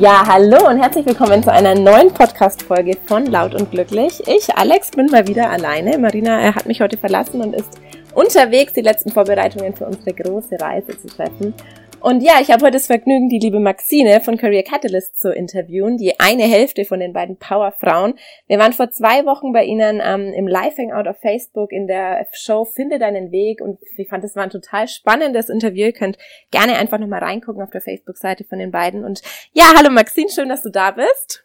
Ja, 0.00 0.26
hallo 0.26 0.66
und 0.66 0.78
herzlich 0.80 1.04
willkommen 1.04 1.42
zu 1.42 1.52
einer 1.52 1.74
neuen 1.74 2.10
Podcast-Folge 2.10 2.96
von 3.04 3.26
Laut 3.26 3.54
und 3.54 3.70
Glücklich. 3.70 4.26
Ich, 4.26 4.48
Alex, 4.56 4.92
bin 4.92 5.08
mal 5.08 5.28
wieder 5.28 5.50
alleine. 5.50 5.98
Marina 5.98 6.40
äh, 6.40 6.54
hat 6.54 6.64
mich 6.64 6.80
heute 6.80 6.96
verlassen 6.96 7.42
und 7.42 7.54
ist 7.54 7.78
unterwegs, 8.14 8.72
die 8.72 8.80
letzten 8.80 9.10
Vorbereitungen 9.10 9.76
für 9.76 9.84
unsere 9.84 10.14
große 10.14 10.58
Reise 10.58 10.98
zu 10.98 11.06
treffen. 11.06 11.52
Und 12.00 12.22
ja, 12.22 12.40
ich 12.40 12.50
habe 12.50 12.62
heute 12.62 12.72
das 12.72 12.86
Vergnügen, 12.86 13.28
die 13.28 13.38
liebe 13.38 13.60
Maxine 13.60 14.20
von 14.20 14.38
Career 14.38 14.62
Catalyst 14.62 15.20
zu 15.20 15.32
interviewen, 15.32 15.98
die 15.98 16.18
eine 16.18 16.44
Hälfte 16.44 16.86
von 16.86 16.98
den 16.98 17.12
beiden 17.12 17.36
Powerfrauen. 17.36 18.14
Wir 18.46 18.58
waren 18.58 18.72
vor 18.72 18.90
zwei 18.90 19.26
Wochen 19.26 19.52
bei 19.52 19.64
ihnen 19.64 20.00
ähm, 20.02 20.32
im 20.32 20.48
Live-Hangout 20.48 21.08
auf 21.08 21.18
Facebook 21.20 21.72
in 21.72 21.86
der 21.86 22.26
Show 22.32 22.64
Finde 22.64 22.98
deinen 22.98 23.32
Weg 23.32 23.60
und 23.60 23.78
ich 23.96 24.08
fand, 24.08 24.24
das 24.24 24.34
war 24.34 24.44
ein 24.44 24.50
total 24.50 24.88
spannendes 24.88 25.50
Interview. 25.50 25.86
Ihr 25.86 25.92
könnt 25.92 26.16
gerne 26.50 26.76
einfach 26.76 26.98
nochmal 26.98 27.22
reingucken 27.22 27.62
auf 27.62 27.70
der 27.70 27.82
Facebook-Seite 27.82 28.44
von 28.44 28.58
den 28.58 28.70
beiden. 28.70 29.04
Und 29.04 29.20
ja, 29.52 29.64
hallo 29.76 29.90
Maxine, 29.90 30.30
schön, 30.30 30.48
dass 30.48 30.62
du 30.62 30.70
da 30.70 30.92
bist. 30.92 31.44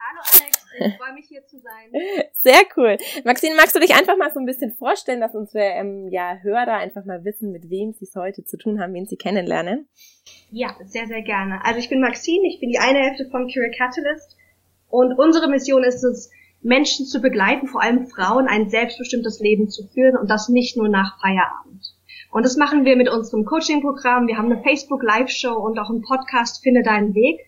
Hallo 0.00 0.20
Alex. 0.32 0.53
Ich 0.78 0.96
freue 0.96 1.12
mich 1.14 1.26
hier 1.28 1.44
zu 1.46 1.58
sein. 1.58 1.92
Sehr 2.32 2.62
cool. 2.76 2.96
Maxine, 3.24 3.54
magst 3.56 3.74
du 3.74 3.80
dich 3.80 3.94
einfach 3.94 4.16
mal 4.16 4.32
so 4.32 4.40
ein 4.40 4.46
bisschen 4.46 4.72
vorstellen, 4.72 5.20
dass 5.20 5.34
unsere 5.34 5.64
ähm, 5.64 6.08
ja, 6.10 6.38
Hörer 6.42 6.74
einfach 6.74 7.04
mal 7.04 7.24
wissen, 7.24 7.52
mit 7.52 7.70
wem 7.70 7.92
sie 7.92 8.04
es 8.04 8.14
heute 8.14 8.44
zu 8.44 8.56
tun 8.56 8.80
haben, 8.80 8.94
wen 8.94 9.06
sie 9.06 9.16
kennenlernen? 9.16 9.88
Ja, 10.50 10.76
sehr, 10.84 11.06
sehr 11.06 11.22
gerne. 11.22 11.64
Also 11.64 11.78
ich 11.78 11.88
bin 11.88 12.00
Maxine, 12.00 12.46
ich 12.48 12.60
bin 12.60 12.70
die 12.70 12.78
eine 12.78 12.98
Hälfte 13.00 13.28
von 13.30 13.48
Career 13.48 13.70
Catalyst 13.76 14.36
und 14.88 15.18
unsere 15.18 15.48
Mission 15.48 15.84
ist 15.84 16.04
es, 16.04 16.30
Menschen 16.62 17.04
zu 17.04 17.20
begleiten, 17.20 17.66
vor 17.66 17.82
allem 17.82 18.06
Frauen, 18.06 18.48
ein 18.48 18.70
selbstbestimmtes 18.70 19.38
Leben 19.38 19.68
zu 19.68 19.86
führen 19.88 20.16
und 20.16 20.30
das 20.30 20.48
nicht 20.48 20.78
nur 20.78 20.88
nach 20.88 21.20
Feierabend. 21.20 21.94
Und 22.30 22.44
das 22.44 22.56
machen 22.56 22.84
wir 22.84 22.96
mit 22.96 23.08
unserem 23.08 23.44
Coaching-Programm. 23.44 24.26
Wir 24.26 24.38
haben 24.38 24.50
eine 24.50 24.62
Facebook-Live-Show 24.62 25.54
und 25.54 25.78
auch 25.78 25.90
einen 25.90 26.02
Podcast 26.02 26.62
Finde 26.62 26.82
deinen 26.82 27.14
Weg 27.14 27.38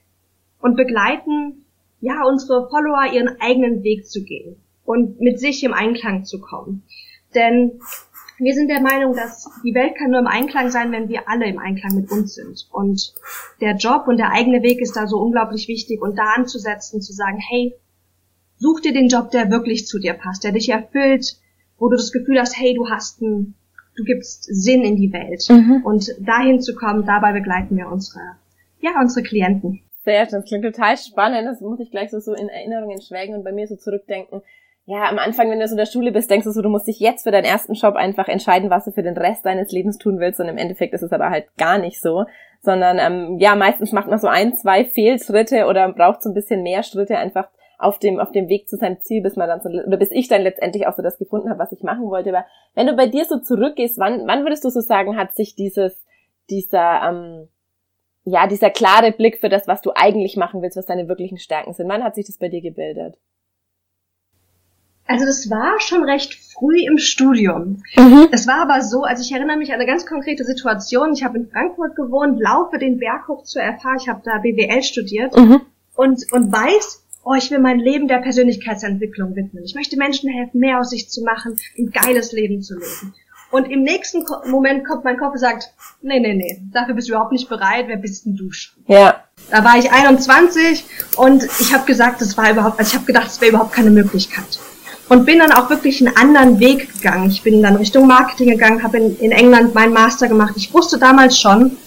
und 0.60 0.76
begleiten 0.76 1.65
ja, 2.06 2.24
unsere 2.24 2.68
Follower 2.70 3.12
ihren 3.12 3.40
eigenen 3.40 3.82
Weg 3.82 4.06
zu 4.06 4.22
gehen 4.22 4.56
und 4.84 5.20
mit 5.20 5.40
sich 5.40 5.64
im 5.64 5.72
Einklang 5.72 6.24
zu 6.24 6.40
kommen. 6.40 6.84
Denn 7.34 7.80
wir 8.38 8.54
sind 8.54 8.68
der 8.68 8.80
Meinung, 8.80 9.16
dass 9.16 9.50
die 9.64 9.74
Welt 9.74 9.96
kann 9.98 10.10
nur 10.10 10.20
im 10.20 10.28
Einklang 10.28 10.70
sein, 10.70 10.92
wenn 10.92 11.08
wir 11.08 11.28
alle 11.28 11.46
im 11.46 11.58
Einklang 11.58 11.96
mit 11.96 12.10
uns 12.12 12.34
sind. 12.34 12.68
Und 12.70 13.12
der 13.60 13.74
Job 13.74 14.06
und 14.06 14.18
der 14.18 14.30
eigene 14.30 14.62
Weg 14.62 14.80
ist 14.80 14.94
da 14.94 15.08
so 15.08 15.18
unglaublich 15.18 15.66
wichtig 15.66 16.00
und 16.00 16.16
da 16.16 16.34
anzusetzen, 16.36 17.00
zu 17.00 17.12
sagen, 17.12 17.38
hey, 17.38 17.74
such 18.58 18.82
dir 18.82 18.92
den 18.92 19.08
Job, 19.08 19.32
der 19.32 19.50
wirklich 19.50 19.86
zu 19.86 19.98
dir 19.98 20.14
passt, 20.14 20.44
der 20.44 20.52
dich 20.52 20.68
erfüllt, 20.68 21.38
wo 21.78 21.88
du 21.88 21.96
das 21.96 22.12
Gefühl 22.12 22.38
hast, 22.38 22.56
hey, 22.56 22.72
du 22.74 22.88
hast 22.88 23.20
einen, 23.20 23.54
du 23.96 24.04
gibst 24.04 24.44
Sinn 24.44 24.82
in 24.82 24.96
die 24.96 25.12
Welt. 25.12 25.44
Mhm. 25.48 25.82
Und 25.84 26.14
dahin 26.20 26.60
zu 26.60 26.76
kommen, 26.76 27.04
dabei 27.04 27.32
begleiten 27.32 27.76
wir 27.76 27.88
unsere, 27.88 28.20
ja, 28.80 29.00
unsere 29.00 29.24
Klienten. 29.24 29.80
Sehr 30.06 30.24
schön, 30.24 30.40
das 30.40 30.44
klingt 30.44 30.64
total 30.64 30.96
spannend. 30.96 31.48
Das 31.48 31.60
muss 31.60 31.80
ich 31.80 31.90
gleich 31.90 32.12
so, 32.12 32.20
so 32.20 32.32
in 32.32 32.48
Erinnerungen 32.48 33.02
schwelgen 33.02 33.34
und 33.34 33.42
bei 33.42 33.50
mir 33.50 33.66
so 33.66 33.74
zurückdenken. 33.74 34.40
Ja, 34.84 35.08
am 35.08 35.18
Anfang, 35.18 35.50
wenn 35.50 35.58
du 35.58 35.66
so 35.66 35.72
in 35.72 35.78
der 35.78 35.86
Schule 35.86 36.12
bist, 36.12 36.30
denkst 36.30 36.44
du 36.44 36.52
so, 36.52 36.62
du 36.62 36.68
musst 36.68 36.86
dich 36.86 37.00
jetzt 37.00 37.24
für 37.24 37.32
deinen 37.32 37.44
ersten 37.44 37.74
Job 37.74 37.96
einfach 37.96 38.28
entscheiden, 38.28 38.70
was 38.70 38.84
du 38.84 38.92
für 38.92 39.02
den 39.02 39.16
Rest 39.16 39.44
deines 39.44 39.72
Lebens 39.72 39.98
tun 39.98 40.20
willst. 40.20 40.38
Und 40.38 40.46
im 40.46 40.58
Endeffekt 40.58 40.94
ist 40.94 41.02
es 41.02 41.12
aber 41.12 41.30
halt 41.30 41.46
gar 41.56 41.78
nicht 41.78 42.00
so. 42.00 42.24
Sondern 42.62 43.00
ähm, 43.00 43.38
ja, 43.40 43.56
meistens 43.56 43.90
macht 43.90 44.06
man 44.06 44.20
so 44.20 44.28
ein, 44.28 44.54
zwei 44.54 44.84
Fehltritte 44.84 45.66
oder 45.66 45.92
braucht 45.92 46.22
so 46.22 46.30
ein 46.30 46.34
bisschen 46.34 46.62
mehr 46.62 46.84
Schritte 46.84 47.18
einfach 47.18 47.48
auf 47.76 47.98
dem, 47.98 48.20
auf 48.20 48.30
dem 48.30 48.48
Weg 48.48 48.68
zu 48.68 48.76
seinem 48.76 49.00
Ziel, 49.00 49.22
bis 49.22 49.34
man 49.34 49.48
dann 49.48 49.60
so, 49.60 49.68
oder 49.68 49.96
bis 49.96 50.12
ich 50.12 50.28
dann 50.28 50.42
letztendlich 50.42 50.86
auch 50.86 50.94
so 50.94 51.02
das 51.02 51.18
gefunden 51.18 51.50
habe, 51.50 51.58
was 51.58 51.72
ich 51.72 51.82
machen 51.82 52.08
wollte. 52.10 52.28
Aber 52.28 52.46
wenn 52.76 52.86
du 52.86 52.94
bei 52.94 53.08
dir 53.08 53.24
so 53.24 53.40
zurückgehst, 53.40 53.98
wann, 53.98 54.24
wann 54.28 54.44
würdest 54.44 54.64
du 54.64 54.70
so 54.70 54.80
sagen, 54.80 55.16
hat 55.16 55.34
sich 55.34 55.56
dieses, 55.56 56.00
dieser, 56.48 57.02
ähm, 57.08 57.48
ja, 58.26 58.48
dieser 58.48 58.70
klare 58.70 59.12
Blick 59.12 59.38
für 59.38 59.48
das, 59.48 59.68
was 59.68 59.80
du 59.80 59.92
eigentlich 59.94 60.36
machen 60.36 60.60
willst, 60.60 60.76
was 60.76 60.86
deine 60.86 61.08
wirklichen 61.08 61.38
Stärken 61.38 61.72
sind. 61.72 61.88
Wann 61.88 62.02
hat 62.02 62.16
sich 62.16 62.26
das 62.26 62.38
bei 62.38 62.48
dir 62.48 62.60
gebildet? 62.60 63.14
Also 65.06 65.24
das 65.24 65.48
war 65.48 65.80
schon 65.80 66.02
recht 66.02 66.34
früh 66.34 66.84
im 66.84 66.98
Studium. 66.98 67.84
Mhm. 67.96 68.26
Es 68.32 68.48
war 68.48 68.60
aber 68.60 68.82
so, 68.82 69.04
also 69.04 69.22
ich 69.22 69.30
erinnere 69.30 69.56
mich 69.56 69.68
an 69.68 69.76
eine 69.76 69.86
ganz 69.86 70.04
konkrete 70.04 70.42
Situation. 70.42 71.12
Ich 71.12 71.22
habe 71.22 71.38
in 71.38 71.48
Frankfurt 71.48 71.94
gewohnt, 71.94 72.40
laufe 72.40 72.78
den 72.78 72.98
Berg 72.98 73.28
hoch 73.28 73.44
zur 73.44 73.62
FH, 73.62 73.96
ich 74.00 74.08
habe 74.08 74.22
da 74.24 74.38
BWL 74.38 74.82
studiert 74.82 75.36
mhm. 75.36 75.60
und, 75.94 76.24
und 76.32 76.50
weiß, 76.52 77.04
oh, 77.22 77.34
ich 77.34 77.52
will 77.52 77.60
mein 77.60 77.78
Leben 77.78 78.08
der 78.08 78.18
Persönlichkeitsentwicklung 78.18 79.36
widmen. 79.36 79.62
Ich 79.62 79.76
möchte 79.76 79.96
Menschen 79.96 80.28
helfen, 80.28 80.58
mehr 80.58 80.80
aus 80.80 80.90
sich 80.90 81.08
zu 81.08 81.22
machen, 81.22 81.56
ein 81.78 81.90
geiles 81.90 82.32
Leben 82.32 82.62
zu 82.62 82.74
leben. 82.74 83.14
Und 83.56 83.70
im 83.70 83.84
nächsten 83.84 84.22
Moment 84.50 84.86
kommt 84.86 85.04
mein 85.04 85.16
Kopf 85.16 85.32
und 85.32 85.38
sagt, 85.38 85.72
nee, 86.02 86.20
nee, 86.20 86.34
nee, 86.34 86.60
dafür 86.74 86.92
bist 86.92 87.08
du 87.08 87.12
überhaupt 87.12 87.32
nicht 87.32 87.48
bereit, 87.48 87.86
wer 87.88 87.96
bist 87.96 88.26
denn 88.26 88.36
du 88.36 88.52
schon? 88.52 88.74
Ja. 88.86 89.14
Da 89.50 89.64
war 89.64 89.78
ich 89.78 89.90
21 89.90 90.84
und 91.16 91.42
ich 91.58 91.72
habe 91.72 91.86
gesagt, 91.86 92.20
das 92.20 92.36
war 92.36 92.50
überhaupt, 92.50 92.78
also 92.78 92.90
ich 92.90 92.94
habe 92.94 93.06
gedacht, 93.06 93.28
das 93.28 93.40
wäre 93.40 93.52
überhaupt 93.52 93.72
keine 93.72 93.88
Möglichkeit. 93.88 94.58
Und 95.08 95.24
bin 95.24 95.38
dann 95.38 95.52
auch 95.52 95.70
wirklich 95.70 96.06
einen 96.06 96.14
anderen 96.18 96.60
Weg 96.60 96.92
gegangen. 96.96 97.30
Ich 97.30 97.44
bin 97.44 97.62
dann 97.62 97.76
Richtung 97.76 98.06
Marketing 98.06 98.50
gegangen, 98.50 98.82
habe 98.82 98.98
in, 98.98 99.18
in 99.20 99.32
England 99.32 99.74
meinen 99.74 99.94
Master 99.94 100.28
gemacht. 100.28 100.52
Ich 100.56 100.74
wusste 100.74 100.98
damals 100.98 101.40
schon, 101.40 101.78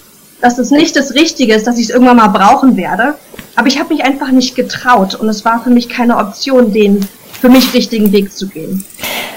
dass 0.41 0.57
es 0.57 0.71
nicht 0.71 0.95
das 0.95 1.13
Richtige 1.13 1.53
ist, 1.53 1.67
dass 1.67 1.77
ich 1.77 1.89
es 1.89 1.89
irgendwann 1.91 2.17
mal 2.17 2.29
brauchen 2.29 2.77
werde. 2.77 3.13
Aber 3.55 3.67
ich 3.67 3.79
habe 3.79 3.93
mich 3.93 4.03
einfach 4.03 4.31
nicht 4.31 4.55
getraut 4.55 5.13
und 5.13 5.29
es 5.29 5.45
war 5.45 5.63
für 5.63 5.69
mich 5.69 5.87
keine 5.87 6.17
Option, 6.17 6.73
den 6.73 7.07
für 7.39 7.49
mich 7.49 7.73
richtigen 7.73 8.11
Weg 8.11 8.31
zu 8.31 8.47
gehen. 8.47 8.85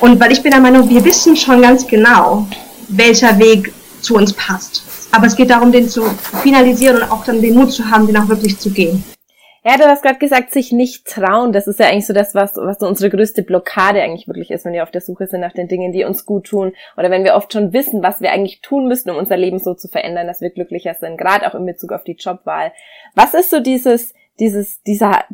Und 0.01 0.21
weil 0.21 0.33
ich 0.33 0.43
bin 0.43 0.51
der 0.51 0.61
Meinung, 0.61 0.89
wir 0.89 1.05
wissen 1.05 1.37
schon 1.37 1.63
ganz 1.63 1.87
genau, 1.87 2.47
welcher 2.89 3.39
Weg 3.39 3.73
zu 4.01 4.17
uns 4.17 4.33
passt. 4.33 4.83
Aber 5.13 5.27
es 5.27 5.37
geht 5.37 5.51
darum, 5.51 5.71
den 5.71 5.89
zu 5.89 6.05
finalisieren 6.43 6.97
und 6.97 7.11
auch 7.11 7.25
dann 7.25 7.41
den 7.41 7.55
Mut 7.55 7.73
zu 7.73 7.91
haben, 7.91 8.07
den 8.07 8.17
auch 8.17 8.29
wirklich 8.29 8.59
zu 8.59 8.71
gehen. 8.71 9.05
Ja, 9.65 9.77
du 9.77 9.85
hast 9.85 10.03
gerade 10.03 10.19
gesagt, 10.19 10.53
sich 10.53 10.73
nicht 10.73 11.07
trauen. 11.07 11.53
Das 11.53 11.69
ist 11.69 11.79
ja 11.79 11.87
eigentlich 11.87 12.07
so 12.07 12.13
das, 12.13 12.35
was, 12.35 12.57
was 12.57 12.81
so 12.81 12.89
unsere 12.89 13.11
größte 13.11 13.45
Blockade 13.45 14.03
eigentlich 14.03 14.27
wirklich 14.27 14.51
ist, 14.51 14.65
wenn 14.65 14.73
wir 14.73 14.83
auf 14.83 14.91
der 14.91 15.03
Suche 15.03 15.29
sind 15.29 15.41
nach 15.41 15.53
den 15.53 15.69
Dingen, 15.69 15.93
die 15.93 16.05
uns 16.05 16.27
gut 16.27 16.47
tun. 16.47 16.73
Oder 16.97 17.11
wenn 17.11 17.23
wir 17.23 17.37
oft 17.37 17.53
schon 17.53 17.73
wissen, 17.73 18.03
was 18.03 18.21
wir 18.21 18.33
eigentlich 18.33 18.61
tun 18.61 18.89
müssen, 18.89 19.11
um 19.11 19.17
unser 19.17 19.37
Leben 19.37 19.61
so 19.61 19.75
zu 19.75 19.87
verändern, 19.87 20.27
dass 20.27 20.41
wir 20.41 20.51
glücklicher 20.51 20.95
sind, 20.95 21.17
gerade 21.17 21.47
auch 21.47 21.55
in 21.55 21.65
Bezug 21.65 21.93
auf 21.93 22.03
die 22.03 22.17
Jobwahl. 22.19 22.73
Was 23.15 23.35
ist 23.35 23.51
so 23.51 23.61
dieses, 23.61 24.15
dieses, 24.41 24.83
dieser, 24.83 25.25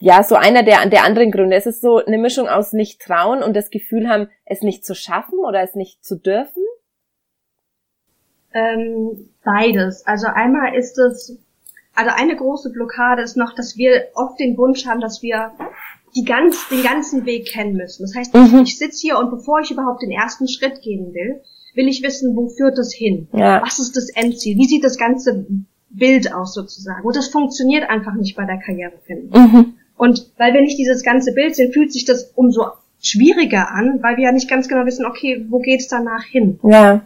ja, 0.00 0.22
so 0.22 0.36
einer 0.36 0.62
der, 0.62 0.86
der 0.88 1.04
anderen 1.04 1.30
Gründe. 1.30 1.56
Es 1.56 1.66
ist 1.66 1.80
so 1.80 1.96
eine 1.96 2.18
Mischung 2.18 2.48
aus 2.48 2.72
nicht 2.72 3.00
trauen 3.00 3.42
und 3.42 3.54
das 3.54 3.70
Gefühl 3.70 4.08
haben, 4.08 4.28
es 4.44 4.62
nicht 4.62 4.84
zu 4.84 4.94
schaffen 4.94 5.38
oder 5.40 5.62
es 5.62 5.74
nicht 5.74 6.04
zu 6.04 6.16
dürfen? 6.16 6.62
Ähm, 8.54 9.30
beides. 9.44 10.06
Also 10.06 10.28
einmal 10.28 10.74
ist 10.74 10.98
es, 10.98 11.36
also 11.94 12.10
eine 12.14 12.36
große 12.36 12.70
Blockade 12.70 13.22
ist 13.22 13.36
noch, 13.36 13.54
dass 13.54 13.76
wir 13.76 14.08
oft 14.14 14.38
den 14.38 14.56
Wunsch 14.56 14.86
haben, 14.86 15.00
dass 15.00 15.22
wir 15.22 15.52
die 16.14 16.24
ganz, 16.24 16.68
den 16.68 16.82
ganzen 16.82 17.26
Weg 17.26 17.46
kennen 17.46 17.76
müssen. 17.76 18.02
Das 18.02 18.14
heißt, 18.14 18.34
mhm. 18.34 18.62
ich 18.62 18.78
sitze 18.78 19.00
hier 19.00 19.18
und 19.18 19.30
bevor 19.30 19.60
ich 19.60 19.70
überhaupt 19.70 20.02
den 20.02 20.10
ersten 20.12 20.48
Schritt 20.48 20.80
gehen 20.80 21.12
will, 21.12 21.40
will 21.74 21.88
ich 21.88 22.02
wissen, 22.02 22.36
wo 22.36 22.48
führt 22.48 22.78
das 22.78 22.92
hin? 22.92 23.28
Ja. 23.32 23.62
Was 23.62 23.78
ist 23.78 23.96
das 23.96 24.10
Endziel? 24.10 24.56
Wie 24.56 24.66
sieht 24.66 24.84
das 24.84 24.96
ganze 24.96 25.46
Bild 25.90 26.32
aus 26.32 26.54
sozusagen? 26.54 27.04
Und 27.04 27.16
das 27.16 27.28
funktioniert 27.28 27.88
einfach 27.90 28.14
nicht 28.14 28.36
bei 28.36 28.44
der 28.44 28.58
Karrierefindung. 28.58 29.40
Mhm. 29.40 29.74
Und 29.98 30.30
weil 30.38 30.54
wir 30.54 30.62
nicht 30.62 30.78
dieses 30.78 31.02
ganze 31.02 31.32
Bild 31.32 31.56
sehen, 31.56 31.72
fühlt 31.72 31.92
sich 31.92 32.04
das 32.04 32.30
umso 32.36 32.66
schwieriger 33.02 33.70
an, 33.70 33.98
weil 34.00 34.16
wir 34.16 34.24
ja 34.24 34.32
nicht 34.32 34.48
ganz 34.48 34.68
genau 34.68 34.86
wissen, 34.86 35.04
okay, 35.04 35.44
wo 35.50 35.58
geht's 35.58 35.88
danach 35.88 36.22
hin? 36.24 36.58
Ja. 36.62 37.02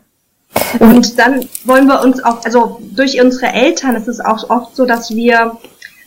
Und 0.78 1.19
dann 1.19 1.47
wollen 1.64 1.86
wir 1.86 2.02
uns 2.02 2.22
auch, 2.22 2.44
also 2.44 2.81
durch 2.94 3.20
unsere 3.20 3.47
Eltern 3.52 3.97
ist 3.97 4.08
es 4.08 4.20
auch 4.20 4.50
oft 4.50 4.76
so, 4.76 4.84
dass 4.84 5.14
wir 5.16 5.56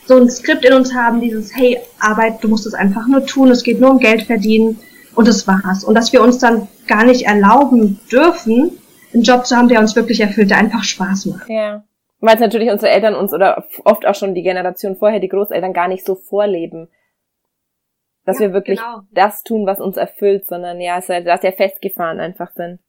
so 0.06 0.16
ein 0.16 0.30
Skript 0.30 0.64
in 0.64 0.72
uns 0.72 0.94
haben, 0.94 1.20
dieses, 1.20 1.54
hey, 1.54 1.78
Arbeit, 1.98 2.42
du 2.42 2.48
musst 2.48 2.66
es 2.66 2.74
einfach 2.74 3.08
nur 3.08 3.26
tun, 3.26 3.50
es 3.50 3.64
geht 3.64 3.80
nur 3.80 3.90
um 3.90 3.98
Geld 3.98 4.22
verdienen 4.22 4.78
und 5.16 5.26
das 5.26 5.48
war's. 5.48 5.82
Und 5.82 5.96
dass 5.96 6.12
wir 6.12 6.22
uns 6.22 6.38
dann 6.38 6.68
gar 6.86 7.04
nicht 7.04 7.22
erlauben 7.26 7.98
dürfen, 8.10 8.78
einen 9.12 9.24
Job 9.24 9.44
zu 9.44 9.56
haben, 9.56 9.68
der 9.68 9.80
uns 9.80 9.96
wirklich 9.96 10.20
erfüllt, 10.20 10.50
der 10.50 10.58
einfach 10.58 10.84
Spaß 10.84 11.26
macht. 11.26 11.48
Ja 11.48 11.82
weil 12.20 12.34
es 12.34 12.40
natürlich 12.40 12.70
unsere 12.70 12.90
Eltern 12.90 13.14
uns 13.14 13.32
oder 13.32 13.64
oft 13.84 14.06
auch 14.06 14.14
schon 14.14 14.34
die 14.34 14.42
Generation 14.42 14.96
vorher, 14.96 15.20
die 15.20 15.28
Großeltern 15.28 15.72
gar 15.72 15.88
nicht 15.88 16.04
so 16.04 16.14
vorleben. 16.14 16.88
Dass 18.24 18.38
ja, 18.38 18.46
wir 18.46 18.52
wirklich 18.54 18.80
genau. 18.80 19.02
das 19.12 19.42
tun, 19.42 19.66
was 19.66 19.80
uns 19.80 19.96
erfüllt, 19.96 20.46
sondern 20.46 20.80
ja, 20.80 21.00
dass 21.00 21.42
ja 21.42 21.52
festgefahren 21.52 22.18
einfach 22.18 22.50
sind. 22.52 22.80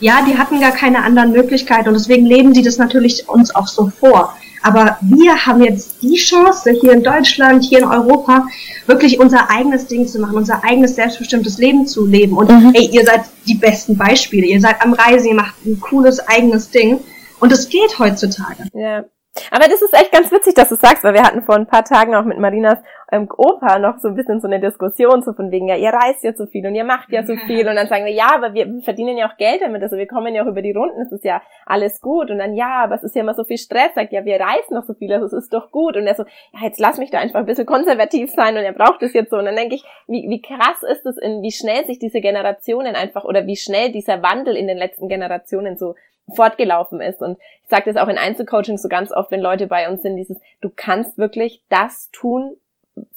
Ja, 0.00 0.24
die 0.26 0.38
hatten 0.38 0.60
gar 0.60 0.72
keine 0.72 1.02
anderen 1.02 1.32
Möglichkeiten 1.32 1.88
und 1.88 1.94
deswegen 1.94 2.26
leben 2.26 2.54
sie 2.54 2.62
das 2.62 2.78
natürlich 2.78 3.28
uns 3.28 3.54
auch 3.54 3.66
so 3.66 3.88
vor. 3.88 4.34
Aber 4.62 4.98
wir 5.00 5.46
haben 5.46 5.62
jetzt 5.62 6.02
die 6.02 6.16
Chance, 6.16 6.72
hier 6.72 6.92
in 6.92 7.02
Deutschland, 7.02 7.62
hier 7.62 7.80
in 7.80 7.84
Europa, 7.84 8.46
wirklich 8.86 9.20
unser 9.20 9.48
eigenes 9.50 9.86
Ding 9.86 10.06
zu 10.06 10.18
machen, 10.18 10.36
unser 10.36 10.64
eigenes 10.64 10.96
selbstbestimmtes 10.96 11.58
Leben 11.58 11.86
zu 11.86 12.04
leben. 12.04 12.36
Und 12.36 12.50
mhm. 12.50 12.72
hey, 12.74 12.88
ihr 12.90 13.04
seid 13.04 13.20
die 13.46 13.54
besten 13.54 13.96
Beispiele. 13.96 14.46
Ihr 14.46 14.60
seid 14.60 14.82
am 14.82 14.92
Reisen, 14.92 15.28
ihr 15.28 15.34
macht 15.34 15.54
ein 15.64 15.78
cooles 15.78 16.20
eigenes 16.26 16.70
Ding. 16.70 17.00
Und 17.40 17.52
es 17.52 17.68
geht 17.68 17.98
heutzutage. 17.98 18.64
Ja. 18.72 19.04
Aber 19.50 19.68
das 19.68 19.82
ist 19.82 19.92
echt 19.94 20.12
ganz 20.12 20.32
witzig, 20.32 20.54
dass 20.54 20.68
du 20.68 20.76
sagst, 20.76 21.04
weil 21.04 21.14
wir 21.14 21.22
hatten 21.22 21.42
vor 21.42 21.56
ein 21.56 21.66
paar 21.66 21.84
Tagen 21.84 22.14
auch 22.14 22.24
mit 22.24 22.38
Marinas 22.38 22.78
ähm, 23.12 23.28
Opa 23.36 23.78
noch 23.78 23.98
so 23.98 24.08
ein 24.08 24.14
bisschen 24.14 24.40
so 24.40 24.46
eine 24.46 24.60
Diskussion 24.60 25.22
so 25.22 25.32
von 25.32 25.50
wegen, 25.50 25.68
ja, 25.68 25.76
ihr 25.76 25.90
reist 25.90 26.24
ja 26.24 26.32
so 26.32 26.46
viel 26.46 26.66
und 26.66 26.74
ihr 26.74 26.84
macht 26.84 27.10
ja 27.10 27.24
so 27.24 27.36
viel. 27.46 27.68
Und 27.68 27.76
dann 27.76 27.88
sagen 27.88 28.04
wir, 28.04 28.12
ja, 28.12 28.34
aber 28.34 28.54
wir 28.54 28.80
verdienen 28.82 29.16
ja 29.16 29.28
auch 29.28 29.36
Geld 29.36 29.62
damit, 29.62 29.82
also 29.82 29.96
wir 29.96 30.06
kommen 30.06 30.34
ja 30.34 30.42
auch 30.42 30.46
über 30.46 30.62
die 30.62 30.72
Runden, 30.72 31.00
es 31.02 31.12
ist 31.12 31.24
ja 31.24 31.42
alles 31.64 32.00
gut. 32.00 32.30
Und 32.30 32.38
dann, 32.38 32.54
ja, 32.54 32.82
aber 32.82 32.94
es 32.96 33.02
ist 33.02 33.14
ja 33.14 33.22
immer 33.22 33.34
so 33.34 33.44
viel 33.44 33.58
Stress, 33.58 33.94
sagt, 33.94 34.12
ja, 34.12 34.24
wir 34.24 34.40
reisen 34.40 34.74
noch 34.74 34.84
so 34.84 34.94
viel, 34.94 35.12
also 35.12 35.26
es 35.26 35.44
ist 35.44 35.52
doch 35.52 35.70
gut. 35.70 35.96
Und 35.96 36.06
er 36.06 36.14
so, 36.14 36.24
ja, 36.52 36.60
jetzt 36.64 36.80
lass 36.80 36.98
mich 36.98 37.10
da 37.10 37.18
einfach 37.18 37.40
ein 37.40 37.46
bisschen 37.46 37.66
konservativ 37.66 38.30
sein 38.30 38.56
und 38.56 38.64
er 38.64 38.72
braucht 38.72 39.02
es 39.02 39.12
jetzt 39.12 39.30
so. 39.30 39.36
Und 39.36 39.44
dann 39.44 39.56
denke 39.56 39.74
ich, 39.74 39.84
wie, 40.06 40.26
wie 40.28 40.40
krass 40.40 40.82
ist 40.90 41.06
es, 41.06 41.18
in 41.18 41.42
wie 41.42 41.52
schnell 41.52 41.84
sich 41.86 41.98
diese 41.98 42.20
Generationen 42.20 42.96
einfach 42.96 43.24
oder 43.24 43.46
wie 43.46 43.56
schnell 43.56 43.92
dieser 43.92 44.22
Wandel 44.22 44.56
in 44.56 44.66
den 44.66 44.78
letzten 44.78 45.08
Generationen 45.08 45.76
so 45.76 45.94
fortgelaufen 46.34 47.00
ist. 47.00 47.20
Und 47.20 47.38
ich 47.62 47.68
sage 47.68 47.92
das 47.92 48.02
auch 48.02 48.08
in 48.08 48.18
Einzelcoaching 48.18 48.78
so 48.78 48.88
ganz 48.88 49.12
oft, 49.12 49.30
wenn 49.30 49.40
Leute 49.40 49.66
bei 49.66 49.88
uns 49.88 50.02
sind, 50.02 50.16
dieses, 50.16 50.38
du 50.60 50.70
kannst 50.74 51.18
wirklich 51.18 51.62
das 51.68 52.10
tun, 52.10 52.56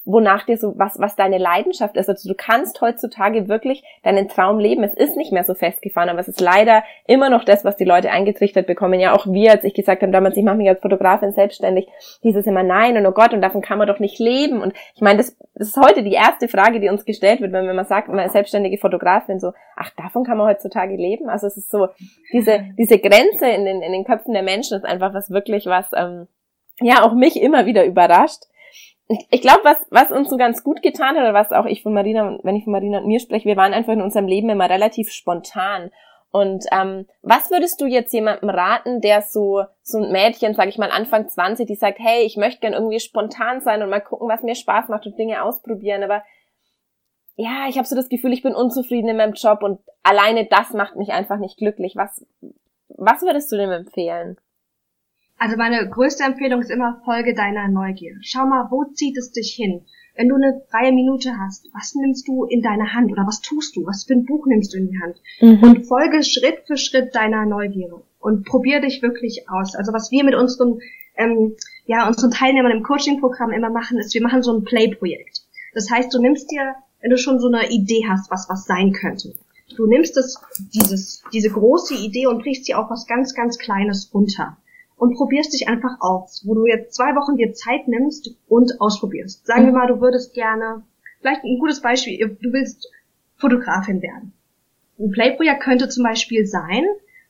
wonach 0.03 0.45
dir 0.45 0.57
so, 0.57 0.73
was, 0.77 0.99
was 0.99 1.15
deine 1.15 1.37
Leidenschaft 1.37 1.95
ist. 1.95 2.09
Also 2.09 2.27
du 2.27 2.35
kannst 2.35 2.81
heutzutage 2.81 3.47
wirklich 3.47 3.83
deinen 4.03 4.27
Traum 4.27 4.59
leben. 4.59 4.83
Es 4.83 4.93
ist 4.95 5.15
nicht 5.15 5.31
mehr 5.31 5.43
so 5.43 5.53
festgefahren, 5.53 6.09
aber 6.09 6.19
es 6.19 6.27
ist 6.27 6.41
leider 6.41 6.83
immer 7.05 7.29
noch 7.29 7.45
das, 7.45 7.63
was 7.63 7.77
die 7.77 7.85
Leute 7.85 8.09
eingetrichtert 8.09 8.65
bekommen. 8.65 8.99
Ja, 8.99 9.13
auch 9.13 9.27
wir, 9.27 9.51
als 9.51 9.63
ich 9.63 9.75
gesagt 9.75 10.01
habe 10.01 10.11
damals, 10.11 10.35
ich 10.35 10.43
mache 10.43 10.57
mich 10.57 10.67
als 10.67 10.81
Fotografin 10.81 11.31
selbstständig, 11.31 11.87
dieses 12.23 12.47
immer 12.47 12.63
nein 12.63 12.97
und 12.97 13.05
oh 13.05 13.11
Gott, 13.11 13.33
und 13.33 13.41
davon 13.41 13.61
kann 13.61 13.77
man 13.77 13.87
doch 13.87 13.99
nicht 13.99 14.19
leben. 14.19 14.61
Und 14.61 14.73
ich 14.95 15.01
meine, 15.01 15.17
das, 15.17 15.37
das 15.53 15.69
ist 15.69 15.77
heute 15.77 16.01
die 16.03 16.13
erste 16.13 16.47
Frage, 16.47 16.79
die 16.79 16.89
uns 16.89 17.05
gestellt 17.05 17.39
wird, 17.39 17.53
wenn 17.53 17.75
man 17.75 17.85
sagt, 17.85 18.07
man 18.07 18.25
ist 18.25 18.33
selbstständige 18.33 18.79
Fotografin, 18.79 19.39
so, 19.39 19.53
ach, 19.75 19.91
davon 19.95 20.23
kann 20.23 20.37
man 20.37 20.47
heutzutage 20.47 20.95
leben. 20.95 21.29
Also 21.29 21.45
es 21.45 21.55
ist 21.55 21.69
so, 21.69 21.87
diese, 22.33 22.65
diese 22.77 22.97
Grenze 22.97 23.47
in 23.47 23.63
den, 23.65 23.81
in 23.81 23.91
den 23.91 24.05
Köpfen 24.05 24.33
der 24.33 24.43
Menschen 24.43 24.77
ist 24.77 24.85
einfach 24.85 25.13
was 25.13 25.29
wirklich 25.29 25.67
was, 25.67 25.91
ähm, 25.95 26.27
ja, 26.81 27.03
auch 27.03 27.13
mich 27.13 27.39
immer 27.41 27.65
wieder 27.65 27.85
überrascht 27.85 28.45
ich 29.29 29.41
glaube, 29.41 29.61
was, 29.63 29.77
was 29.89 30.11
uns 30.11 30.29
so 30.29 30.37
ganz 30.37 30.63
gut 30.63 30.81
getan 30.83 31.15
hat, 31.15 31.23
oder 31.23 31.33
was 31.33 31.51
auch 31.51 31.65
ich 31.65 31.81
von 31.81 31.93
Marina, 31.93 32.37
wenn 32.43 32.55
ich 32.55 32.63
von 32.63 32.73
Marina 32.73 32.99
und 32.99 33.07
mir 33.07 33.19
spreche, 33.19 33.47
wir 33.47 33.57
waren 33.57 33.73
einfach 33.73 33.93
in 33.93 34.01
unserem 34.01 34.27
Leben 34.27 34.49
immer 34.49 34.69
relativ 34.69 35.11
spontan. 35.11 35.91
Und 36.31 36.65
ähm, 36.71 37.07
was 37.23 37.49
würdest 37.49 37.81
du 37.81 37.87
jetzt 37.87 38.13
jemandem 38.13 38.51
raten, 38.51 39.01
der 39.01 39.23
so 39.23 39.63
so 39.81 39.97
ein 39.97 40.11
Mädchen, 40.11 40.53
sag 40.53 40.67
ich 40.67 40.77
mal 40.77 40.91
Anfang 40.91 41.27
20, 41.27 41.65
die 41.65 41.75
sagt, 41.75 41.97
hey, 41.97 42.21
ich 42.23 42.37
möchte 42.37 42.61
gern 42.61 42.73
irgendwie 42.73 42.99
spontan 42.99 43.61
sein 43.61 43.81
und 43.81 43.89
mal 43.89 43.99
gucken, 43.99 44.29
was 44.29 44.43
mir 44.43 44.53
Spaß 44.53 44.89
macht 44.89 45.07
und 45.07 45.17
Dinge 45.17 45.43
ausprobieren, 45.43 46.03
aber 46.03 46.23
ja, 47.35 47.67
ich 47.67 47.77
habe 47.77 47.87
so 47.87 47.95
das 47.95 48.09
Gefühl, 48.09 48.33
ich 48.33 48.43
bin 48.43 48.53
unzufrieden 48.53 49.09
in 49.09 49.17
meinem 49.17 49.33
Job 49.33 49.63
und 49.63 49.79
alleine 50.03 50.45
das 50.45 50.73
macht 50.73 50.97
mich 50.97 51.13
einfach 51.13 51.37
nicht 51.37 51.57
glücklich. 51.57 51.95
Was 51.95 52.23
was 52.89 53.21
würdest 53.23 53.51
du 53.51 53.57
dem 53.57 53.71
empfehlen? 53.71 54.37
Also 55.39 55.55
meine 55.55 55.89
größte 55.89 56.25
Empfehlung 56.25 56.61
ist 56.61 56.69
immer 56.69 57.01
Folge 57.05 57.33
deiner 57.33 57.69
Neugier. 57.69 58.17
Schau 58.21 58.45
mal, 58.45 58.67
wo 58.71 58.83
zieht 58.93 59.17
es 59.17 59.31
dich 59.31 59.53
hin? 59.53 59.85
Wenn 60.13 60.27
du 60.27 60.35
eine 60.35 60.61
freie 60.69 60.91
Minute 60.91 61.31
hast, 61.39 61.69
was 61.73 61.95
nimmst 61.95 62.27
du 62.27 62.43
in 62.43 62.61
deine 62.61 62.93
Hand 62.93 63.09
oder 63.09 63.25
was 63.25 63.39
tust 63.39 63.77
du? 63.77 63.85
Was 63.85 64.03
für 64.03 64.15
ein 64.15 64.25
Buch 64.25 64.45
nimmst 64.47 64.73
du 64.73 64.77
in 64.77 64.89
die 64.91 64.99
Hand? 64.99 65.15
Mhm. 65.39 65.63
Und 65.63 65.87
folge 65.87 66.23
Schritt 66.23 66.63
für 66.67 66.75
Schritt 66.75 67.15
deiner 67.15 67.45
Neugier 67.45 68.01
und 68.19 68.45
probier 68.45 68.81
dich 68.81 69.01
wirklich 69.01 69.49
aus. 69.49 69.75
Also 69.75 69.93
was 69.93 70.11
wir 70.11 70.25
mit 70.25 70.35
unseren, 70.35 70.81
ähm, 71.15 71.55
ja, 71.85 72.05
unseren 72.05 72.31
Teilnehmern 72.31 72.73
im 72.73 72.83
Coaching-Programm 72.83 73.53
immer 73.53 73.69
machen, 73.69 73.97
ist, 73.97 74.13
wir 74.13 74.21
machen 74.21 74.43
so 74.43 74.51
ein 74.51 74.65
Play-Projekt. 74.65 75.43
Das 75.73 75.89
heißt, 75.89 76.13
du 76.13 76.19
nimmst 76.19 76.51
dir, 76.51 76.75
wenn 76.99 77.11
du 77.11 77.17
schon 77.17 77.39
so 77.39 77.47
eine 77.47 77.69
Idee 77.69 78.03
hast, 78.09 78.29
was 78.29 78.49
was 78.49 78.65
sein 78.65 78.91
könnte, 78.91 79.35
du 79.77 79.85
nimmst 79.85 80.17
das, 80.17 80.41
dieses, 80.73 81.23
diese 81.31 81.49
große 81.49 81.95
Idee 81.95 82.27
und 82.27 82.41
brichst 82.41 82.65
sie 82.65 82.75
auf 82.75 82.89
was 82.89 83.07
ganz, 83.07 83.33
ganz 83.33 83.57
Kleines 83.57 84.13
runter 84.13 84.57
und 84.99 85.15
probierst 85.15 85.53
dich 85.53 85.67
einfach 85.67 86.01
aus, 86.01 86.43
wo 86.45 86.53
du 86.53 86.67
jetzt 86.67 86.93
zwei 86.93 87.15
Wochen 87.15 87.37
dir 87.37 87.53
Zeit 87.53 87.87
nimmst 87.87 88.35
und 88.47 88.79
ausprobierst. 88.81 89.47
Sagen 89.47 89.65
wir 89.65 89.71
mal, 89.71 89.87
du 89.87 90.01
würdest 90.01 90.33
gerne, 90.33 90.83
vielleicht 91.21 91.43
ein 91.43 91.57
gutes 91.57 91.81
Beispiel, 91.81 92.17
du 92.19 92.53
willst 92.53 92.91
Fotografin 93.37 94.01
werden. 94.01 94.33
Ein 94.99 95.11
Playprojekt 95.11 95.63
könnte 95.63 95.87
zum 95.87 96.03
Beispiel 96.03 96.45
sein, 96.45 96.83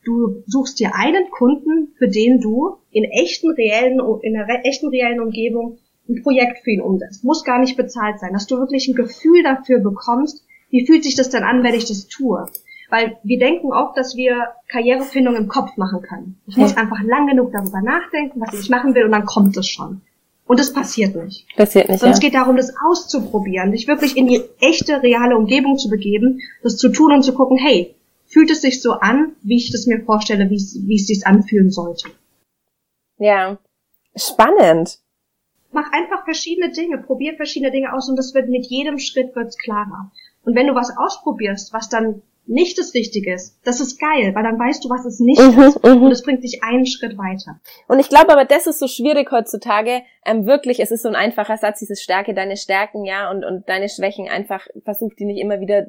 du 0.03 0.43
suchst 0.47 0.79
dir 0.79 0.95
einen 0.95 1.29
Kunden, 1.29 1.93
für 1.99 2.07
den 2.07 2.41
du 2.41 2.77
in 2.89 3.03
echten 3.03 3.51
reellen, 3.51 4.01
in 4.23 4.35
einer 4.35 4.65
echten 4.65 4.87
reellen 4.87 5.21
Umgebung 5.21 5.77
ein 6.09 6.23
Projekt 6.23 6.63
für 6.63 6.71
ihn 6.71 6.81
umsetzt. 6.81 7.23
Muss 7.23 7.43
gar 7.43 7.59
nicht 7.59 7.77
bezahlt 7.77 8.19
sein, 8.19 8.33
dass 8.33 8.47
du 8.47 8.57
wirklich 8.57 8.87
ein 8.87 8.95
Gefühl 8.95 9.43
dafür 9.43 9.77
bekommst, 9.79 10.43
wie 10.71 10.87
fühlt 10.87 11.03
sich 11.03 11.13
das 11.13 11.29
denn 11.29 11.43
an, 11.43 11.63
wenn 11.63 11.75
ich 11.75 11.85
das 11.85 12.07
tue. 12.07 12.47
Weil 12.89 13.17
wir 13.23 13.37
denken 13.37 13.71
oft, 13.71 13.95
dass 13.97 14.15
wir 14.15 14.47
Karrierefindung 14.67 15.35
im 15.35 15.47
Kopf 15.47 15.77
machen 15.77 16.01
können. 16.01 16.39
Ich 16.47 16.57
muss 16.57 16.75
einfach 16.75 17.01
lang 17.03 17.27
genug 17.27 17.51
darüber 17.51 17.81
nachdenken, 17.81 18.41
was 18.41 18.59
ich 18.59 18.69
machen 18.69 18.95
will, 18.95 19.05
und 19.05 19.11
dann 19.11 19.25
kommt 19.25 19.55
es 19.57 19.67
schon. 19.67 20.01
Und 20.47 20.59
es 20.59 20.73
passiert 20.73 21.15
nicht. 21.15 21.45
Passiert 21.55 21.89
nicht. 21.89 21.99
Sondern 21.99 22.13
ja. 22.13 22.17
es 22.17 22.19
geht 22.19 22.33
darum, 22.33 22.57
das 22.57 22.73
auszuprobieren, 22.83 23.71
dich 23.71 23.87
wirklich 23.87 24.17
in 24.17 24.25
die 24.25 24.41
echte, 24.59 25.03
reale 25.03 25.37
Umgebung 25.37 25.77
zu 25.77 25.89
begeben, 25.89 26.41
das 26.63 26.77
zu 26.77 26.89
tun 26.89 27.13
und 27.13 27.21
zu 27.21 27.35
gucken, 27.35 27.57
hey, 27.57 27.95
fühlt 28.25 28.49
es 28.49 28.61
sich 28.61 28.81
so 28.81 28.93
an, 28.93 29.33
wie 29.43 29.57
ich 29.57 29.71
das 29.71 29.85
mir 29.85 30.03
vorstelle, 30.03 30.49
wie 30.49 30.55
es, 30.55 30.75
wie 30.87 30.95
es 30.95 31.05
sich 31.05 31.27
anfühlen 31.27 31.69
sollte. 31.69 32.09
Ja. 33.19 33.59
Spannend. 34.15 34.97
Mach 35.71 35.91
einfach 35.91 36.23
verschiedene 36.23 36.71
Dinge, 36.71 36.97
probier 36.97 37.35
verschiedene 37.35 37.71
Dinge 37.71 37.93
aus 37.93 38.09
und 38.09 38.15
das 38.15 38.33
wird 38.33 38.49
mit 38.49 38.65
jedem 38.65 38.97
Schritt 38.97 39.35
wird's 39.35 39.57
klarer. 39.57 40.11
Und 40.43 40.55
wenn 40.55 40.65
du 40.65 40.73
was 40.73 40.97
ausprobierst, 40.97 41.73
was 41.73 41.89
dann 41.89 42.23
nicht 42.49 42.79
das 42.79 42.93
Richtige 42.95 43.33
ist, 43.33 43.59
das 43.63 43.79
ist 43.79 43.99
geil, 43.99 44.33
weil 44.33 44.43
dann 44.43 44.57
weißt 44.57 44.83
du, 44.83 44.89
was 44.89 45.05
es 45.05 45.19
nicht 45.19 45.39
mhm, 45.39 45.61
ist 45.61 45.83
mhm. 45.83 46.01
und 46.01 46.11
es 46.11 46.23
bringt 46.23 46.43
dich 46.43 46.63
einen 46.63 46.87
Schritt 46.87 47.17
weiter. 47.17 47.61
Und 47.87 47.99
ich 47.99 48.09
glaube 48.09 48.31
aber, 48.31 48.43
das 48.43 48.65
ist 48.65 48.79
so 48.79 48.87
schwierig 48.87 49.31
heutzutage, 49.31 50.01
ähm, 50.25 50.47
wirklich, 50.47 50.79
es 50.79 50.89
ist 50.89 51.03
so 51.03 51.09
ein 51.09 51.15
einfacher 51.15 51.57
Satz, 51.57 51.79
dieses 51.79 52.01
Stärke, 52.01 52.33
deine 52.33 52.57
Stärken, 52.57 53.05
ja, 53.05 53.29
und, 53.29 53.45
und 53.45 53.69
deine 53.69 53.87
Schwächen 53.87 54.27
einfach, 54.27 54.67
versuch 54.83 55.13
die 55.13 55.25
nicht 55.25 55.39
immer 55.39 55.59
wieder, 55.59 55.85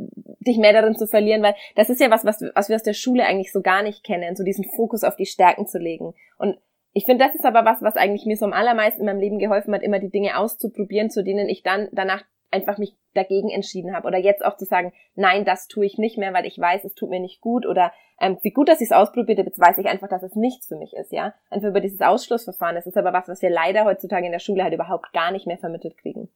dich 0.47 0.59
mehr 0.59 0.75
darin 0.75 0.97
zu 0.97 1.07
verlieren, 1.07 1.43
weil 1.43 1.55
das 1.77 1.89
ist 1.89 2.01
ja 2.01 2.11
was, 2.11 2.25
was, 2.27 2.43
was 2.55 2.69
wir 2.69 2.77
aus 2.77 2.83
der 2.83 2.95
Schule 2.95 3.25
eigentlich 3.25 3.53
so 3.53 3.63
gar 3.63 3.83
nicht 3.83 4.05
kennen, 4.05 4.37
so 4.37 4.45
diesen 4.45 4.65
Fokus 4.77 5.03
auf 5.03 5.17
die 5.17 5.27
Stärken 5.27 5.67
zu 5.67 5.79
legen. 5.79 6.13
Und 6.37 6.59
ich 6.93 7.07
finde, 7.07 7.25
das 7.25 7.35
ist 7.35 7.45
aber 7.45 7.65
was, 7.65 7.81
was 7.81 7.97
eigentlich 7.97 8.27
mir 8.27 8.37
so 8.37 8.45
am 8.45 8.53
allermeisten 8.53 9.01
in 9.01 9.07
meinem 9.07 9.21
Leben 9.21 9.39
geholfen 9.39 9.75
hat, 9.75 9.83
immer 9.83 9.99
die 9.99 10.11
Dinge 10.11 10.37
auszuprobieren, 10.37 11.09
zu 11.09 11.25
denen 11.25 11.49
ich 11.49 11.63
dann 11.63 11.89
danach 11.93 12.25
einfach 12.51 12.79
mich 12.79 12.97
dagegen 13.15 13.51
entschieden 13.51 13.95
habe 13.95 14.07
oder 14.07 14.19
jetzt 14.19 14.45
auch 14.45 14.57
zu 14.57 14.65
sagen, 14.65 14.93
nein, 15.15 15.45
das 15.45 15.69
tue 15.69 15.87
ich 15.87 15.99
nicht 15.99 16.19
mehr, 16.19 16.33
weil 16.33 16.47
ich 16.47 16.59
weiß, 16.59 16.85
es 16.85 16.95
tut 16.95 17.11
mir 17.11 17.21
nicht 17.21 17.41
gut 17.41 17.67
oder 17.67 17.93
ähm, 18.21 18.39
wie 18.43 18.51
gut, 18.51 18.69
dass 18.69 18.81
ich 18.81 18.91
es 18.91 18.93
ausprobiert 18.93 19.39
habe, 19.39 19.49
jetzt 19.49 19.61
weiß 19.61 19.79
ich 19.79 19.87
einfach, 19.87 20.09
dass 20.09 20.23
es 20.23 20.35
nichts 20.37 20.67
für 20.67 20.77
mich 20.77 20.93
ist, 20.95 21.13
ja. 21.13 21.33
Einfach 21.49 21.69
über 21.69 21.81
dieses 21.81 22.01
Ausschlussverfahren. 22.01 22.75
Das 22.75 22.87
ist 22.87 22.99
aber 22.99 23.13
was, 23.13 23.29
was 23.29 23.41
wir 23.41 23.51
leider 23.51 23.85
heutzutage 23.85 24.27
in 24.27 24.33
der 24.33 24.41
Schule 24.41 24.63
halt 24.63 24.75
überhaupt 24.75 25.13
gar 25.13 25.31
nicht 25.33 25.47
mehr 25.47 25.59
vermittelt 25.59 25.97
kriegen. 25.97 26.29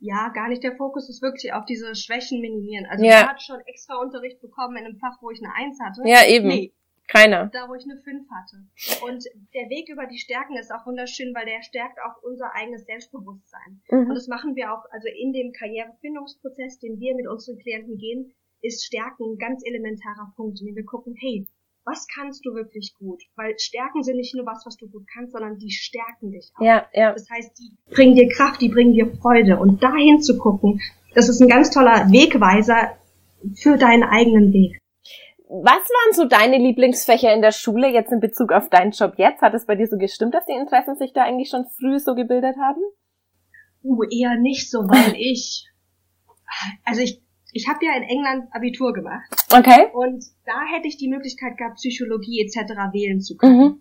Ja, 0.00 0.28
gar 0.34 0.48
nicht. 0.48 0.62
Der 0.62 0.76
Fokus 0.76 1.08
ist 1.08 1.22
wirklich 1.22 1.52
auf 1.52 1.64
diese 1.64 1.94
Schwächen 1.94 2.40
minimieren. 2.40 2.86
Also 2.86 3.04
ja. 3.04 3.20
ich 3.20 3.26
hatte 3.26 3.44
schon 3.44 3.60
extra 3.66 4.00
Unterricht 4.00 4.40
bekommen 4.40 4.76
in 4.76 4.86
einem 4.86 4.98
Fach, 4.98 5.18
wo 5.20 5.30
ich 5.30 5.40
eine 5.42 5.52
Eins 5.54 5.78
hatte. 5.80 6.02
Ja, 6.04 6.24
eben. 6.24 6.48
Nee, 6.48 6.72
keiner. 7.08 7.50
Da, 7.52 7.68
wo 7.68 7.74
ich 7.74 7.84
eine 7.84 8.00
5 8.00 8.28
hatte. 8.30 8.62
Und 9.02 9.24
der 9.54 9.68
Weg 9.68 9.88
über 9.88 10.06
die 10.06 10.18
Stärken 10.18 10.56
ist 10.56 10.70
auch 10.70 10.86
wunderschön, 10.86 11.34
weil 11.34 11.46
der 11.46 11.62
stärkt 11.62 11.98
auch 12.04 12.22
unser 12.22 12.54
eigenes 12.54 12.84
Selbstbewusstsein. 12.84 13.80
Mhm. 13.90 14.10
Und 14.10 14.14
das 14.14 14.28
machen 14.28 14.54
wir 14.54 14.72
auch, 14.72 14.84
also 14.90 15.08
in 15.08 15.32
dem 15.32 15.52
Karrierefindungsprozess, 15.52 16.78
den 16.78 17.00
wir 17.00 17.16
mit 17.16 17.26
unseren 17.26 17.58
Klienten 17.58 17.96
gehen, 17.96 18.32
ist 18.60 18.84
Stärken 18.84 19.32
ein 19.32 19.38
ganz 19.38 19.62
elementarer 19.64 20.32
Punkt, 20.36 20.60
in 20.60 20.66
dem 20.66 20.76
wir 20.76 20.84
gucken, 20.84 21.14
hey, 21.18 21.46
was 21.84 22.06
kannst 22.14 22.44
du 22.44 22.52
wirklich 22.52 22.92
gut? 22.98 23.22
Weil 23.34 23.58
Stärken 23.58 24.02
sind 24.02 24.16
nicht 24.16 24.34
nur 24.34 24.44
was, 24.44 24.66
was 24.66 24.76
du 24.76 24.88
gut 24.88 25.06
kannst, 25.14 25.32
sondern 25.32 25.58
die 25.58 25.70
stärken 25.70 26.32
dich 26.32 26.50
auch. 26.56 26.62
Ja, 26.62 26.86
ja. 26.92 27.12
Das 27.14 27.30
heißt, 27.30 27.58
die 27.58 27.72
bringen 27.94 28.14
dir 28.14 28.28
Kraft, 28.28 28.60
die 28.60 28.68
bringen 28.68 28.92
dir 28.92 29.06
Freude. 29.22 29.58
Und 29.58 29.82
dahin 29.82 30.20
zu 30.20 30.36
gucken, 30.36 30.82
das 31.14 31.30
ist 31.30 31.40
ein 31.40 31.48
ganz 31.48 31.70
toller 31.70 32.12
Wegweiser 32.12 32.98
für 33.54 33.78
deinen 33.78 34.02
eigenen 34.02 34.52
Weg 34.52 34.78
was 35.48 35.88
waren 35.88 36.12
so 36.12 36.26
deine 36.26 36.58
Lieblingsfächer 36.58 37.32
in 37.32 37.40
der 37.40 37.52
Schule 37.52 37.88
jetzt 37.88 38.12
in 38.12 38.20
Bezug 38.20 38.52
auf 38.52 38.68
deinen 38.68 38.92
Job 38.92 39.14
jetzt? 39.16 39.40
Hat 39.40 39.54
es 39.54 39.64
bei 39.64 39.76
dir 39.76 39.86
so 39.86 39.96
gestimmt, 39.96 40.34
dass 40.34 40.44
die 40.44 40.52
Interessen 40.52 40.96
sich 40.96 41.12
da 41.14 41.22
eigentlich 41.24 41.48
schon 41.48 41.64
früh 41.78 41.98
so 41.98 42.14
gebildet 42.14 42.56
haben? 42.58 42.82
Uh, 43.82 44.02
eher 44.04 44.36
nicht 44.36 44.70
so, 44.70 44.80
weil 44.80 45.14
ich, 45.18 45.66
also 46.84 47.00
ich, 47.00 47.22
ich 47.52 47.66
habe 47.66 47.84
ja 47.84 47.96
in 47.96 48.02
England 48.02 48.48
Abitur 48.52 48.92
gemacht. 48.92 49.30
Okay. 49.50 49.88
Und 49.94 50.22
da 50.44 50.66
hätte 50.70 50.86
ich 50.86 50.98
die 50.98 51.08
Möglichkeit 51.08 51.56
gehabt, 51.56 51.76
Psychologie 51.76 52.42
etc. 52.42 52.74
wählen 52.92 53.20
zu 53.20 53.36
können. 53.36 53.58
Mhm. 53.58 53.80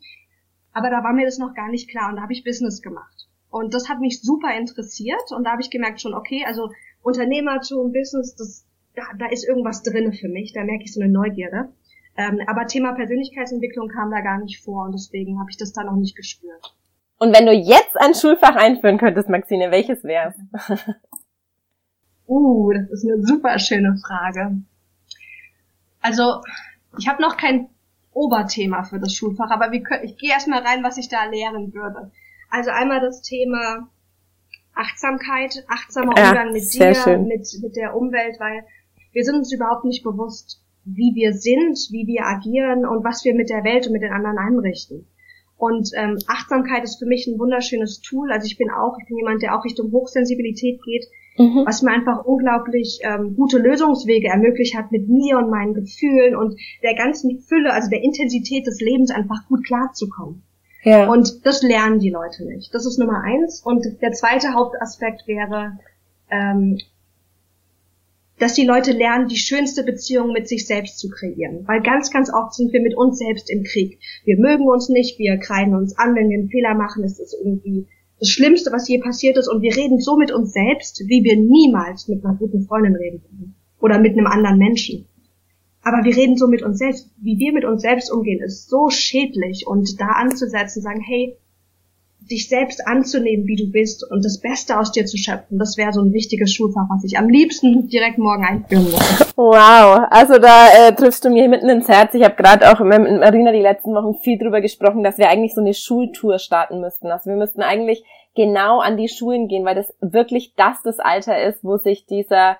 Aber 0.71 0.89
da 0.89 1.03
war 1.03 1.13
mir 1.13 1.25
das 1.25 1.37
noch 1.37 1.53
gar 1.53 1.69
nicht 1.69 1.89
klar 1.89 2.09
und 2.09 2.15
da 2.15 2.21
habe 2.21 2.33
ich 2.33 2.45
Business 2.45 2.81
gemacht. 2.81 3.27
Und 3.49 3.73
das 3.73 3.89
hat 3.89 3.99
mich 3.99 4.21
super 4.21 4.55
interessiert 4.55 5.31
und 5.31 5.43
da 5.43 5.51
habe 5.51 5.61
ich 5.61 5.69
gemerkt 5.69 5.99
schon, 5.99 6.13
okay, 6.13 6.45
also 6.45 6.69
Unternehmertum, 7.01 7.91
Business, 7.91 8.35
das 8.35 8.66
da, 8.97 9.03
da 9.17 9.27
ist 9.27 9.47
irgendwas 9.47 9.83
drinne 9.83 10.11
für 10.11 10.27
mich, 10.27 10.53
da 10.53 10.63
merke 10.63 10.83
ich 10.83 10.93
so 10.93 10.99
eine 10.99 11.11
Neugierde. 11.11 11.69
Ähm, 12.17 12.41
aber 12.47 12.65
Thema 12.65 12.93
Persönlichkeitsentwicklung 12.93 13.89
kam 13.89 14.09
da 14.09 14.21
gar 14.21 14.39
nicht 14.39 14.63
vor 14.63 14.85
und 14.85 14.93
deswegen 14.93 15.39
habe 15.39 15.51
ich 15.51 15.57
das 15.57 15.71
da 15.71 15.83
noch 15.83 15.95
nicht 15.95 16.15
gespürt. 16.15 16.75
Und 17.19 17.35
wenn 17.35 17.45
du 17.45 17.53
jetzt 17.53 17.95
ein 17.99 18.15
Schulfach 18.15 18.55
einführen 18.55 18.97
könntest, 18.97 19.29
Maxine, 19.29 19.69
welches 19.69 20.03
wär's? 20.03 20.35
uh, 22.27 22.73
das 22.73 22.89
ist 22.89 23.05
eine 23.05 23.23
super 23.23 23.57
schöne 23.59 23.97
Frage. 23.97 24.57
Also, 26.01 26.41
ich 26.97 27.07
habe 27.07 27.21
noch 27.21 27.37
kein 27.37 27.69
Oberthema 28.13 28.83
für 28.83 28.99
das 28.99 29.13
Schulfach, 29.13 29.51
aber 29.51 29.71
wir 29.71 29.83
können, 29.83 30.05
ich 30.05 30.17
gehe 30.17 30.31
erstmal 30.31 30.63
rein, 30.63 30.83
was 30.83 30.97
ich 30.97 31.09
da 31.09 31.25
lehren 31.25 31.73
würde. 31.73 32.11
Also 32.49 32.71
einmal 32.71 32.99
das 32.99 33.21
Thema 33.21 33.89
Achtsamkeit, 34.73 35.65
achtsamer 35.67 36.09
Umgang 36.09 36.47
ja, 36.47 36.51
mit 36.51 36.73
dir, 36.73 37.17
mit, 37.19 37.47
mit 37.61 37.75
der 37.75 37.95
Umwelt, 37.95 38.39
weil 38.39 38.63
wir 39.17 39.23
sind 39.23 39.37
uns 39.37 39.51
überhaupt 39.51 39.83
nicht 39.83 40.03
bewusst, 40.03 40.61
wie 40.85 41.15
wir 41.15 41.33
sind, 41.33 41.75
wie 41.89 42.05
wir 42.05 42.27
agieren 42.27 42.85
und 42.85 43.03
was 43.03 43.25
wir 43.25 43.33
mit 43.33 43.49
der 43.49 43.63
Welt 43.63 43.87
und 43.87 43.93
mit 43.93 44.03
den 44.03 44.13
anderen 44.13 44.37
einrichten. 44.37 45.07
Und 45.57 45.89
ähm, 45.95 46.19
Achtsamkeit 46.27 46.83
ist 46.83 46.99
für 46.99 47.07
mich 47.07 47.25
ein 47.25 47.39
wunderschönes 47.39 48.01
Tool. 48.01 48.31
Also 48.31 48.45
ich 48.45 48.59
bin 48.59 48.69
auch, 48.69 48.95
ich 49.01 49.07
bin 49.07 49.17
jemand, 49.17 49.41
der 49.41 49.57
auch 49.57 49.65
Richtung 49.65 49.91
Hochsensibilität 49.91 50.79
geht, 50.83 51.07
mhm. 51.35 51.65
was 51.65 51.81
mir 51.81 51.93
einfach 51.93 52.25
unglaublich 52.25 52.99
ähm, 53.01 53.35
gute 53.35 53.57
Lösungswege 53.57 54.27
ermöglicht 54.27 54.77
hat, 54.77 54.91
mit 54.91 55.09
mir 55.09 55.39
und 55.39 55.49
meinen 55.49 55.73
Gefühlen 55.73 56.35
und 56.35 56.53
der 56.83 56.93
ganzen 56.93 57.39
Fülle, 57.39 57.73
also 57.73 57.89
der 57.89 58.03
Intensität 58.03 58.67
des 58.67 58.79
Lebens 58.79 59.09
einfach 59.09 59.47
gut 59.47 59.65
klarzukommen. 59.65 60.43
Ja. 60.83 61.09
Und 61.09 61.43
das 61.43 61.63
lernen 61.63 61.97
die 61.97 62.11
Leute 62.11 62.45
nicht. 62.45 62.71
Das 62.71 62.85
ist 62.85 62.99
Nummer 62.99 63.23
eins. 63.23 63.63
Und 63.65 63.83
der 63.99 64.11
zweite 64.11 64.53
Hauptaspekt 64.53 65.27
wäre, 65.27 65.79
ähm, 66.29 66.77
dass 68.39 68.53
die 68.53 68.65
Leute 68.65 68.91
lernen, 68.91 69.27
die 69.27 69.37
schönste 69.37 69.83
Beziehung 69.83 70.31
mit 70.31 70.47
sich 70.47 70.67
selbst 70.67 70.99
zu 70.99 71.09
kreieren. 71.09 71.67
Weil 71.67 71.81
ganz, 71.81 72.11
ganz 72.11 72.31
oft 72.31 72.53
sind 72.53 72.71
wir 72.71 72.81
mit 72.81 72.95
uns 72.95 73.17
selbst 73.17 73.49
im 73.49 73.63
Krieg. 73.63 73.99
Wir 74.25 74.37
mögen 74.37 74.67
uns 74.67 74.89
nicht, 74.89 75.17
wir 75.17 75.37
kreiden 75.37 75.75
uns 75.75 75.97
an, 75.97 76.15
wenn 76.15 76.29
wir 76.29 76.37
einen 76.37 76.49
Fehler 76.49 76.75
machen, 76.75 77.03
ist 77.03 77.19
es 77.19 77.33
irgendwie 77.33 77.87
das 78.19 78.29
Schlimmste, 78.29 78.71
was 78.71 78.87
je 78.87 78.99
passiert 78.99 79.37
ist. 79.37 79.47
Und 79.47 79.61
wir 79.61 79.75
reden 79.75 79.99
so 79.99 80.17
mit 80.17 80.31
uns 80.31 80.53
selbst, 80.53 81.03
wie 81.07 81.23
wir 81.23 81.35
niemals 81.35 82.07
mit 82.07 82.23
einer 82.23 82.35
guten 82.35 82.63
Freundin 82.63 82.95
reden 82.95 83.21
würden. 83.23 83.55
Oder 83.79 83.99
mit 83.99 84.13
einem 84.13 84.27
anderen 84.27 84.57
Menschen. 84.57 85.05
Aber 85.83 86.03
wir 86.03 86.15
reden 86.15 86.35
so 86.35 86.47
mit 86.47 86.63
uns 86.63 86.79
selbst. 86.79 87.09
Wie 87.17 87.37
wir 87.37 87.53
mit 87.53 87.63
uns 87.63 87.81
selbst 87.81 88.11
umgehen, 88.11 88.41
ist 88.41 88.69
so 88.69 88.89
schädlich. 88.89 89.65
Und 89.67 89.99
da 89.99 90.07
anzusetzen, 90.07 90.81
sagen, 90.81 91.01
hey, 91.01 91.37
dich 92.29 92.49
selbst 92.49 92.85
anzunehmen, 92.87 93.47
wie 93.47 93.55
du 93.55 93.71
bist 93.71 94.09
und 94.09 94.23
das 94.23 94.39
Beste 94.39 94.79
aus 94.79 94.91
dir 94.91 95.05
zu 95.05 95.17
schöpfen, 95.17 95.57
das 95.57 95.77
wäre 95.77 95.93
so 95.93 96.01
ein 96.01 96.13
wichtiges 96.13 96.53
Schulfach, 96.53 96.87
was 96.89 97.03
ich 97.03 97.17
am 97.17 97.29
liebsten 97.29 97.87
direkt 97.87 98.17
morgen 98.17 98.45
einführen 98.45 98.85
würde. 98.85 98.97
Wow, 99.35 100.07
also 100.09 100.37
da 100.37 100.67
äh, 100.69 100.93
triffst 100.93 101.23
du 101.25 101.29
mir 101.29 101.47
mitten 101.47 101.69
ins 101.69 101.87
Herz. 101.87 102.13
Ich 102.13 102.23
habe 102.23 102.35
gerade 102.35 102.71
auch 102.71 102.79
mit 102.79 103.19
Marina 103.19 103.51
die 103.51 103.61
letzten 103.61 103.93
Wochen 103.93 104.15
viel 104.21 104.37
drüber 104.37 104.61
gesprochen, 104.61 105.03
dass 105.03 105.17
wir 105.17 105.29
eigentlich 105.29 105.53
so 105.53 105.61
eine 105.61 105.73
Schultour 105.73 106.39
starten 106.39 106.81
müssten. 106.81 107.07
Also 107.07 107.29
wir 107.29 107.37
müssten 107.37 107.61
eigentlich 107.61 108.03
genau 108.35 108.79
an 108.79 108.97
die 108.97 109.09
Schulen 109.09 109.47
gehen, 109.47 109.65
weil 109.65 109.75
das 109.75 109.93
wirklich 109.99 110.53
das 110.55 110.81
das 110.83 110.99
Alter 110.99 111.41
ist, 111.43 111.63
wo 111.63 111.77
sich 111.77 112.05
dieser 112.05 112.57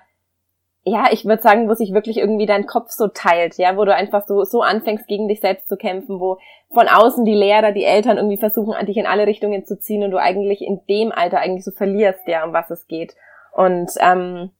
ja, 0.84 1.06
ich 1.10 1.24
würde 1.24 1.42
sagen, 1.42 1.68
wo 1.68 1.74
sich 1.74 1.92
wirklich 1.92 2.18
irgendwie 2.18 2.46
dein 2.46 2.66
Kopf 2.66 2.90
so 2.90 3.08
teilt, 3.08 3.58
ja, 3.58 3.76
wo 3.76 3.84
du 3.84 3.94
einfach 3.94 4.26
so, 4.26 4.44
so 4.44 4.62
anfängst, 4.62 5.06
gegen 5.06 5.28
dich 5.28 5.40
selbst 5.40 5.68
zu 5.68 5.76
kämpfen, 5.76 6.20
wo 6.20 6.38
von 6.72 6.88
außen 6.88 7.24
die 7.24 7.34
Lehrer, 7.34 7.72
die 7.72 7.84
Eltern 7.84 8.16
irgendwie 8.16 8.38
versuchen, 8.38 8.74
dich 8.86 8.96
in 8.96 9.06
alle 9.06 9.26
Richtungen 9.26 9.64
zu 9.64 9.78
ziehen 9.78 10.02
und 10.02 10.10
du 10.10 10.18
eigentlich 10.18 10.62
in 10.62 10.80
dem 10.88 11.12
Alter 11.12 11.40
eigentlich 11.40 11.64
so 11.64 11.70
verlierst, 11.70 12.26
ja, 12.26 12.44
um 12.44 12.52
was 12.52 12.70
es 12.70 12.86
geht. 12.86 13.14
Und 13.52 13.90
ähm, 14.00 14.50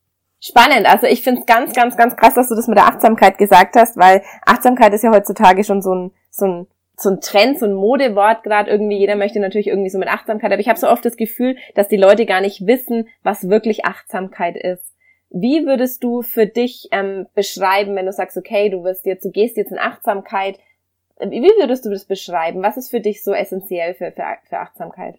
spannend, 0.40 0.86
also 0.86 1.06
ich 1.06 1.22
finde 1.22 1.40
es 1.40 1.46
ganz, 1.46 1.72
ganz, 1.72 1.96
ganz 1.96 2.16
krass, 2.16 2.34
dass 2.34 2.48
du 2.48 2.54
das 2.54 2.68
mit 2.68 2.78
der 2.78 2.86
Achtsamkeit 2.86 3.38
gesagt 3.38 3.76
hast, 3.76 3.96
weil 3.96 4.22
Achtsamkeit 4.46 4.92
ist 4.92 5.04
ja 5.04 5.12
heutzutage 5.12 5.64
schon 5.64 5.82
so 5.82 5.94
ein, 5.94 6.12
so 6.30 6.46
ein 6.46 6.66
so 7.00 7.10
ein 7.10 7.20
Trend, 7.20 7.60
so 7.60 7.66
ein 7.66 7.74
Modewort 7.74 8.42
gerade 8.42 8.68
irgendwie. 8.68 8.98
Jeder 8.98 9.14
möchte 9.14 9.38
natürlich 9.38 9.68
irgendwie 9.68 9.88
so 9.88 9.98
mit 9.98 10.08
Achtsamkeit, 10.08 10.50
aber 10.50 10.60
ich 10.60 10.68
habe 10.68 10.80
so 10.80 10.88
oft 10.88 11.04
das 11.04 11.16
Gefühl, 11.16 11.56
dass 11.76 11.86
die 11.86 11.96
Leute 11.96 12.26
gar 12.26 12.40
nicht 12.40 12.66
wissen, 12.66 13.06
was 13.22 13.48
wirklich 13.48 13.84
Achtsamkeit 13.84 14.56
ist. 14.56 14.96
Wie 15.30 15.66
würdest 15.66 16.02
du 16.02 16.22
für 16.22 16.46
dich 16.46 16.88
ähm, 16.90 17.26
beschreiben, 17.34 17.94
wenn 17.96 18.06
du 18.06 18.12
sagst, 18.12 18.36
okay, 18.36 18.70
du 18.70 18.82
wirst 18.84 19.04
jetzt, 19.06 19.24
du 19.24 19.30
gehst 19.30 19.56
jetzt 19.56 19.72
in 19.72 19.78
Achtsamkeit, 19.78 20.58
wie 21.20 21.42
würdest 21.42 21.84
du 21.84 21.90
das 21.90 22.04
beschreiben? 22.04 22.62
Was 22.62 22.76
ist 22.76 22.90
für 22.90 23.00
dich 23.00 23.24
so 23.24 23.32
essentiell 23.32 23.94
für, 23.94 24.12
für, 24.12 24.24
für 24.48 24.58
Achtsamkeit? 24.58 25.18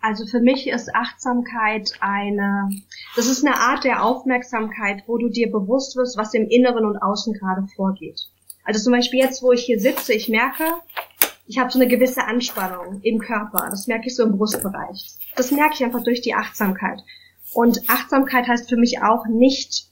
Also 0.00 0.26
für 0.26 0.40
mich 0.40 0.68
ist 0.68 0.94
Achtsamkeit 0.94 1.92
eine, 2.00 2.68
das 3.16 3.26
ist 3.26 3.46
eine 3.46 3.56
Art 3.56 3.84
der 3.84 4.04
Aufmerksamkeit, 4.04 5.04
wo 5.06 5.16
du 5.16 5.30
dir 5.30 5.50
bewusst 5.50 5.96
wirst, 5.96 6.18
was 6.18 6.34
im 6.34 6.46
Inneren 6.48 6.84
und 6.84 6.98
Außen 6.98 7.32
gerade 7.32 7.66
vorgeht. 7.74 8.20
Also 8.64 8.82
zum 8.82 8.92
Beispiel 8.92 9.20
jetzt, 9.20 9.42
wo 9.42 9.52
ich 9.52 9.64
hier 9.64 9.80
sitze, 9.80 10.12
ich 10.12 10.28
merke, 10.28 10.64
ich 11.46 11.58
habe 11.58 11.70
so 11.70 11.78
eine 11.78 11.88
gewisse 11.88 12.24
Anspannung 12.24 13.00
im 13.02 13.18
Körper. 13.18 13.68
Das 13.70 13.86
merke 13.86 14.08
ich 14.08 14.16
so 14.16 14.24
im 14.24 14.36
Brustbereich. 14.36 15.16
Das 15.36 15.50
merke 15.50 15.74
ich 15.74 15.84
einfach 15.84 16.02
durch 16.02 16.20
die 16.20 16.34
Achtsamkeit. 16.34 17.00
Und 17.54 17.88
Achtsamkeit 17.88 18.48
heißt 18.48 18.68
für 18.68 18.76
mich 18.76 19.00
auch 19.02 19.26
nicht 19.26 19.88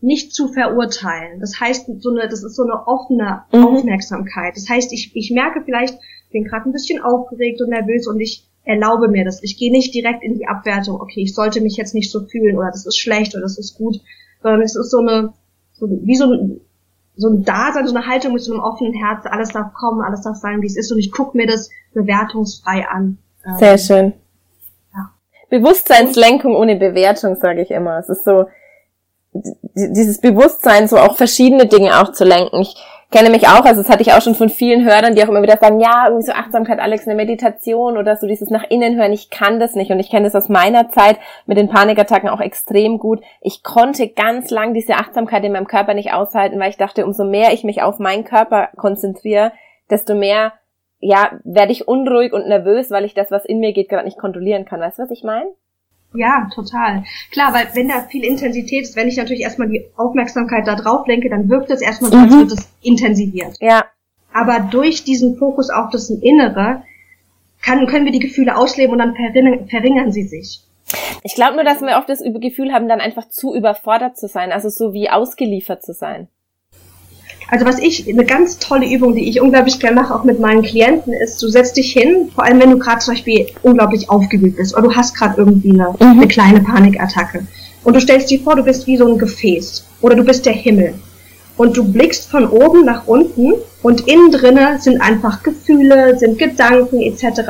nicht 0.00 0.32
zu 0.32 0.48
verurteilen. 0.48 1.40
Das 1.40 1.58
heißt, 1.58 1.86
so 1.98 2.10
eine, 2.10 2.28
das 2.28 2.44
ist 2.44 2.54
so 2.54 2.62
eine 2.62 2.86
offene 2.86 3.42
mhm. 3.52 3.64
Aufmerksamkeit. 3.64 4.56
Das 4.56 4.68
heißt, 4.68 4.92
ich, 4.92 5.10
ich 5.14 5.30
merke 5.32 5.62
vielleicht, 5.64 5.94
ich 5.94 6.30
bin 6.30 6.44
gerade 6.44 6.68
ein 6.68 6.72
bisschen 6.72 7.02
aufgeregt 7.02 7.60
und 7.60 7.70
nervös 7.70 8.06
und 8.06 8.20
ich 8.20 8.46
erlaube 8.64 9.08
mir 9.08 9.24
das. 9.24 9.42
Ich 9.42 9.56
gehe 9.56 9.72
nicht 9.72 9.94
direkt 9.94 10.22
in 10.22 10.38
die 10.38 10.46
Abwertung, 10.46 11.00
okay, 11.00 11.22
ich 11.22 11.34
sollte 11.34 11.60
mich 11.60 11.76
jetzt 11.76 11.94
nicht 11.94 12.12
so 12.12 12.26
fühlen 12.26 12.56
oder 12.56 12.70
das 12.70 12.86
ist 12.86 12.98
schlecht 12.98 13.34
oder 13.34 13.42
das 13.42 13.58
ist 13.58 13.76
gut, 13.76 14.00
sondern 14.42 14.62
es 14.62 14.76
ist 14.76 14.90
so 14.90 14.98
eine, 14.98 15.32
so, 15.72 15.88
wie 15.88 16.16
so 16.16 16.32
ein, 16.32 16.60
so 17.16 17.28
ein 17.28 17.42
Dasein, 17.42 17.88
so 17.88 17.94
eine 17.94 18.06
Haltung 18.06 18.34
mit 18.34 18.42
so 18.42 18.52
einem 18.52 18.62
offenen 18.62 18.92
Herz, 18.92 19.24
alles 19.24 19.48
darf 19.48 19.72
kommen, 19.72 20.02
alles 20.02 20.20
darf 20.20 20.36
sein, 20.36 20.62
wie 20.62 20.66
es 20.66 20.76
ist 20.76 20.92
und 20.92 20.98
ich 20.98 21.10
gucke 21.10 21.36
mir 21.36 21.46
das 21.46 21.70
bewertungsfrei 21.94 22.86
an. 22.86 23.18
Sehr 23.58 23.78
schön. 23.78 24.12
Bewusstseinslenkung 25.50 26.54
ohne 26.54 26.76
Bewertung, 26.76 27.36
sage 27.36 27.62
ich 27.62 27.70
immer. 27.70 27.98
Es 27.98 28.08
ist 28.08 28.24
so, 28.24 28.46
dieses 29.32 30.20
Bewusstsein, 30.20 30.88
so 30.88 30.98
auch 30.98 31.16
verschiedene 31.16 31.66
Dinge 31.66 32.00
auch 32.00 32.12
zu 32.12 32.24
lenken. 32.24 32.60
Ich 32.60 32.74
kenne 33.10 33.30
mich 33.30 33.48
auch, 33.48 33.64
also 33.64 33.82
das 33.82 33.90
hatte 33.90 34.02
ich 34.02 34.12
auch 34.12 34.20
schon 34.20 34.34
von 34.34 34.50
vielen 34.50 34.84
Hörern, 34.84 35.14
die 35.14 35.22
auch 35.22 35.28
immer 35.28 35.42
wieder 35.42 35.56
sagen, 35.56 35.80
ja, 35.80 36.06
irgendwie 36.06 36.26
so 36.26 36.32
Achtsamkeit, 36.32 36.78
Alex, 36.78 37.06
eine 37.06 37.16
Meditation 37.16 37.96
oder 37.96 38.16
so 38.16 38.26
dieses 38.26 38.50
nach 38.50 38.64
innen 38.68 38.96
hören, 38.96 39.12
ich 39.12 39.30
kann 39.30 39.60
das 39.60 39.74
nicht. 39.74 39.90
Und 39.90 40.00
ich 40.00 40.10
kenne 40.10 40.24
das 40.24 40.34
aus 40.34 40.48
meiner 40.48 40.90
Zeit 40.90 41.18
mit 41.46 41.56
den 41.56 41.68
Panikattacken 41.68 42.28
auch 42.28 42.40
extrem 42.40 42.98
gut. 42.98 43.20
Ich 43.40 43.62
konnte 43.62 44.08
ganz 44.08 44.50
lang 44.50 44.74
diese 44.74 44.94
Achtsamkeit 44.94 45.44
in 45.44 45.52
meinem 45.52 45.66
Körper 45.66 45.94
nicht 45.94 46.12
aushalten, 46.12 46.60
weil 46.60 46.70
ich 46.70 46.76
dachte, 46.76 47.06
umso 47.06 47.24
mehr 47.24 47.52
ich 47.52 47.64
mich 47.64 47.82
auf 47.82 47.98
meinen 47.98 48.24
Körper 48.24 48.68
konzentriere, 48.76 49.52
desto 49.90 50.14
mehr 50.14 50.52
ja, 51.00 51.38
werde 51.44 51.72
ich 51.72 51.86
unruhig 51.86 52.32
und 52.32 52.48
nervös, 52.48 52.90
weil 52.90 53.04
ich 53.04 53.14
das, 53.14 53.30
was 53.30 53.44
in 53.44 53.60
mir 53.60 53.72
geht, 53.72 53.88
gerade 53.88 54.04
nicht 54.04 54.18
kontrollieren 54.18 54.64
kann. 54.64 54.80
Weißt 54.80 54.98
du, 54.98 55.02
was 55.02 55.10
ich 55.10 55.22
meine? 55.22 55.48
Ja, 56.14 56.48
total. 56.54 57.04
Klar, 57.30 57.52
weil 57.52 57.68
wenn 57.74 57.88
da 57.88 58.00
viel 58.08 58.24
Intensität 58.24 58.82
ist, 58.82 58.96
wenn 58.96 59.08
ich 59.08 59.16
natürlich 59.16 59.42
erstmal 59.42 59.68
die 59.68 59.84
Aufmerksamkeit 59.96 60.66
da 60.66 60.74
drauf 60.74 61.06
lenke, 61.06 61.28
dann 61.28 61.48
wirkt 61.48 61.70
es 61.70 61.82
erstmal 61.82 62.10
so, 62.10 62.16
als 62.16 62.34
mhm. 62.34 62.40
wird 62.40 62.52
es 62.52 62.68
intensiviert. 62.82 63.56
Ja. 63.60 63.84
Aber 64.32 64.60
durch 64.60 65.04
diesen 65.04 65.36
Fokus 65.36 65.70
auf 65.70 65.90
das 65.90 66.10
Innere 66.10 66.82
kann, 67.62 67.86
können 67.86 68.04
wir 68.04 68.12
die 68.12 68.20
Gefühle 68.20 68.56
ausleben 68.56 68.92
und 68.92 68.98
dann 68.98 69.14
verringern, 69.14 69.68
verringern 69.68 70.12
sie 70.12 70.22
sich. 70.22 70.62
Ich 71.22 71.34
glaube 71.34 71.56
nur, 71.56 71.64
dass 71.64 71.82
wir 71.82 71.98
oft 71.98 72.08
das 72.08 72.22
Gefühl 72.22 72.72
haben, 72.72 72.88
dann 72.88 73.00
einfach 73.00 73.28
zu 73.28 73.54
überfordert 73.54 74.16
zu 74.16 74.28
sein, 74.28 74.52
also 74.52 74.70
so 74.70 74.94
wie 74.94 75.10
ausgeliefert 75.10 75.82
zu 75.82 75.92
sein. 75.92 76.28
Also 77.50 77.64
was 77.64 77.78
ich, 77.78 78.06
eine 78.06 78.26
ganz 78.26 78.58
tolle 78.58 78.86
Übung, 78.86 79.14
die 79.14 79.26
ich 79.28 79.40
unglaublich 79.40 79.80
gerne 79.80 80.00
mache, 80.00 80.14
auch 80.14 80.24
mit 80.24 80.38
meinen 80.38 80.62
Klienten, 80.62 81.14
ist, 81.14 81.42
du 81.42 81.48
setzt 81.48 81.78
dich 81.78 81.92
hin, 81.92 82.30
vor 82.34 82.44
allem 82.44 82.60
wenn 82.60 82.70
du 82.70 82.78
gerade 82.78 82.98
zum 82.98 83.14
Beispiel 83.14 83.46
unglaublich 83.62 84.10
aufgewühlt 84.10 84.56
bist 84.56 84.76
oder 84.76 84.88
du 84.88 84.94
hast 84.94 85.16
gerade 85.16 85.36
irgendwie 85.38 85.70
eine, 85.70 85.94
mhm. 85.98 86.18
eine 86.18 86.28
kleine 86.28 86.60
Panikattacke. 86.60 87.46
Und 87.84 87.96
du 87.96 88.00
stellst 88.00 88.30
dir 88.30 88.40
vor, 88.40 88.54
du 88.54 88.62
bist 88.62 88.86
wie 88.86 88.98
so 88.98 89.08
ein 89.08 89.16
Gefäß 89.16 89.86
oder 90.02 90.14
du 90.14 90.24
bist 90.24 90.44
der 90.44 90.52
Himmel. 90.52 90.94
Und 91.56 91.76
du 91.76 91.84
blickst 91.84 92.30
von 92.30 92.46
oben 92.46 92.84
nach 92.84 93.06
unten 93.06 93.54
und 93.82 94.06
innen 94.06 94.30
drinne 94.30 94.78
sind 94.78 95.00
einfach 95.00 95.42
Gefühle, 95.42 96.18
sind 96.18 96.38
Gedanken 96.38 97.00
etc. 97.00 97.40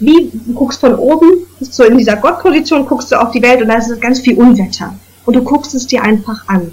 Wie 0.00 0.30
du 0.32 0.54
guckst 0.54 0.80
von 0.80 0.94
oben, 0.94 1.46
bist 1.58 1.74
so 1.74 1.84
in 1.84 1.98
dieser 1.98 2.16
Gottposition, 2.16 2.86
guckst 2.86 3.12
du 3.12 3.20
auf 3.20 3.30
die 3.30 3.42
Welt 3.42 3.60
und 3.60 3.68
da 3.68 3.74
ist 3.74 4.00
ganz 4.00 4.20
viel 4.20 4.38
Unwetter. 4.38 4.94
Und 5.26 5.36
du 5.36 5.42
guckst 5.42 5.74
es 5.74 5.86
dir 5.86 6.02
einfach 6.02 6.48
an. 6.48 6.72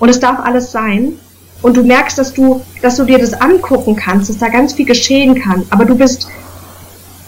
Und 0.00 0.08
es 0.08 0.20
darf 0.20 0.40
alles 0.40 0.72
sein 0.72 1.18
und 1.62 1.76
du 1.76 1.82
merkst, 1.82 2.18
dass 2.18 2.32
du, 2.32 2.60
dass 2.82 2.96
du 2.96 3.04
dir 3.04 3.18
das 3.18 3.32
angucken 3.34 3.96
kannst, 3.96 4.30
dass 4.30 4.38
da 4.38 4.48
ganz 4.48 4.74
viel 4.74 4.86
geschehen 4.86 5.34
kann, 5.40 5.66
aber 5.70 5.84
du 5.84 5.96
bist 5.96 6.28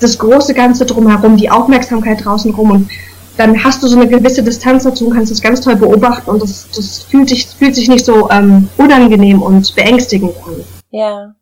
das 0.01 0.19
große 0.19 0.55
Ganze 0.55 0.87
drumherum, 0.87 1.37
die 1.37 1.51
Aufmerksamkeit 1.51 2.25
draußen 2.25 2.55
rum. 2.55 2.71
Und 2.71 2.91
dann 3.37 3.63
hast 3.63 3.83
du 3.83 3.87
so 3.87 3.99
eine 3.99 4.09
gewisse 4.09 4.43
Distanz 4.43 4.85
dazu 4.85 5.07
und 5.07 5.15
kannst 5.15 5.31
das 5.31 5.43
ganz 5.43 5.61
toll 5.61 5.77
beobachten. 5.77 6.31
Und 6.31 6.43
das, 6.43 6.69
das 6.71 7.03
fühlt, 7.05 7.29
sich, 7.29 7.47
fühlt 7.47 7.75
sich 7.75 7.89
nicht 7.89 8.05
so 8.05 8.31
ähm, 8.31 8.69
unangenehm 8.77 9.43
und 9.43 9.75
beängstigend 9.75 10.35
an. 10.47 10.65
Ja, 10.91 11.35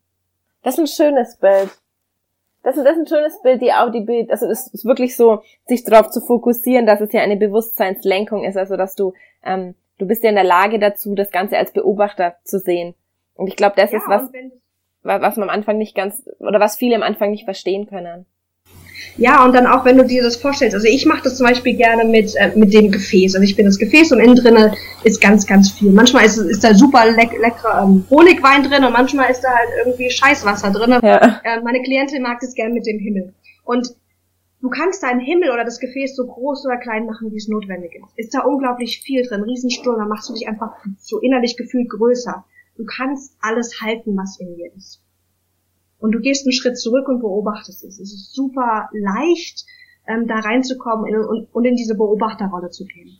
das 0.63 0.75
ist 0.75 0.79
ein 0.79 0.87
schönes 0.87 1.37
Bild. 1.37 1.69
Das 2.63 2.75
ist, 2.75 2.83
das 2.83 2.97
ist 2.97 2.99
ein 2.99 3.07
schönes 3.07 3.41
Bild, 3.41 3.61
die 3.61 3.71
auch 3.71 3.89
die 3.91 4.01
Bild, 4.01 4.31
also 4.31 4.45
es 4.45 4.67
ist 4.67 4.83
wirklich 4.83 5.15
so, 5.15 5.41
sich 5.67 5.83
darauf 5.85 6.09
zu 6.09 6.19
fokussieren, 6.19 6.85
dass 6.85 6.99
es 6.99 7.13
ja 7.13 7.21
eine 7.21 7.37
Bewusstseinslenkung 7.37 8.43
ist, 8.43 8.57
also 8.57 8.75
dass 8.75 8.95
du 8.95 9.13
ähm, 9.43 9.75
du 9.99 10.07
bist 10.07 10.23
ja 10.23 10.29
in 10.29 10.35
der 10.35 10.43
Lage 10.43 10.79
dazu, 10.79 11.13
das 11.13 11.29
Ganze 11.29 11.57
als 11.57 11.71
Beobachter 11.71 12.35
zu 12.43 12.59
sehen. 12.59 12.95
Und 13.35 13.47
ich 13.47 13.55
glaube, 13.55 13.75
das 13.77 13.91
ja, 13.91 13.99
ist 13.99 14.07
was, 14.07 14.23
was 15.03 15.37
man 15.37 15.49
am 15.49 15.55
Anfang 15.55 15.77
nicht 15.77 15.95
ganz, 15.95 16.27
oder 16.39 16.59
was 16.59 16.77
viele 16.77 16.95
am 16.95 17.03
Anfang 17.03 17.31
nicht 17.31 17.45
verstehen 17.45 17.87
können. 17.87 18.25
Ja, 19.17 19.43
und 19.43 19.53
dann 19.53 19.67
auch, 19.67 19.85
wenn 19.85 19.97
du 19.97 20.05
dir 20.05 20.23
das 20.23 20.37
vorstellst, 20.37 20.75
also 20.75 20.87
ich 20.87 21.05
mache 21.05 21.23
das 21.23 21.37
zum 21.37 21.45
Beispiel 21.45 21.75
gerne 21.75 22.05
mit, 22.05 22.35
äh, 22.35 22.51
mit 22.55 22.73
dem 22.73 22.91
Gefäß. 22.91 23.35
Also 23.35 23.43
ich 23.43 23.55
bin 23.55 23.65
das 23.65 23.77
Gefäß 23.77 24.11
und 24.11 24.19
innen 24.19 24.35
drinne 24.35 24.73
ist 25.03 25.21
ganz, 25.21 25.45
ganz 25.45 25.71
viel. 25.71 25.91
Manchmal 25.91 26.25
ist, 26.25 26.37
ist 26.37 26.63
da 26.63 26.73
super 26.73 27.09
leck, 27.11 27.31
leckerer 27.39 27.83
ähm, 27.83 28.05
Honigwein 28.09 28.63
drin 28.63 28.83
und 28.83 28.93
manchmal 28.93 29.29
ist 29.29 29.41
da 29.41 29.49
halt 29.49 29.69
irgendwie 29.77 30.09
Scheißwasser 30.09 30.71
drin. 30.71 30.99
Ja. 31.01 31.41
Äh, 31.43 31.61
meine 31.63 31.81
Klientin 31.81 32.23
mag 32.23 32.39
das 32.41 32.53
gerne 32.53 32.73
mit 32.73 32.85
dem 32.85 32.99
Himmel. 32.99 33.33
Und 33.63 33.93
du 34.61 34.69
kannst 34.69 35.03
deinen 35.03 35.19
Himmel 35.19 35.51
oder 35.51 35.63
das 35.63 35.79
Gefäß 35.79 36.15
so 36.15 36.25
groß 36.25 36.65
oder 36.65 36.77
klein 36.77 37.05
machen, 37.05 37.31
wie 37.31 37.37
es 37.37 37.47
notwendig 37.47 37.95
ist. 37.95 38.17
Ist 38.17 38.33
da 38.33 38.41
unglaublich 38.41 39.01
viel 39.01 39.25
drin, 39.25 39.43
Riesensturm, 39.43 39.97
dann 39.97 40.09
machst 40.09 40.29
du 40.29 40.33
dich 40.33 40.47
einfach 40.47 40.73
so 40.97 41.19
innerlich 41.19 41.57
gefühlt 41.57 41.89
größer. 41.89 42.45
Du 42.75 42.85
kannst 42.85 43.35
alles 43.41 43.81
halten, 43.81 44.15
was 44.15 44.39
in 44.39 44.55
dir 44.55 44.71
ist. 44.75 45.03
Und 45.99 46.13
du 46.13 46.19
gehst 46.19 46.45
einen 46.45 46.53
Schritt 46.53 46.77
zurück 46.77 47.07
und 47.09 47.19
beobachtest 47.19 47.83
es. 47.83 47.99
Es 47.99 48.13
ist 48.13 48.33
super 48.33 48.89
leicht, 48.93 49.65
ähm, 50.07 50.27
da 50.27 50.35
reinzukommen 50.35 51.13
und, 51.13 51.47
und 51.51 51.65
in 51.65 51.75
diese 51.75 51.95
Beobachterrolle 51.95 52.69
zu 52.69 52.85
gehen. 52.85 53.17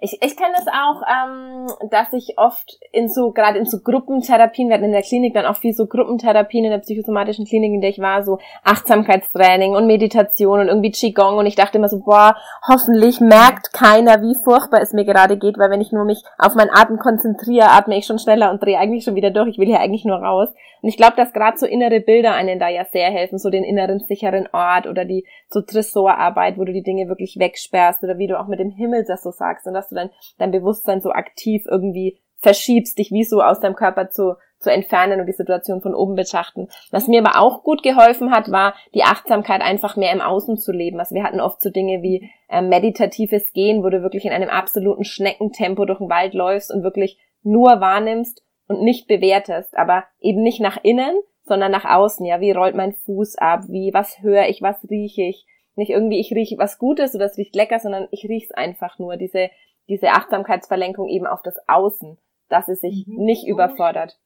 Ich, 0.00 0.12
ich 0.22 0.36
kenne 0.36 0.54
das 0.54 0.68
auch, 0.68 1.02
ähm, 1.08 1.66
dass 1.90 2.12
ich 2.12 2.38
oft 2.38 2.78
in 2.92 3.08
so, 3.08 3.32
gerade 3.32 3.58
in 3.58 3.64
so 3.64 3.80
Gruppentherapien, 3.80 4.68
wir 4.68 4.74
hatten 4.74 4.84
in 4.84 4.92
der 4.92 5.02
Klinik 5.02 5.34
dann 5.34 5.44
auch 5.44 5.56
viel 5.56 5.74
so 5.74 5.86
Gruppentherapien 5.86 6.64
in 6.64 6.70
der 6.70 6.78
psychosomatischen 6.78 7.46
Klinik, 7.46 7.72
in 7.72 7.80
der 7.80 7.90
ich 7.90 7.98
war, 7.98 8.22
so 8.22 8.38
Achtsamkeitstraining 8.62 9.74
und 9.74 9.88
Meditation 9.88 10.60
und 10.60 10.68
irgendwie 10.68 10.92
Qigong 10.92 11.38
und 11.38 11.46
ich 11.46 11.56
dachte 11.56 11.78
immer 11.78 11.88
so, 11.88 11.98
boah, 11.98 12.36
hoffentlich 12.68 13.20
merkt 13.20 13.72
keiner, 13.72 14.22
wie 14.22 14.36
furchtbar 14.44 14.80
es 14.82 14.92
mir 14.92 15.04
gerade 15.04 15.36
geht, 15.36 15.58
weil 15.58 15.70
wenn 15.70 15.80
ich 15.80 15.90
nur 15.90 16.04
mich 16.04 16.22
auf 16.38 16.54
meinen 16.54 16.70
Atem 16.70 17.00
konzentriere, 17.00 17.70
atme 17.70 17.98
ich 17.98 18.06
schon 18.06 18.20
schneller 18.20 18.52
und 18.52 18.62
drehe 18.62 18.78
eigentlich 18.78 19.02
schon 19.02 19.16
wieder 19.16 19.32
durch, 19.32 19.48
ich 19.48 19.58
will 19.58 19.66
hier 19.66 19.80
eigentlich 19.80 20.04
nur 20.04 20.18
raus. 20.18 20.48
Und 20.82 20.88
ich 20.88 20.96
glaube, 20.96 21.16
dass 21.16 21.32
gerade 21.32 21.58
so 21.58 21.66
innere 21.66 22.00
Bilder 22.00 22.34
einen 22.34 22.58
da 22.58 22.68
ja 22.68 22.84
sehr 22.84 23.10
helfen, 23.10 23.38
so 23.38 23.50
den 23.50 23.64
inneren 23.64 24.00
sicheren 24.00 24.48
Ort 24.52 24.86
oder 24.86 25.04
die 25.04 25.26
so 25.48 25.60
Tresorarbeit, 25.60 26.58
wo 26.58 26.64
du 26.64 26.72
die 26.72 26.82
Dinge 26.82 27.08
wirklich 27.08 27.36
wegsperrst 27.38 28.02
oder 28.04 28.18
wie 28.18 28.26
du 28.26 28.38
auch 28.38 28.48
mit 28.48 28.60
dem 28.60 28.70
Himmel 28.70 29.04
das 29.06 29.22
so 29.22 29.30
sagst 29.30 29.66
und 29.66 29.74
dass 29.74 29.88
du 29.88 29.94
dein, 29.94 30.10
dein 30.38 30.50
Bewusstsein 30.50 31.00
so 31.00 31.10
aktiv 31.10 31.64
irgendwie 31.68 32.18
verschiebst, 32.38 32.98
dich 32.98 33.10
wie 33.10 33.24
so 33.24 33.42
aus 33.42 33.60
deinem 33.60 33.74
Körper 33.74 34.10
zu, 34.10 34.34
zu 34.58 34.70
entfernen 34.70 35.20
und 35.20 35.26
die 35.26 35.32
Situation 35.32 35.80
von 35.80 35.94
oben 35.94 36.14
betrachten. 36.14 36.68
Was 36.90 37.08
mir 37.08 37.24
aber 37.24 37.40
auch 37.40 37.64
gut 37.64 37.82
geholfen 37.82 38.30
hat, 38.30 38.50
war 38.50 38.74
die 38.94 39.02
Achtsamkeit 39.02 39.60
einfach 39.60 39.96
mehr 39.96 40.12
im 40.12 40.20
Außen 40.20 40.56
zu 40.56 40.72
leben. 40.72 41.00
Also 41.00 41.14
wir 41.14 41.24
hatten 41.24 41.40
oft 41.40 41.60
so 41.60 41.70
Dinge 41.70 42.02
wie 42.02 42.30
äh, 42.48 42.62
meditatives 42.62 43.52
Gehen, 43.52 43.82
wo 43.82 43.90
du 43.90 44.02
wirklich 44.02 44.24
in 44.24 44.32
einem 44.32 44.50
absoluten 44.50 45.04
Schneckentempo 45.04 45.84
durch 45.84 45.98
den 45.98 46.10
Wald 46.10 46.34
läufst 46.34 46.72
und 46.72 46.82
wirklich 46.82 47.18
nur 47.42 47.80
wahrnimmst 47.80 48.42
und 48.68 48.82
nicht 48.82 49.08
bewertest, 49.08 49.76
aber 49.76 50.04
eben 50.20 50.42
nicht 50.42 50.60
nach 50.60 50.78
innen, 50.82 51.16
sondern 51.44 51.72
nach 51.72 51.84
außen. 51.84 52.24
Ja, 52.24 52.40
wie 52.40 52.52
rollt 52.52 52.76
mein 52.76 52.92
Fuß 52.92 53.36
ab? 53.36 53.64
Wie, 53.68 53.92
was 53.92 54.22
höre 54.22 54.48
ich? 54.48 54.62
Was 54.62 54.88
rieche 54.88 55.22
ich? 55.22 55.46
Nicht 55.74 55.90
irgendwie, 55.90 56.20
ich 56.20 56.32
rieche 56.32 56.58
was 56.58 56.78
Gutes 56.78 57.14
oder 57.14 57.26
es 57.26 57.38
riecht 57.38 57.54
lecker, 57.56 57.78
sondern 57.78 58.08
ich 58.10 58.24
rieche 58.24 58.46
es 58.46 58.52
einfach 58.52 58.98
nur. 58.98 59.16
Diese, 59.16 59.50
diese 59.88 60.10
Achtsamkeitsverlenkung 60.10 61.08
eben 61.08 61.26
auf 61.26 61.42
das 61.42 61.56
Außen, 61.66 62.18
dass 62.48 62.68
es 62.68 62.80
sich 62.80 63.06
mhm. 63.06 63.24
nicht 63.24 63.46
überfordert. 63.46 64.18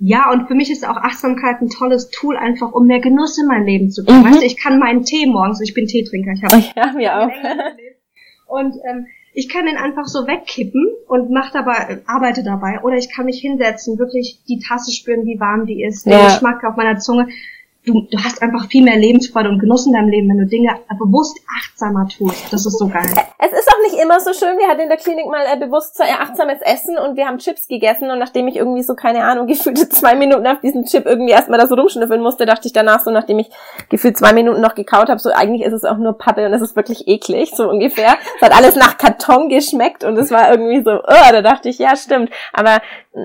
Ja, 0.00 0.30
und 0.30 0.46
für 0.46 0.54
mich 0.54 0.70
ist 0.70 0.88
auch 0.88 0.96
Achtsamkeit 0.96 1.60
ein 1.60 1.70
tolles 1.70 2.10
Tool, 2.10 2.36
einfach 2.36 2.72
um 2.72 2.86
mehr 2.86 3.00
Genuss 3.00 3.36
in 3.36 3.46
mein 3.46 3.64
Leben 3.64 3.90
zu 3.90 4.04
bringen. 4.04 4.20
Mhm. 4.20 4.26
Weißt 4.26 4.42
du, 4.42 4.46
ich 4.46 4.56
kann 4.56 4.78
meinen 4.78 5.02
Tee 5.02 5.26
morgens, 5.26 5.60
ich 5.60 5.74
bin 5.74 5.86
Teetrinker, 5.86 6.32
ich 6.32 6.44
habe 6.44 6.62
ja, 6.76 6.92
mir 6.92 7.18
auch. 7.18 8.56
Und 8.56 8.76
ähm, 8.88 9.06
ich 9.38 9.48
kann 9.48 9.66
den 9.66 9.76
einfach 9.76 10.06
so 10.06 10.26
wegkippen 10.26 10.84
und 11.06 11.30
mach 11.30 11.52
dabei, 11.52 12.02
arbeite 12.06 12.42
dabei. 12.42 12.80
Oder 12.82 12.96
ich 12.96 13.08
kann 13.14 13.26
mich 13.26 13.40
hinsetzen, 13.40 13.96
wirklich 13.96 14.40
die 14.48 14.58
Tasse 14.58 14.90
spüren, 14.90 15.26
wie 15.26 15.38
warm 15.38 15.64
die 15.64 15.84
ist, 15.84 16.06
den 16.06 16.14
ja. 16.14 16.26
Geschmack 16.26 16.64
auf 16.64 16.74
meiner 16.74 16.98
Zunge 16.98 17.28
du, 17.88 18.06
du 18.10 18.18
hast 18.22 18.42
einfach 18.42 18.66
viel 18.68 18.84
mehr 18.84 18.96
Lebensfreude 18.96 19.48
und 19.48 19.58
Genuss 19.58 19.86
in 19.86 19.92
deinem 19.92 20.08
Leben, 20.08 20.28
wenn 20.28 20.38
du 20.38 20.46
Dinge 20.46 20.70
bewusst 20.98 21.38
achtsamer 21.58 22.06
tust. 22.08 22.52
Das 22.52 22.66
ist 22.66 22.78
so 22.78 22.88
geil. 22.88 23.06
Es 23.38 23.52
ist 23.52 23.68
auch 23.68 23.90
nicht 23.90 24.02
immer 24.02 24.20
so 24.20 24.32
schön. 24.32 24.58
Wir 24.58 24.68
hatten 24.68 24.80
in 24.80 24.88
der 24.88 24.98
Klinik 24.98 25.26
mal 25.26 25.44
äh, 25.52 25.58
bewusst 25.58 26.00
achtsames 26.00 26.60
Essen 26.62 26.98
und 26.98 27.16
wir 27.16 27.26
haben 27.26 27.38
Chips 27.38 27.68
gegessen 27.68 28.10
und 28.10 28.18
nachdem 28.18 28.48
ich 28.48 28.56
irgendwie 28.56 28.82
so, 28.82 28.94
keine 28.94 29.24
Ahnung, 29.24 29.46
gefühlte 29.48 29.88
zwei 29.88 30.14
Minuten 30.14 30.46
auf 30.46 30.60
diesen 30.60 30.84
Chip 30.84 31.06
irgendwie 31.06 31.32
erstmal 31.32 31.58
da 31.58 31.66
so 31.66 31.74
rumschnüffeln 31.74 32.22
musste, 32.22 32.46
dachte 32.46 32.66
ich 32.66 32.72
danach 32.72 33.04
so, 33.04 33.10
nachdem 33.10 33.38
ich 33.38 33.50
gefühlt 33.88 34.18
zwei 34.18 34.32
Minuten 34.32 34.60
noch 34.60 34.74
gekaut 34.74 35.08
habe, 35.08 35.18
so 35.18 35.30
eigentlich 35.30 35.62
ist 35.62 35.72
es 35.72 35.84
auch 35.84 35.98
nur 35.98 36.18
Pappe 36.18 36.46
und 36.46 36.52
es 36.52 36.62
ist 36.62 36.76
wirklich 36.76 37.08
eklig, 37.08 37.52
so 37.54 37.68
ungefähr. 37.68 38.16
Es 38.36 38.42
hat 38.42 38.56
alles 38.56 38.76
nach 38.76 38.98
Karton 38.98 39.48
geschmeckt 39.48 40.04
und 40.04 40.16
es 40.16 40.30
war 40.30 40.50
irgendwie 40.50 40.82
so, 40.82 40.90
oh, 40.90 41.32
da 41.32 41.42
dachte 41.42 41.68
ich, 41.68 41.78
ja, 41.78 41.96
stimmt. 41.96 42.30
Aber 42.52 42.80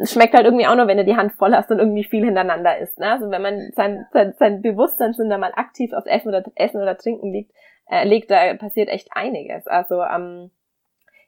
schmeckt 0.05 0.34
halt 0.34 0.46
irgendwie 0.46 0.67
auch 0.67 0.75
nur, 0.75 0.88
wenn 0.88 0.98
du 0.98 1.05
die 1.05 1.15
Hand 1.15 1.34
voll 1.34 1.53
hast 1.53 1.70
und 1.72 1.79
irgendwie 1.79 2.03
viel 2.03 2.25
hintereinander 2.25 2.77
isst. 2.79 3.00
Ne? 3.00 3.12
Also 3.12 3.29
wenn 3.29 3.41
man 3.41 3.72
sein, 3.75 4.05
sein, 4.12 4.34
sein 4.39 4.52
Bewusstseinssinn 4.62 5.27
mal 5.27 5.54
aktiv 5.56 5.93
auf 5.93 6.06
Essen 6.06 6.30
oder 6.30 6.43
Essen 6.56 6.82
oder 6.82 6.97
Trinken 6.97 7.32
liegt, 7.32 7.51
äh, 7.89 8.08
legt, 8.08 8.32
da 8.32 8.54
passiert 8.56 8.89
echt 8.89 9.10
einiges. 9.12 9.67
Also 9.67 10.01
ähm, 10.01 10.51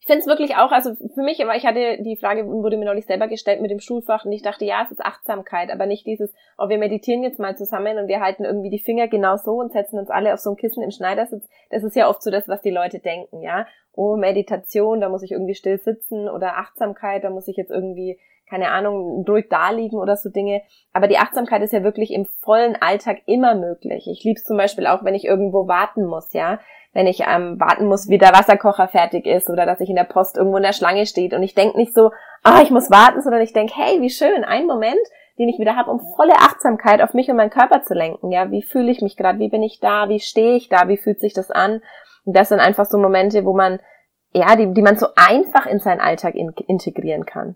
ich 0.06 0.08
finde 0.08 0.22
es 0.22 0.28
wirklich 0.28 0.56
auch, 0.56 0.72
also 0.72 0.94
für 0.94 1.24
mich, 1.24 1.44
aber 1.44 1.56
ich 1.56 1.66
hatte 1.66 1.98
die 2.04 2.16
Frage, 2.16 2.46
wurde 2.46 2.78
mir 2.78 2.86
neulich 2.86 3.08
selber 3.08 3.28
gestellt 3.28 3.60
mit 3.60 3.72
dem 3.72 3.80
Schulfach 3.80 4.24
und 4.24 4.34
ich 4.34 4.44
dachte, 4.44 4.64
ja, 4.64 4.84
es 4.84 4.92
ist 4.92 5.04
Achtsamkeit, 5.04 5.72
aber 5.72 5.88
nicht 5.88 6.06
dieses, 6.06 6.32
oh, 6.60 6.70
wir 6.70 6.78
meditieren 6.78 7.24
jetzt 7.24 7.40
mal 7.40 7.58
zusammen 7.58 7.98
und 7.98 8.08
wir 8.08 8.20
halten 8.22 8.46
irgendwie 8.46 8.70
die 8.70 8.78
Finger 8.78 9.08
genau 9.08 9.38
so 9.38 9.54
und 9.54 9.72
setzen 9.72 9.98
uns 9.98 10.12
alle 10.12 10.36
auf 10.36 10.40
so 10.40 10.52
ein 10.52 10.58
Kissen 10.58 10.84
im 10.84 10.92
Schneidersitz. 10.92 11.50
Das 11.72 11.84
ist 11.84 11.96
ja 11.96 12.08
oft 12.08 12.22
so 12.22 12.30
das, 12.30 12.48
was 12.48 12.62
die 12.62 12.70
Leute 12.70 13.00
denken, 13.00 13.42
ja. 13.42 13.66
Oh, 13.94 14.16
Meditation, 14.16 15.02
da 15.02 15.10
muss 15.10 15.24
ich 15.24 15.32
irgendwie 15.32 15.56
still 15.56 15.80
sitzen 15.80 16.30
oder 16.30 16.58
Achtsamkeit, 16.58 17.24
da 17.24 17.32
muss 17.32 17.48
ich 17.48 17.58
jetzt 17.58 17.72
irgendwie 17.72 18.20
keine 18.50 18.70
Ahnung, 18.72 19.26
ruhig 19.28 19.48
da 19.50 19.72
liegen 19.72 19.98
oder 19.98 20.16
so 20.16 20.30
Dinge. 20.30 20.62
Aber 20.94 21.08
die 21.08 21.18
Achtsamkeit 21.18 21.62
ist 21.62 21.74
ja 21.74 21.84
wirklich 21.84 22.12
im 22.12 22.26
vollen 22.42 22.76
Alltag 22.80 23.20
immer 23.26 23.56
möglich. 23.56 24.08
Ich 24.12 24.24
lieb's 24.24 24.44
zum 24.44 24.58
Beispiel 24.58 24.88
auch, 24.88 25.04
wenn 25.04 25.16
ich 25.16 25.26
irgendwo 25.26 25.68
warten 25.68 26.06
muss, 26.06 26.34
ja. 26.34 26.60
Wenn 26.94 27.08
ich 27.08 27.24
ähm, 27.28 27.60
warten 27.60 27.88
muss, 27.88 28.08
wie 28.08 28.18
der 28.18 28.32
Wasserkocher 28.32 28.88
fertig 28.88 29.26
ist 29.26 29.50
oder 29.50 29.66
dass 29.66 29.82
ich 29.82 29.90
in 29.90 29.98
der 29.98 30.06
Post 30.06 30.38
irgendwo 30.38 30.58
in 30.58 30.64
der 30.64 30.74
Schlange 30.74 31.06
steht 31.06 31.34
und 31.34 31.44
ich 31.44 31.54
denk 31.54 31.76
nicht 31.76 31.94
so, 31.94 32.12
ah, 32.44 32.62
ich 32.62 32.72
muss 32.72 32.90
warten, 32.90 33.22
sondern 33.22 33.42
ich 33.42 33.52
denk, 33.52 33.72
hey, 33.76 34.02
wie 34.02 34.10
schön, 34.10 34.46
ein 34.46 34.66
Moment, 34.66 35.02
den 35.38 35.50
ich 35.50 35.60
wieder 35.60 35.76
habe, 35.76 35.92
um 35.92 36.00
volle 36.16 36.36
Achtsamkeit 36.36 37.02
auf 37.02 37.14
mich 37.14 37.30
und 37.30 37.36
meinen 37.36 37.50
Körper 37.50 37.82
zu 37.82 37.94
lenken. 37.94 38.32
Ja, 38.32 38.50
wie 38.50 38.62
fühle 38.62 38.92
ich 38.92 39.02
mich 39.02 39.18
gerade? 39.18 39.40
Wie 39.40 39.50
bin 39.50 39.64
ich 39.64 39.80
da? 39.82 40.08
Wie 40.08 40.22
stehe 40.22 40.56
ich 40.56 40.70
da? 40.70 40.88
Wie 40.88 40.98
fühlt 40.98 41.20
sich 41.20 41.34
das 41.34 41.52
an? 41.52 41.82
Und 42.24 42.38
das 42.38 42.48
sind 42.48 42.62
einfach 42.62 42.86
so 42.86 42.98
Momente, 42.98 43.44
wo 43.44 43.54
man 43.54 43.80
ja, 44.36 44.56
die, 44.58 44.74
die 44.74 44.82
man 44.82 44.98
so 44.98 45.08
einfach 45.16 45.66
in 45.66 45.80
seinen 45.80 46.02
Alltag 46.02 46.36
in, 46.36 46.52
integrieren 46.68 47.26
kann. 47.26 47.56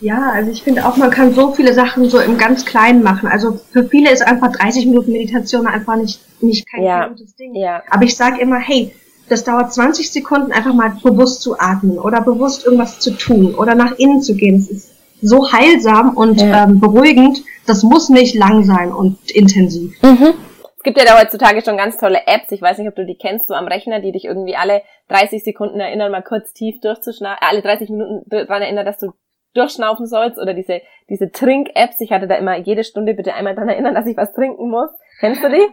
Ja, 0.00 0.30
also 0.32 0.50
ich 0.50 0.62
finde 0.62 0.86
auch, 0.86 0.96
man 0.96 1.10
kann 1.10 1.34
so 1.34 1.52
viele 1.52 1.74
Sachen 1.74 2.08
so 2.08 2.20
im 2.20 2.38
ganz 2.38 2.64
Kleinen 2.64 3.02
machen. 3.02 3.28
Also 3.28 3.60
für 3.72 3.84
viele 3.84 4.10
ist 4.10 4.26
einfach 4.26 4.50
30 4.52 4.86
Minuten 4.86 5.12
Meditation 5.12 5.66
einfach 5.66 5.96
nicht, 5.96 6.20
nicht 6.42 6.66
kein 6.70 6.82
ja. 6.82 7.08
gutes 7.08 7.36
Ding. 7.36 7.54
Ja. 7.54 7.82
Aber 7.90 8.04
ich 8.04 8.16
sage 8.16 8.40
immer, 8.40 8.58
hey, 8.58 8.94
das 9.28 9.44
dauert 9.44 9.72
20 9.72 10.10
Sekunden, 10.10 10.52
einfach 10.52 10.74
mal 10.74 10.96
bewusst 11.02 11.42
zu 11.42 11.58
atmen 11.58 11.98
oder 11.98 12.20
bewusst 12.20 12.64
irgendwas 12.64 12.98
zu 12.98 13.12
tun 13.12 13.54
oder 13.54 13.74
nach 13.74 13.92
innen 13.98 14.22
zu 14.22 14.34
gehen. 14.34 14.56
Es 14.56 14.70
ist 14.70 14.90
so 15.22 15.52
heilsam 15.52 16.16
und 16.16 16.40
ja. 16.40 16.64
ähm, 16.64 16.80
beruhigend. 16.80 17.42
Das 17.66 17.82
muss 17.82 18.08
nicht 18.08 18.34
lang 18.34 18.64
sein 18.64 18.92
und 18.92 19.30
intensiv. 19.30 20.02
Mhm. 20.02 20.34
Es 20.76 20.82
gibt 20.82 20.98
ja 20.98 21.04
da 21.04 21.20
heutzutage 21.20 21.62
schon 21.62 21.76
ganz 21.76 21.98
tolle 21.98 22.26
Apps. 22.26 22.50
Ich 22.50 22.62
weiß 22.62 22.78
nicht, 22.78 22.88
ob 22.88 22.96
du 22.96 23.04
die 23.04 23.18
kennst, 23.18 23.48
so 23.48 23.54
am 23.54 23.68
Rechner, 23.68 24.00
die 24.00 24.12
dich 24.12 24.24
irgendwie 24.24 24.56
alle 24.56 24.80
30 25.08 25.44
Sekunden 25.44 25.78
erinnern, 25.78 26.10
mal 26.10 26.22
kurz 26.22 26.54
tief 26.54 26.80
durchzuschnaufen, 26.80 27.36
äh, 27.38 27.46
alle 27.46 27.60
30 27.60 27.90
Minuten 27.90 28.22
daran 28.30 28.62
erinnern, 28.62 28.86
dass 28.86 28.98
du 28.98 29.12
durchschnaufen 29.54 30.06
sollst 30.06 30.38
oder 30.38 30.54
diese, 30.54 30.80
diese 31.08 31.30
Trink-Apps. 31.30 32.00
Ich 32.00 32.12
hatte 32.12 32.28
da 32.28 32.36
immer 32.36 32.56
jede 32.56 32.84
Stunde 32.84 33.14
bitte 33.14 33.34
einmal 33.34 33.54
dran 33.54 33.68
erinnern, 33.68 33.94
dass 33.94 34.06
ich 34.06 34.16
was 34.16 34.32
trinken 34.32 34.70
muss. 34.70 34.90
Kennst 35.20 35.42
du 35.42 35.48
die? 35.48 35.66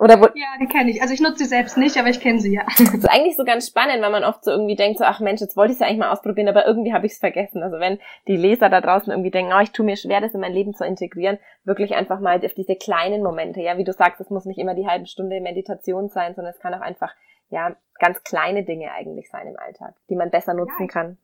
Oder 0.00 0.20
wo 0.20 0.26
ja, 0.26 0.46
die 0.60 0.66
kenne 0.66 0.90
ich. 0.90 1.02
Also 1.02 1.12
ich 1.12 1.20
nutze 1.20 1.38
sie 1.38 1.46
selbst 1.46 1.76
nicht, 1.76 1.96
aber 1.98 2.08
ich 2.08 2.20
kenne 2.20 2.38
sie 2.38 2.54
ja. 2.54 2.64
Das 2.78 2.94
ist 2.94 3.10
eigentlich 3.10 3.36
so 3.36 3.44
ganz 3.44 3.66
spannend, 3.66 4.00
weil 4.00 4.10
man 4.10 4.22
oft 4.22 4.44
so 4.44 4.52
irgendwie 4.52 4.76
denkt, 4.76 4.98
so 4.98 5.04
ach 5.04 5.18
Mensch, 5.18 5.40
jetzt 5.40 5.56
wollte 5.56 5.72
ich 5.72 5.76
es 5.76 5.80
ja 5.80 5.86
eigentlich 5.86 5.98
mal 5.98 6.12
ausprobieren, 6.12 6.48
aber 6.48 6.66
irgendwie 6.66 6.92
habe 6.92 7.06
ich 7.06 7.12
es 7.12 7.18
vergessen. 7.18 7.62
Also 7.64 7.80
wenn 7.80 7.98
die 8.28 8.36
Leser 8.36 8.68
da 8.68 8.80
draußen 8.80 9.10
irgendwie 9.10 9.32
denken, 9.32 9.52
oh, 9.52 9.60
ich 9.60 9.72
tue 9.72 9.84
mir 9.84 9.96
schwer, 9.96 10.20
das 10.20 10.34
in 10.34 10.40
mein 10.40 10.52
Leben 10.52 10.74
zu 10.74 10.84
integrieren, 10.84 11.38
wirklich 11.64 11.94
einfach 11.94 12.20
mal 12.20 12.44
auf 12.44 12.54
diese 12.54 12.76
kleinen 12.76 13.24
Momente, 13.24 13.60
ja, 13.60 13.76
wie 13.76 13.84
du 13.84 13.92
sagst, 13.92 14.20
es 14.20 14.30
muss 14.30 14.44
nicht 14.44 14.58
immer 14.58 14.74
die 14.74 14.86
halbe 14.86 15.06
Stunde 15.06 15.40
Meditation 15.40 16.08
sein, 16.08 16.34
sondern 16.34 16.54
es 16.54 16.60
kann 16.60 16.74
auch 16.74 16.80
einfach 16.80 17.12
ja 17.50 17.74
ganz 17.98 18.22
kleine 18.22 18.62
Dinge 18.62 18.92
eigentlich 18.92 19.28
sein 19.30 19.48
im 19.48 19.58
Alltag, 19.58 19.94
die 20.10 20.16
man 20.16 20.30
besser 20.30 20.54
nutzen 20.54 20.86
ja, 20.86 20.86
kann. 20.86 21.18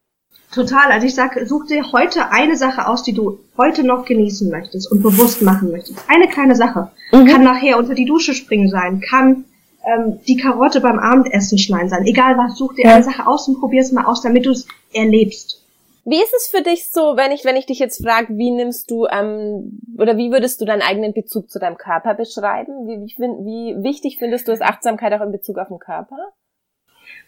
Total. 0.54 0.92
Also 0.92 1.06
ich 1.06 1.14
sag, 1.14 1.36
such 1.46 1.66
dir 1.66 1.92
heute 1.92 2.30
eine 2.30 2.56
Sache 2.56 2.86
aus, 2.86 3.02
die 3.02 3.12
du 3.12 3.40
heute 3.56 3.82
noch 3.82 4.04
genießen 4.04 4.48
möchtest 4.50 4.90
und 4.90 5.02
bewusst 5.02 5.42
machen 5.42 5.72
möchtest. 5.72 5.98
Eine 6.08 6.28
kleine 6.28 6.54
Sache. 6.54 6.90
Mhm. 7.12 7.26
Kann 7.26 7.42
nachher 7.42 7.78
unter 7.78 7.94
die 7.94 8.04
Dusche 8.04 8.34
springen 8.34 8.68
sein, 8.68 9.00
kann 9.00 9.44
ähm, 9.84 10.20
die 10.28 10.36
Karotte 10.36 10.80
beim 10.80 10.98
Abendessen 10.98 11.58
schneiden 11.58 11.88
sein. 11.88 12.06
Egal 12.06 12.38
was, 12.38 12.56
such 12.56 12.74
dir 12.74 12.84
ja. 12.84 12.94
eine 12.94 13.04
Sache 13.04 13.26
aus 13.26 13.48
und 13.48 13.58
probier 13.58 13.80
es 13.80 13.92
mal 13.92 14.04
aus, 14.04 14.22
damit 14.22 14.46
du 14.46 14.50
es 14.50 14.66
erlebst. 14.92 15.60
Wie 16.06 16.22
ist 16.22 16.34
es 16.36 16.48
für 16.48 16.62
dich 16.62 16.90
so, 16.90 17.16
wenn 17.16 17.32
ich, 17.32 17.44
wenn 17.44 17.56
ich 17.56 17.64
dich 17.64 17.78
jetzt 17.78 18.04
frage, 18.04 18.36
wie 18.36 18.50
nimmst 18.50 18.90
du 18.90 19.06
ähm, 19.06 19.80
oder 19.98 20.18
wie 20.18 20.30
würdest 20.30 20.60
du 20.60 20.66
deinen 20.66 20.82
eigenen 20.82 21.14
Bezug 21.14 21.50
zu 21.50 21.58
deinem 21.58 21.78
Körper 21.78 22.14
beschreiben? 22.14 22.86
Wie, 22.86 23.06
wie, 23.06 23.16
wie 23.16 23.82
wichtig 23.82 24.18
findest 24.18 24.46
du 24.46 24.52
es 24.52 24.60
Achtsamkeit 24.60 25.14
auch 25.14 25.24
in 25.24 25.32
Bezug 25.32 25.58
auf 25.58 25.68
den 25.68 25.78
Körper? 25.78 26.18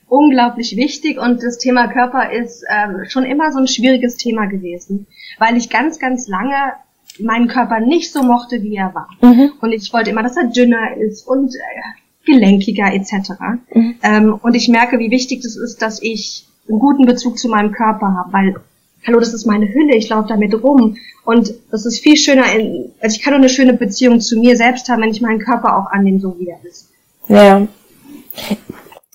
Unglaublich 0.09 0.77
wichtig 0.77 1.19
und 1.19 1.43
das 1.43 1.59
Thema 1.59 1.89
Körper 1.89 2.31
ist 2.33 2.65
ähm, 2.71 3.05
schon 3.09 3.25
immer 3.25 3.53
so 3.53 3.59
ein 3.59 3.67
schwieriges 3.67 4.17
Thema 4.17 4.47
gewesen, 4.47 5.07
weil 5.39 5.57
ich 5.57 5.69
ganz, 5.69 5.99
ganz 5.99 6.29
lange 6.29 6.55
meinen 7.19 7.49
Körper 7.49 7.81
nicht 7.81 8.13
so 8.13 8.23
mochte, 8.23 8.63
wie 8.63 8.77
er 8.77 8.95
war. 8.95 9.09
Mhm. 9.21 9.53
Und 9.61 9.73
ich 9.73 9.93
wollte 9.93 10.11
immer, 10.11 10.23
dass 10.23 10.37
er 10.37 10.49
dünner 10.49 10.97
ist 10.97 11.27
und 11.27 11.55
äh, 11.55 11.61
gelenkiger 12.25 12.93
etc. 12.93 13.31
Mhm. 13.75 13.95
Ähm, 14.03 14.39
und 14.43 14.55
ich 14.55 14.69
merke, 14.69 14.99
wie 14.99 15.11
wichtig 15.11 15.45
es 15.45 15.55
das 15.55 15.57
ist, 15.57 15.83
dass 15.83 16.03
ich 16.03 16.47
einen 16.69 16.79
guten 16.79 17.07
Bezug 17.07 17.39
zu 17.39 17.49
meinem 17.49 17.73
Körper 17.73 18.15
habe, 18.15 18.33
weil 18.33 18.55
hallo, 19.07 19.21
das 19.21 19.33
ist 19.33 19.47
meine 19.47 19.73
Hülle, 19.73 19.97
ich 19.97 20.09
laufe 20.09 20.29
damit 20.29 20.55
rum. 20.63 20.97
Und 21.25 21.55
das 21.71 21.87
ist 21.87 22.01
viel 22.01 22.17
schöner, 22.17 22.45
in, 22.53 22.93
also 23.01 23.17
ich 23.17 23.23
kann 23.23 23.33
nur 23.33 23.41
eine 23.41 23.49
schöne 23.49 23.73
Beziehung 23.73 24.21
zu 24.21 24.39
mir 24.39 24.57
selbst 24.57 24.89
haben, 24.89 25.03
wenn 25.03 25.11
ich 25.11 25.21
meinen 25.21 25.39
Körper 25.39 25.79
auch 25.79 25.91
annehme, 25.91 26.21
so 26.21 26.37
wie 26.39 26.49
er 26.49 26.59
ist. 26.65 26.91
Ja 27.29 27.67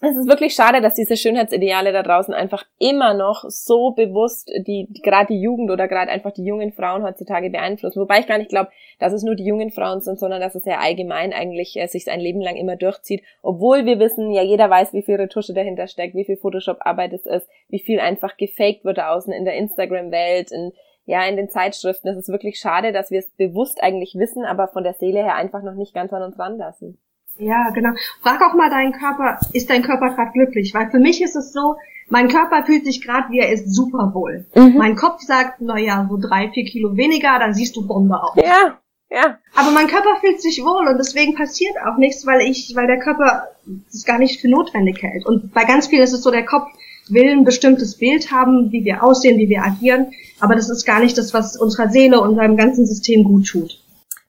es 0.02 0.18
ist 0.18 0.28
wirklich 0.28 0.56
schade, 0.56 0.82
dass 0.82 0.96
diese 0.96 1.16
Schönheitsideale 1.16 1.92
da 1.94 2.02
draußen 2.02 2.34
einfach 2.34 2.66
immer 2.80 3.14
noch 3.14 3.44
so 3.48 3.92
bewusst 3.92 4.52
die, 4.66 4.88
gerade 5.04 5.28
die 5.28 5.42
Jugend 5.42 5.70
oder 5.70 5.88
gerade 5.88 6.10
einfach 6.10 6.32
die 6.32 6.44
jungen 6.44 6.74
Frauen 6.74 7.04
heutzutage 7.04 7.52
beeinflussen. 7.52 8.02
Wobei 8.02 8.20
ich 8.20 8.28
gar 8.28 8.40
nicht 8.40 8.50
glaube, 8.50 8.72
dass 9.00 9.14
es 9.14 9.22
nur 9.22 9.36
die 9.36 9.46
jungen 9.46 9.72
Frauen 9.72 10.02
sind, 10.02 10.20
sondern 10.20 10.42
dass 10.42 10.56
es 10.56 10.66
ja 10.66 10.80
allgemein 10.80 11.34
eigentlich 11.34 11.78
äh, 11.78 11.88
sich 11.88 12.06
sein 12.06 12.20
Leben 12.20 12.42
lang 12.42 12.56
immer 12.56 12.76
durchzieht. 12.76 13.24
Obwohl 13.44 13.86
wir 13.86 14.00
wissen, 14.00 14.32
ja 14.32 14.42
jeder 14.42 14.70
weiß, 14.70 14.92
wie 14.94 15.04
viel 15.04 15.16
Retusche 15.16 15.54
dahinter 15.54 15.88
steckt, 15.88 16.16
wie 16.16 16.26
viel 16.26 16.38
Photoshop-Arbeit 16.38 17.14
es 17.14 17.26
ist, 17.28 17.48
wie 17.70 17.80
viel 17.80 18.00
einfach 18.00 18.38
gefaked 18.38 18.84
wird 18.84 18.98
da 18.98 19.14
außen 19.14 19.32
in 19.32 19.46
der 19.46 19.56
Instagram-Welt, 19.56 20.52
in 20.52 20.72
ja, 21.06 21.26
in 21.26 21.36
den 21.36 21.50
Zeitschriften. 21.50 22.10
Es 22.10 22.18
ist 22.18 22.30
wirklich 22.30 22.60
schade, 22.60 22.92
dass 22.92 23.10
wir 23.10 23.20
es 23.20 23.32
bewusst 23.32 23.82
eigentlich 23.82 24.16
wissen, 24.16 24.46
aber 24.46 24.68
von 24.68 24.84
der 24.84 24.94
Seele 24.94 25.24
her 25.24 25.36
einfach 25.36 25.64
noch 25.64 25.74
nicht 25.74 25.94
ganz 25.94 26.14
an 26.14 26.22
uns 26.22 26.38
ranlassen. 26.38 27.00
Ja, 27.42 27.72
genau. 27.72 27.90
Frag 28.22 28.40
auch 28.44 28.54
mal 28.54 28.70
deinen 28.70 28.94
Körper, 28.94 29.40
ist 29.52 29.70
dein 29.70 29.82
Körper 29.82 30.14
gerade 30.14 30.32
glücklich? 30.32 30.76
Weil 30.76 30.92
für 30.92 31.00
mich 31.00 31.24
ist 31.24 31.36
es 31.36 31.52
so, 31.52 31.76
mein 32.08 32.28
Körper 32.28 32.64
fühlt 32.66 32.86
sich 32.86 33.02
gerade, 33.04 33.32
wie 33.32 33.40
er 33.40 33.52
ist, 33.52 33.74
super 33.74 34.12
wohl. 34.14 34.46
Mhm. 34.54 34.78
Mein 34.78 34.96
Kopf 34.96 35.22
sagt, 35.22 35.60
na 35.60 35.80
ja, 35.80 36.08
so 36.08 36.18
drei, 36.18 36.52
vier 36.52 36.66
Kilo 36.66 36.96
weniger, 36.96 37.40
dann 37.40 37.56
siehst 37.56 37.76
du 37.76 37.88
Bombe 37.88 38.22
aus. 38.22 38.36
Ja, 38.36 38.78
ja. 39.10 39.40
Aber 39.56 39.72
mein 39.72 39.88
Körper 39.88 40.18
fühlt 40.20 40.40
sich 40.40 40.64
wohl 40.64 40.88
und 40.88 41.00
deswegen 41.00 41.34
passiert 41.34 41.74
auch 41.84 41.98
nichts, 41.98 42.28
weil 42.28 42.42
ich, 42.42 42.74
weil 42.76 42.86
der 42.86 43.00
Körper 43.00 43.48
das 43.92 44.06
gar 44.06 44.20
nicht 44.20 44.40
für 44.40 44.48
notwendig 44.48 45.02
hält. 45.02 45.26
Und 45.26 45.52
bei 45.52 45.64
ganz 45.64 45.88
vielen 45.88 46.04
ist 46.04 46.14
es 46.14 46.22
so, 46.22 46.30
der 46.30 46.46
Kopf 46.46 46.68
will 47.10 47.28
ein 47.28 47.44
bestimmtes 47.44 47.98
Bild 47.98 48.32
haben, 48.32 48.72
wie 48.72 48.86
wir 48.86 49.04
aussehen, 49.04 49.40
wie 49.40 49.50
wir 49.50 49.64
agieren, 49.64 50.14
aber 50.40 50.56
das 50.56 50.70
ist 50.70 50.86
gar 50.86 51.00
nicht 51.00 51.18
das, 51.18 51.34
was 51.34 51.58
unserer 51.58 51.90
Seele, 51.90 52.22
unserem 52.22 52.56
ganzen 52.56 52.86
System 52.86 53.24
gut 53.24 53.48
tut. 53.48 53.80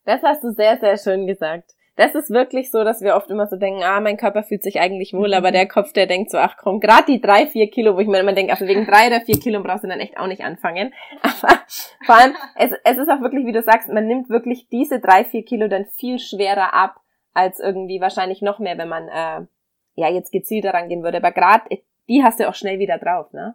Das 0.07 0.23
hast 0.23 0.43
du 0.43 0.53
sehr, 0.53 0.79
sehr 0.79 0.97
schön 0.97 1.27
gesagt 1.27 1.75
das 1.97 2.15
ist 2.15 2.31
wirklich 2.31 2.71
so, 2.71 2.85
dass 2.85 3.03
wir 3.03 3.17
oft 3.17 3.31
immer 3.31 3.47
so 3.47 3.57
denken, 3.57 3.83
ah, 3.83 4.01
mein 4.01 4.17
Körper 4.17 4.43
fühlt 4.43 4.63
sich 4.63 4.81
eigentlich 4.81 5.13
wohl, 5.13 5.35
aber 5.35 5.53
der 5.53 5.69
Kopf, 5.69 5.93
der 5.93 6.07
denkt 6.07 6.31
so, 6.31 6.39
ach 6.39 6.57
komm, 6.57 6.81
gerade 6.81 7.05
die 7.07 7.21
drei, 7.21 7.47
vier 7.47 7.71
Kilo, 7.71 7.97
wo 7.97 8.01
ich 8.01 8.09
mir 8.09 8.21
immer 8.21 8.33
denke, 8.33 8.53
also 8.53 8.67
wegen 8.67 8.87
drei 8.87 9.09
oder 9.09 9.21
vier 9.21 9.39
Kilo 9.39 9.63
brauchst 9.63 9.85
du 9.85 9.89
dann 9.89 10.01
echt 10.01 10.17
auch 10.17 10.27
nicht 10.27 10.43
anfangen. 10.43 10.95
Aber 11.23 11.61
vor 12.07 12.15
allem, 12.15 12.35
es, 12.57 12.71
es 12.85 12.99
ist 12.99 13.11
auch 13.11 13.21
wirklich, 13.21 13.45
wie 13.47 13.53
du 13.53 13.63
sagst, 13.63 13.89
man 13.89 14.07
nimmt 14.07 14.31
wirklich 14.31 14.69
diese 14.69 15.01
drei, 15.01 15.25
vier 15.25 15.45
Kilo 15.45 15.69
dann 15.69 15.85
viel 15.85 16.19
schwerer 16.19 16.73
ab, 16.73 16.97
als 17.35 17.61
irgendwie 17.61 18.01
wahrscheinlich 18.01 18.41
noch 18.41 18.59
mehr, 18.59 18.79
wenn 18.79 18.89
man 18.89 19.09
äh, 19.09 19.47
ja 19.95 20.11
jetzt 20.11 20.33
gezielt 20.33 20.65
daran 20.65 20.89
gehen 20.89 21.03
würde. 21.03 21.19
Aber 21.19 21.33
gerade 21.33 21.65
die 22.09 22.23
hast 22.23 22.41
du 22.41 22.49
auch 22.49 22.55
schnell 22.55 22.79
wieder 22.79 22.99
drauf, 22.99 23.33
ne? 23.33 23.55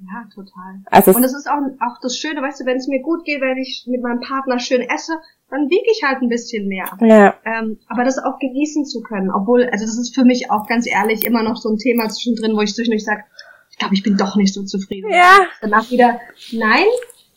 Ja, 0.00 0.28
total. 0.32 0.80
Also 0.86 1.12
und 1.12 1.24
es 1.24 1.34
ist 1.34 1.48
auch, 1.48 1.58
auch 1.80 2.00
das 2.00 2.16
Schöne, 2.16 2.40
weißt 2.40 2.60
du, 2.60 2.66
wenn 2.66 2.76
es 2.76 2.86
mir 2.86 3.02
gut 3.02 3.24
geht, 3.24 3.40
wenn 3.40 3.58
ich 3.58 3.84
mit 3.88 4.00
meinem 4.00 4.20
Partner 4.20 4.60
schön 4.60 4.82
esse, 4.82 5.18
dann 5.50 5.68
wiege 5.68 5.90
ich 5.90 6.04
halt 6.04 6.22
ein 6.22 6.28
bisschen 6.28 6.68
mehr. 6.68 6.86
Ja. 7.00 7.34
Ähm, 7.44 7.78
aber 7.88 8.04
das 8.04 8.18
auch 8.18 8.38
genießen 8.38 8.84
zu 8.84 9.02
können, 9.02 9.30
obwohl, 9.30 9.64
also 9.64 9.84
das 9.84 9.98
ist 9.98 10.14
für 10.14 10.24
mich 10.24 10.50
auch 10.50 10.66
ganz 10.66 10.86
ehrlich 10.86 11.24
immer 11.24 11.42
noch 11.42 11.56
so 11.56 11.68
ein 11.70 11.78
Thema 11.78 12.08
zwischendrin, 12.08 12.54
wo 12.56 12.60
ich 12.60 12.74
zwischendurch 12.74 13.04
sage, 13.04 13.24
ich 13.70 13.78
glaube, 13.78 13.94
ich 13.94 14.02
bin 14.02 14.16
doch 14.16 14.36
nicht 14.36 14.54
so 14.54 14.62
zufrieden. 14.62 15.10
Ja. 15.10 15.46
Danach 15.60 15.90
wieder, 15.90 16.20
nein, 16.52 16.86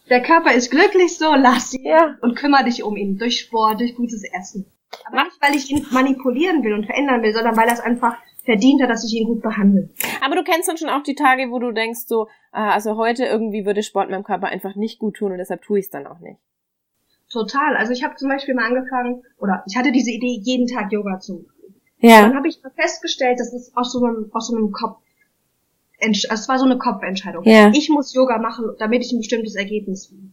der 0.09 0.21
Körper 0.21 0.53
ist 0.53 0.69
glücklich 0.69 1.17
so, 1.17 1.33
lass 1.35 1.73
ihn 1.73 1.85
ja. 1.85 2.15
und 2.21 2.35
kümmere 2.35 2.65
dich 2.65 2.83
um 2.83 2.95
ihn 2.95 3.17
durch 3.17 3.39
Sport, 3.39 3.79
durch 3.79 3.95
gutes 3.95 4.23
Essen. 4.23 4.65
Aber 5.05 5.23
nicht, 5.23 5.41
weil 5.41 5.55
ich 5.55 5.71
ihn 5.71 5.85
manipulieren 5.91 6.63
will 6.63 6.73
und 6.73 6.85
verändern 6.85 7.23
will, 7.23 7.33
sondern 7.33 7.55
weil 7.55 7.67
er 7.67 7.73
es 7.73 7.79
einfach 7.79 8.17
verdient 8.43 8.81
hat, 8.81 8.89
dass 8.89 9.05
ich 9.05 9.13
ihn 9.13 9.27
gut 9.27 9.41
behandle. 9.41 9.89
Aber 10.23 10.35
du 10.35 10.43
kennst 10.43 10.67
dann 10.67 10.77
schon 10.77 10.89
auch 10.89 11.03
die 11.03 11.15
Tage, 11.15 11.51
wo 11.51 11.59
du 11.59 11.71
denkst 11.71 12.01
so, 12.07 12.27
ah, 12.51 12.71
also 12.71 12.97
heute 12.97 13.25
irgendwie 13.25 13.65
würde 13.65 13.83
Sport 13.83 14.09
meinem 14.09 14.23
Körper 14.23 14.47
einfach 14.47 14.75
nicht 14.75 14.99
gut 14.99 15.15
tun 15.15 15.31
und 15.31 15.37
deshalb 15.37 15.61
tue 15.61 15.79
ich 15.79 15.85
es 15.85 15.91
dann 15.91 16.07
auch 16.07 16.19
nicht. 16.19 16.39
Total. 17.31 17.77
Also 17.77 17.93
ich 17.93 18.03
habe 18.03 18.15
zum 18.15 18.29
Beispiel 18.29 18.55
mal 18.55 18.65
angefangen, 18.65 19.23
oder 19.37 19.63
ich 19.67 19.77
hatte 19.77 19.91
diese 19.91 20.11
Idee, 20.11 20.39
jeden 20.41 20.67
Tag 20.67 20.91
Yoga 20.91 21.19
zu 21.19 21.35
machen. 21.35 21.75
Ja. 21.99 22.23
Dann 22.23 22.35
habe 22.35 22.47
ich 22.47 22.59
festgestellt, 22.75 23.39
dass 23.39 23.53
es 23.53 23.75
aus 23.75 23.91
so 23.91 24.03
einem, 24.03 24.29
aus 24.33 24.47
so 24.47 24.55
einem 24.55 24.71
Kopf, 24.71 24.97
es 25.99 26.49
war 26.49 26.57
so 26.57 26.65
eine 26.65 26.79
Kopfentscheidung. 26.79 27.43
Ja. 27.45 27.71
Ich 27.73 27.89
muss 27.89 28.13
Yoga 28.13 28.39
machen, 28.39 28.71
damit 28.79 29.05
ich 29.05 29.11
ein 29.11 29.19
bestimmtes 29.19 29.55
Ergebnis 29.55 30.11
will. 30.11 30.31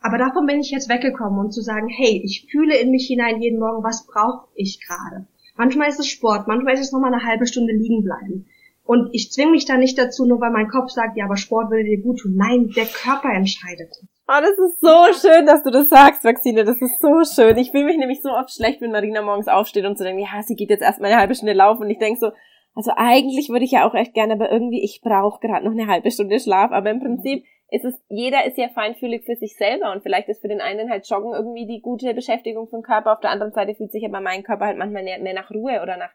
Aber 0.00 0.16
davon 0.18 0.46
bin 0.46 0.60
ich 0.60 0.70
jetzt 0.70 0.88
weggekommen 0.88 1.38
und 1.38 1.52
zu 1.52 1.60
sagen, 1.60 1.88
hey, 1.88 2.22
ich 2.24 2.46
fühle 2.50 2.76
in 2.76 2.90
mich 2.90 3.06
hinein 3.06 3.42
jeden 3.42 3.58
Morgen, 3.58 3.84
was 3.84 4.06
brauche 4.06 4.48
ich 4.54 4.80
gerade? 4.80 5.26
Manchmal 5.56 5.88
ist 5.88 6.00
es 6.00 6.08
Sport, 6.08 6.46
manchmal 6.48 6.74
ist 6.74 6.80
es 6.80 6.92
nochmal 6.92 7.12
eine 7.12 7.24
halbe 7.24 7.46
Stunde 7.46 7.72
liegen 7.72 8.04
bleiben. 8.04 8.46
Und 8.84 9.08
ich 9.12 9.32
zwinge 9.32 9.50
mich 9.50 9.64
da 9.64 9.76
nicht 9.76 9.98
dazu, 9.98 10.26
nur 10.26 10.40
weil 10.40 10.52
mein 10.52 10.68
Kopf 10.68 10.90
sagt, 10.90 11.16
ja, 11.16 11.24
aber 11.24 11.36
Sport 11.36 11.70
würde 11.70 11.84
dir 11.84 12.00
gut 12.00 12.20
tun. 12.20 12.36
Nein, 12.36 12.70
der 12.76 12.86
Körper 12.86 13.30
entscheidet. 13.30 13.90
Oh, 14.28 14.40
das 14.40 14.58
ist 14.58 14.80
so 14.80 15.28
schön, 15.28 15.44
dass 15.44 15.64
du 15.64 15.70
das 15.70 15.88
sagst, 15.88 16.22
Maxine. 16.22 16.64
Das 16.64 16.80
ist 16.80 17.00
so 17.00 17.24
schön. 17.24 17.56
Ich 17.58 17.72
fühle 17.72 17.86
mich 17.86 17.96
nämlich 17.96 18.22
so 18.22 18.30
oft 18.30 18.52
schlecht, 18.52 18.80
wenn 18.80 18.92
Marina 18.92 19.22
morgens 19.22 19.48
aufsteht 19.48 19.84
und 19.84 19.98
so 19.98 20.04
denkt, 20.04 20.22
ja, 20.22 20.42
sie 20.42 20.54
geht 20.54 20.70
jetzt 20.70 20.82
erstmal 20.82 21.10
eine 21.10 21.20
halbe 21.20 21.34
Stunde 21.34 21.52
laufen. 21.52 21.82
Und 21.82 21.90
ich 21.90 21.98
denk 21.98 22.18
so, 22.18 22.30
also 22.76 22.92
eigentlich 22.96 23.48
würde 23.48 23.64
ich 23.64 23.72
ja 23.72 23.88
auch 23.88 23.94
echt 23.94 24.14
gerne, 24.14 24.34
aber 24.34 24.52
irgendwie, 24.52 24.84
ich 24.84 25.00
brauche 25.00 25.40
gerade 25.40 25.64
noch 25.64 25.72
eine 25.72 25.88
halbe 25.88 26.10
Stunde 26.12 26.38
Schlaf. 26.38 26.70
Aber 26.70 26.90
im 26.90 27.00
Prinzip 27.00 27.44
ist 27.70 27.84
es, 27.84 27.94
jeder 28.08 28.44
ist 28.44 28.56
ja 28.58 28.68
feinfühlig 28.68 29.24
für 29.24 29.34
sich 29.36 29.56
selber 29.56 29.92
und 29.92 30.02
vielleicht 30.02 30.28
ist 30.28 30.40
für 30.40 30.48
den 30.48 30.60
einen 30.60 30.88
halt 30.90 31.08
Joggen 31.08 31.34
irgendwie 31.34 31.66
die 31.66 31.80
gute 31.80 32.14
Beschäftigung 32.14 32.68
vom 32.68 32.82
Körper. 32.82 33.12
Auf 33.12 33.20
der 33.20 33.30
anderen 33.30 33.52
Seite 33.52 33.74
fühlt 33.74 33.90
sich 33.90 34.04
aber 34.04 34.20
mein 34.20 34.44
Körper 34.44 34.66
halt 34.66 34.78
manchmal 34.78 35.02
mehr 35.02 35.34
nach 35.34 35.50
Ruhe 35.50 35.82
oder 35.82 35.96
nach, 35.96 36.12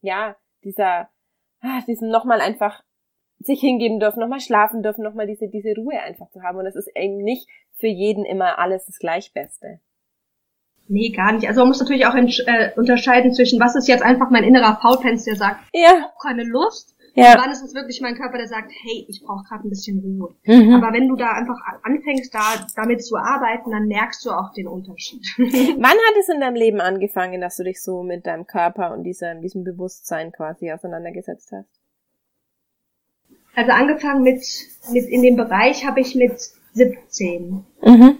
ja, 0.00 0.36
dieser, 0.62 1.08
ah, 1.60 1.80
diesem 1.86 2.08
nochmal 2.08 2.40
einfach 2.40 2.82
sich 3.40 3.60
hingeben 3.60 3.98
dürfen, 3.98 4.20
nochmal 4.20 4.40
schlafen 4.40 4.82
dürfen, 4.82 5.02
nochmal 5.02 5.26
diese, 5.26 5.48
diese 5.48 5.74
Ruhe 5.74 5.98
einfach 6.00 6.30
zu 6.30 6.42
haben. 6.42 6.58
Und 6.58 6.66
es 6.66 6.76
ist 6.76 6.90
eben 6.94 7.16
nicht 7.16 7.48
für 7.74 7.88
jeden 7.88 8.24
immer 8.24 8.60
alles 8.60 8.86
das 8.86 8.98
Gleichbeste. 8.98 9.80
Nee, 10.88 11.10
gar 11.10 11.32
nicht. 11.32 11.48
Also 11.48 11.60
man 11.60 11.68
muss 11.68 11.80
natürlich 11.80 12.06
auch 12.06 12.14
äh, 12.14 12.70
unterscheiden 12.76 13.32
zwischen, 13.32 13.60
was 13.60 13.74
ist 13.76 13.88
jetzt 13.88 14.02
einfach 14.02 14.30
mein 14.30 14.44
innerer 14.44 14.78
Faulpens, 14.80 15.24
der 15.24 15.36
sagt, 15.36 15.60
ja. 15.72 15.80
ich 15.80 16.02
habe 16.02 16.12
keine 16.20 16.44
Lust. 16.44 16.91
Ja. 17.14 17.34
Wann 17.36 17.50
ist 17.50 17.62
es 17.62 17.74
wirklich 17.74 18.00
mein 18.00 18.14
Körper, 18.14 18.38
der 18.38 18.48
sagt, 18.48 18.72
hey, 18.72 19.04
ich 19.06 19.22
brauche 19.22 19.44
gerade 19.44 19.66
ein 19.66 19.70
bisschen 19.70 19.98
Ruhe. 19.98 20.34
Mhm. 20.44 20.74
Aber 20.74 20.94
wenn 20.94 21.08
du 21.08 21.16
da 21.16 21.32
einfach 21.32 21.58
anfängst, 21.82 22.34
da 22.34 22.66
damit 22.74 23.04
zu 23.04 23.16
arbeiten, 23.16 23.70
dann 23.70 23.86
merkst 23.86 24.24
du 24.24 24.30
auch 24.30 24.52
den 24.54 24.66
Unterschied. 24.66 25.22
wann 25.36 25.90
hat 25.90 26.16
es 26.18 26.28
in 26.30 26.40
deinem 26.40 26.54
Leben 26.54 26.80
angefangen, 26.80 27.42
dass 27.42 27.56
du 27.56 27.64
dich 27.64 27.82
so 27.82 28.02
mit 28.02 28.26
deinem 28.26 28.46
Körper 28.46 28.92
und 28.92 29.04
diesem, 29.04 29.42
diesem 29.42 29.62
Bewusstsein 29.62 30.32
quasi 30.32 30.72
auseinandergesetzt 30.72 31.52
hast? 31.52 31.68
Also 33.54 33.72
angefangen 33.72 34.22
mit, 34.22 34.42
mit 34.90 35.04
in 35.04 35.22
dem 35.22 35.36
Bereich 35.36 35.86
habe 35.86 36.00
ich 36.00 36.14
mit 36.14 36.40
17. 36.72 37.62
Mhm. 37.82 38.18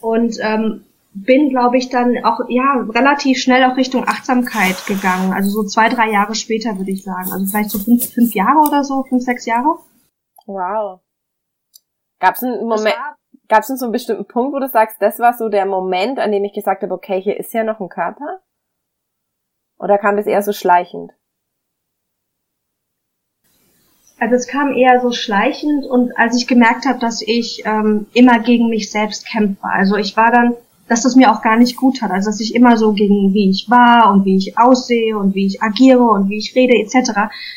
Und 0.00 0.38
ähm, 0.40 0.85
bin, 1.24 1.48
glaube 1.48 1.78
ich, 1.78 1.88
dann 1.88 2.24
auch 2.24 2.40
ja 2.48 2.84
relativ 2.90 3.38
schnell 3.38 3.64
auch 3.64 3.76
Richtung 3.76 4.06
Achtsamkeit 4.06 4.86
gegangen. 4.86 5.32
Also 5.32 5.50
so 5.50 5.64
zwei, 5.64 5.88
drei 5.88 6.10
Jahre 6.10 6.34
später 6.34 6.76
würde 6.76 6.90
ich 6.90 7.04
sagen. 7.04 7.32
Also 7.32 7.46
vielleicht 7.46 7.70
so 7.70 7.78
fünf, 7.78 8.12
fünf 8.12 8.34
Jahre 8.34 8.58
oder 8.58 8.84
so, 8.84 9.02
fünf, 9.04 9.22
sechs 9.22 9.46
Jahre. 9.46 9.78
Wow. 10.46 11.00
Gab 12.20 12.34
es 12.34 12.42
einen 12.42 12.66
Moment, 12.66 12.96
gab 13.48 13.60
es 13.60 13.68
so 13.68 13.84
einen 13.84 13.92
bestimmten 13.92 14.26
Punkt, 14.26 14.54
wo 14.54 14.58
du 14.58 14.68
sagst, 14.68 15.00
das 15.00 15.18
war 15.18 15.34
so 15.34 15.48
der 15.48 15.66
Moment, 15.66 16.18
an 16.18 16.32
dem 16.32 16.44
ich 16.44 16.52
gesagt 16.52 16.82
habe, 16.82 16.94
okay, 16.94 17.20
hier 17.20 17.38
ist 17.38 17.52
ja 17.52 17.64
noch 17.64 17.80
ein 17.80 17.88
Körper? 17.88 18.40
Oder 19.78 19.98
kam 19.98 20.16
das 20.16 20.26
eher 20.26 20.42
so 20.42 20.52
schleichend? 20.52 21.12
Also 24.18 24.34
es 24.34 24.46
kam 24.46 24.72
eher 24.72 25.00
so 25.00 25.12
schleichend 25.12 25.84
und 25.84 26.16
als 26.16 26.36
ich 26.36 26.46
gemerkt 26.46 26.86
habe, 26.86 26.98
dass 26.98 27.20
ich 27.20 27.62
ähm, 27.66 28.06
immer 28.14 28.38
gegen 28.38 28.70
mich 28.70 28.90
selbst 28.90 29.26
kämpfe. 29.26 29.64
Also 29.64 29.96
ich 29.96 30.16
war 30.16 30.30
dann, 30.30 30.56
dass 30.88 31.02
das 31.02 31.16
mir 31.16 31.32
auch 31.32 31.42
gar 31.42 31.56
nicht 31.56 31.76
gut 31.76 32.02
hat. 32.02 32.10
Also 32.10 32.30
dass 32.30 32.40
ich 32.40 32.54
immer 32.54 32.76
so 32.76 32.92
gegen 32.92 33.34
wie 33.34 33.50
ich 33.50 33.68
war 33.68 34.12
und 34.12 34.24
wie 34.24 34.36
ich 34.36 34.58
aussehe 34.58 35.16
und 35.18 35.34
wie 35.34 35.46
ich 35.46 35.62
agiere 35.62 36.02
und 36.02 36.28
wie 36.28 36.38
ich 36.38 36.54
rede 36.54 36.74
etc. 36.74 37.12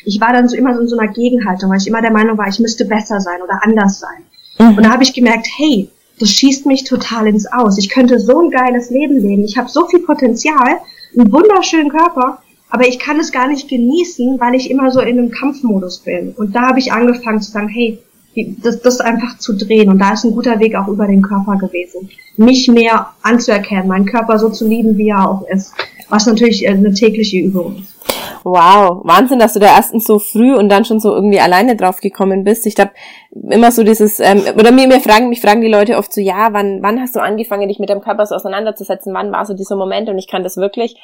Ich 0.06 0.20
war 0.20 0.34
dann 0.34 0.48
so 0.48 0.56
immer 0.56 0.74
so 0.74 0.82
in 0.82 0.88
so 0.88 0.98
einer 0.98 1.12
Gegenhaltung, 1.12 1.70
weil 1.70 1.78
ich 1.78 1.88
immer 1.88 2.02
der 2.02 2.12
Meinung 2.12 2.38
war, 2.38 2.48
ich 2.48 2.60
müsste 2.60 2.86
besser 2.86 3.22
sein 3.22 3.42
oder 3.44 3.60
anders 3.64 4.00
sein. 4.00 4.24
Mhm. 4.60 4.78
Und 4.78 4.86
da 4.86 4.92
habe 4.92 5.04
ich 5.04 5.14
gemerkt, 5.14 5.48
hey, 5.58 5.90
das 6.20 6.30
schießt 6.30 6.66
mich 6.66 6.84
total 6.84 7.28
ins 7.28 7.52
Aus. 7.52 7.78
Ich 7.78 7.90
könnte 7.90 8.20
so 8.20 8.40
ein 8.42 8.50
geiles 8.50 8.90
Leben 8.90 9.18
leben. 9.18 9.44
Ich 9.44 9.58
habe 9.58 9.70
so 9.70 9.88
viel 9.88 10.00
Potenzial, 10.00 10.80
einen 11.16 11.32
wunderschönen 11.32 11.90
Körper 11.90 12.40
aber 12.70 12.88
ich 12.88 13.00
kann 13.00 13.20
es 13.20 13.32
gar 13.32 13.48
nicht 13.48 13.68
genießen, 13.68 14.40
weil 14.40 14.56
ich 14.56 14.70
immer 14.70 14.92
so 14.92 15.02
in 15.02 15.18
einem 15.18 15.32
Kampfmodus 15.32 16.00
bin. 16.00 16.34
Und 16.38 16.56
da 16.56 16.70
habe 16.70 16.80
ich 16.80 16.94
angefangen 16.94 17.42
zu 17.42 17.52
sagen, 17.52 17.68
hey, 17.68 18.00
das, 18.36 18.82
das 18.82 19.00
einfach 19.00 19.38
zu 19.38 19.56
drehen. 19.56 19.90
Und 19.90 20.00
da 20.00 20.14
ist 20.14 20.24
ein 20.24 20.32
guter 20.32 20.60
Weg 20.60 20.76
auch 20.76 20.88
über 20.88 21.08
den 21.08 21.22
Körper 21.22 21.58
gewesen. 21.58 22.10
Mich 22.38 22.68
mehr 22.68 23.10
anzuerkennen, 23.22 23.88
meinen 23.88 24.06
Körper 24.06 24.40
so 24.40 24.50
zu 24.50 24.68
lieben, 24.68 24.98
wie 24.98 25.10
er 25.10 25.30
auch 25.30 25.48
ist. 25.48 25.74
Was 26.10 26.26
natürlich 26.26 26.66
äh, 26.66 26.70
eine 26.70 26.94
tägliche 26.94 27.38
Übung 27.38 27.78
ist. 27.78 27.96
Wow, 28.44 29.02
Wahnsinn, 29.04 29.40
dass 29.40 29.54
du 29.54 29.60
da 29.60 29.68
erstens 29.68 30.06
so 30.06 30.18
früh 30.18 30.56
und 30.56 30.70
dann 30.70 30.86
schon 30.86 31.00
so 31.00 31.14
irgendwie 31.14 31.40
alleine 31.40 31.76
drauf 31.76 32.00
gekommen 32.00 32.44
bist. 32.44 32.66
Ich 32.66 32.76
glaube, 32.76 32.92
immer 33.32 33.72
so 33.72 33.84
dieses, 33.84 34.20
ähm, 34.20 34.42
oder 34.56 34.72
mir, 34.72 34.88
mir 34.88 35.02
fragen, 35.02 35.30
mich 35.30 35.42
fragen 35.42 35.62
die 35.62 35.68
Leute 35.68 35.98
oft 35.98 36.14
so, 36.14 36.22
ja, 36.22 36.50
wann, 36.52 36.82
wann 36.82 37.00
hast 37.00 37.16
du 37.16 37.22
angefangen, 37.22 37.68
dich 37.68 37.80
mit 37.80 37.90
deinem 37.90 38.02
Körper 38.02 38.26
so 38.26 38.36
auseinanderzusetzen? 38.36 39.14
Wann 39.14 39.32
war 39.32 39.46
so 39.46 39.54
dieser 39.54 39.76
Moment? 39.76 40.10
Und 40.10 40.18
ich 40.18 40.28
kann 40.28 40.44
das 40.44 40.58
wirklich 40.58 40.96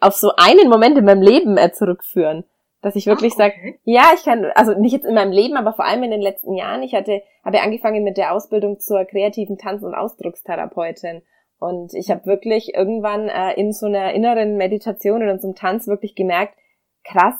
auf 0.00 0.16
so 0.16 0.32
einen 0.36 0.68
Moment 0.68 0.98
in 0.98 1.04
meinem 1.04 1.22
Leben 1.22 1.56
äh, 1.56 1.72
zurückführen. 1.72 2.44
Dass 2.82 2.96
ich 2.96 3.06
wirklich 3.06 3.32
ah, 3.38 3.46
okay. 3.46 3.54
sage, 3.54 3.78
ja, 3.84 4.10
ich 4.14 4.24
kann, 4.24 4.44
also 4.56 4.78
nicht 4.78 4.92
jetzt 4.92 5.06
in 5.06 5.14
meinem 5.14 5.32
Leben, 5.32 5.56
aber 5.56 5.72
vor 5.72 5.84
allem 5.84 6.02
in 6.02 6.10
den 6.10 6.20
letzten 6.20 6.54
Jahren. 6.54 6.82
Ich 6.82 6.94
hatte, 6.94 7.22
habe 7.44 7.60
angefangen 7.60 8.02
mit 8.02 8.16
der 8.16 8.32
Ausbildung 8.34 8.80
zur 8.80 9.04
kreativen 9.04 9.56
Tanz- 9.56 9.84
und 9.84 9.94
Ausdruckstherapeutin. 9.94 11.22
Und 11.60 11.94
ich 11.94 12.10
habe 12.10 12.26
wirklich 12.26 12.74
irgendwann 12.74 13.28
äh, 13.28 13.54
in 13.54 13.72
so 13.72 13.86
einer 13.86 14.12
inneren 14.12 14.56
Meditation 14.56 15.22
oder 15.22 15.30
in 15.30 15.38
so 15.38 15.46
einem 15.46 15.54
Tanz 15.54 15.86
wirklich 15.86 16.16
gemerkt, 16.16 16.54
krass, 17.04 17.36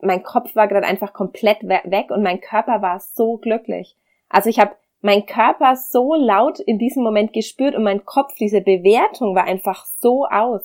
mein 0.00 0.22
Kopf 0.22 0.56
war 0.56 0.68
gerade 0.68 0.86
einfach 0.86 1.12
komplett 1.12 1.62
weg 1.62 2.10
und 2.10 2.22
mein 2.22 2.40
Körper 2.40 2.82
war 2.82 3.00
so 3.00 3.36
glücklich. 3.36 3.96
Also 4.28 4.48
ich 4.48 4.58
habe 4.58 4.76
mein 5.00 5.26
Körper 5.26 5.76
so 5.76 6.14
laut 6.14 6.58
in 6.58 6.78
diesem 6.78 7.02
Moment 7.02 7.32
gespürt 7.32 7.74
und 7.74 7.84
mein 7.84 8.04
Kopf, 8.04 8.34
diese 8.36 8.60
Bewertung 8.60 9.34
war 9.34 9.44
einfach 9.44 9.84
so 10.00 10.26
aus. 10.26 10.62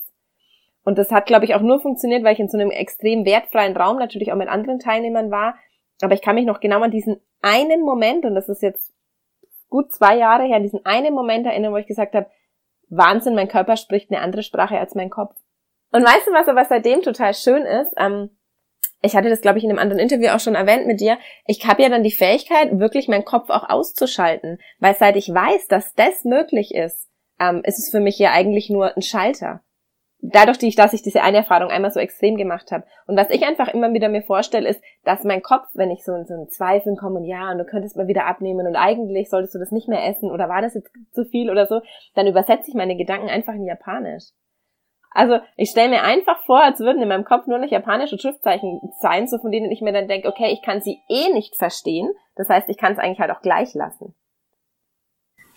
Und 0.83 0.97
das 0.97 1.11
hat, 1.11 1.25
glaube 1.25 1.45
ich, 1.45 1.55
auch 1.55 1.61
nur 1.61 1.79
funktioniert, 1.79 2.23
weil 2.23 2.33
ich 2.33 2.39
in 2.39 2.49
so 2.49 2.57
einem 2.57 2.71
extrem 2.71 3.25
wertfreien 3.25 3.77
Raum 3.77 3.97
natürlich 3.97 4.31
auch 4.31 4.37
mit 4.37 4.49
anderen 4.49 4.79
Teilnehmern 4.79 5.29
war. 5.29 5.55
Aber 6.01 6.13
ich 6.13 6.21
kann 6.21 6.35
mich 6.35 6.45
noch 6.45 6.59
genau 6.59 6.81
an 6.81 6.91
diesen 6.91 7.21
einen 7.41 7.81
Moment, 7.81 8.25
und 8.25 8.35
das 8.35 8.49
ist 8.49 8.61
jetzt 8.61 8.91
gut 9.69 9.91
zwei 9.91 10.17
Jahre 10.17 10.43
her, 10.43 10.57
an 10.57 10.63
diesen 10.63 10.85
einen 10.85 11.13
Moment 11.13 11.45
erinnern, 11.45 11.71
wo 11.71 11.77
ich 11.77 11.87
gesagt 11.87 12.15
habe, 12.15 12.27
Wahnsinn, 12.89 13.35
mein 13.35 13.47
Körper 13.47 13.77
spricht 13.77 14.11
eine 14.11 14.21
andere 14.21 14.43
Sprache 14.43 14.77
als 14.77 14.95
mein 14.95 15.09
Kopf. 15.09 15.35
Und 15.91 16.03
weißt 16.03 16.27
du, 16.27 16.33
was 16.33 16.47
aber 16.47 16.65
seitdem 16.65 17.01
total 17.01 17.33
schön 17.33 17.63
ist? 17.63 17.93
Ähm, 17.97 18.31
ich 19.01 19.15
hatte 19.15 19.29
das, 19.29 19.41
glaube 19.41 19.57
ich, 19.57 19.63
in 19.63 19.69
einem 19.69 19.79
anderen 19.79 20.01
Interview 20.01 20.29
auch 20.29 20.39
schon 20.39 20.55
erwähnt 20.55 20.87
mit 20.87 20.99
dir. 20.99 21.17
Ich 21.45 21.65
habe 21.65 21.81
ja 21.81 21.89
dann 21.89 22.03
die 22.03 22.11
Fähigkeit, 22.11 22.79
wirklich 22.79 23.07
meinen 23.07 23.25
Kopf 23.25 23.49
auch 23.49 23.67
auszuschalten. 23.69 24.59
Weil 24.79 24.95
seit 24.95 25.15
ich 25.15 25.29
weiß, 25.29 25.67
dass 25.67 25.93
das 25.95 26.23
möglich 26.23 26.73
ist, 26.73 27.09
ähm, 27.39 27.61
ist 27.63 27.79
es 27.79 27.89
für 27.89 27.99
mich 27.99 28.19
ja 28.19 28.31
eigentlich 28.31 28.69
nur 28.69 28.95
ein 28.95 29.01
Schalter 29.01 29.63
dadurch, 30.21 30.75
dass 30.75 30.93
ich 30.93 31.01
diese 31.01 31.21
eine 31.21 31.37
Erfahrung 31.37 31.69
einmal 31.69 31.91
so 31.91 31.99
extrem 31.99 32.37
gemacht 32.37 32.71
habe. 32.71 32.85
Und 33.07 33.17
was 33.17 33.29
ich 33.29 33.45
einfach 33.45 33.67
immer 33.69 33.91
wieder 33.93 34.09
mir 34.09 34.21
vorstelle, 34.21 34.69
ist, 34.69 34.81
dass 35.03 35.23
mein 35.23 35.41
Kopf, 35.41 35.67
wenn 35.73 35.91
ich 35.91 36.03
so 36.03 36.13
in 36.13 36.25
so 36.25 36.33
einen 36.33 36.49
Zweifeln 36.49 36.95
komme 36.95 37.19
und 37.19 37.25
ja, 37.25 37.51
und 37.51 37.57
du 37.57 37.65
könntest 37.65 37.97
mal 37.97 38.07
wieder 38.07 38.25
abnehmen 38.25 38.67
und 38.67 38.75
eigentlich 38.75 39.29
solltest 39.29 39.55
du 39.55 39.59
das 39.59 39.71
nicht 39.71 39.87
mehr 39.87 40.05
essen 40.07 40.31
oder 40.31 40.47
war 40.47 40.61
das 40.61 40.75
jetzt 40.75 40.91
zu 41.11 41.25
viel 41.25 41.49
oder 41.49 41.65
so, 41.65 41.81
dann 42.15 42.27
übersetze 42.27 42.69
ich 42.69 42.75
meine 42.75 42.95
Gedanken 42.95 43.29
einfach 43.29 43.53
in 43.53 43.65
Japanisch. 43.65 44.25
Also 45.13 45.39
ich 45.57 45.69
stelle 45.69 45.89
mir 45.89 46.03
einfach 46.03 46.41
vor, 46.45 46.63
als 46.63 46.79
würden 46.79 47.01
in 47.01 47.09
meinem 47.09 47.25
Kopf 47.25 47.45
nur 47.45 47.57
noch 47.57 47.69
japanische 47.69 48.17
Schriftzeichen 48.17 48.79
sein, 48.99 49.27
so 49.27 49.39
von 49.39 49.51
denen 49.51 49.69
ich 49.69 49.81
mir 49.81 49.91
dann 49.91 50.07
denke, 50.07 50.29
okay, 50.29 50.51
ich 50.53 50.61
kann 50.61 50.81
sie 50.81 51.01
eh 51.09 51.33
nicht 51.33 51.57
verstehen. 51.57 52.09
Das 52.35 52.47
heißt, 52.47 52.69
ich 52.69 52.77
kann 52.77 52.93
es 52.93 52.99
eigentlich 52.99 53.19
halt 53.19 53.31
auch 53.31 53.41
gleich 53.41 53.73
lassen. 53.73 54.15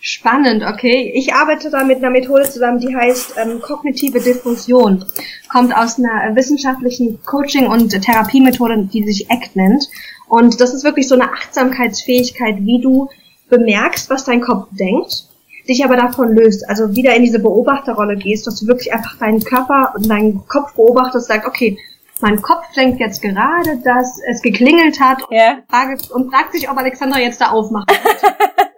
Spannend, 0.07 0.63
okay. 0.63 1.11
Ich 1.15 1.33
arbeite 1.33 1.71
da 1.71 1.83
mit 1.83 1.97
einer 1.97 2.11
Methode 2.11 2.43
zusammen, 2.43 2.79
die 2.79 2.95
heißt 2.95 3.37
ähm, 3.37 3.59
kognitive 3.59 4.19
Diffusion. 4.19 5.03
Kommt 5.51 5.75
aus 5.75 5.97
einer 5.97 6.35
wissenschaftlichen 6.35 7.23
Coaching- 7.25 7.65
und 7.65 7.89
Therapiemethode, 7.89 8.87
die 8.93 9.03
sich 9.03 9.31
ACT 9.31 9.55
nennt. 9.55 9.89
Und 10.29 10.61
das 10.61 10.75
ist 10.75 10.83
wirklich 10.83 11.07
so 11.07 11.15
eine 11.15 11.33
Achtsamkeitsfähigkeit, 11.33 12.57
wie 12.59 12.79
du 12.81 13.09
bemerkst, 13.49 14.07
was 14.11 14.25
dein 14.25 14.41
Kopf 14.41 14.67
denkt, 14.79 15.27
dich 15.67 15.83
aber 15.83 15.95
davon 15.95 16.35
löst. 16.35 16.69
Also 16.69 16.95
wieder 16.95 17.15
in 17.15 17.23
diese 17.23 17.39
Beobachterrolle 17.39 18.15
gehst, 18.15 18.45
dass 18.45 18.59
du 18.59 18.67
wirklich 18.67 18.93
einfach 18.93 19.17
deinen 19.17 19.43
Körper 19.43 19.95
und 19.95 20.07
deinen 20.07 20.45
Kopf 20.45 20.75
beobachtest, 20.75 21.29
sagst, 21.29 21.47
okay, 21.47 21.79
mein 22.21 22.43
Kopf 22.43 22.71
denkt 22.75 22.99
jetzt 22.99 23.23
gerade, 23.23 23.81
dass 23.83 24.19
es 24.29 24.43
geklingelt 24.43 24.99
hat 24.99 25.23
und, 25.23 25.31
yeah. 25.31 25.63
fragt, 25.67 26.11
und 26.11 26.29
fragt 26.29 26.53
sich, 26.53 26.69
ob 26.69 26.77
Alexandra 26.77 27.19
jetzt 27.19 27.41
da 27.41 27.49
aufmacht. 27.49 27.91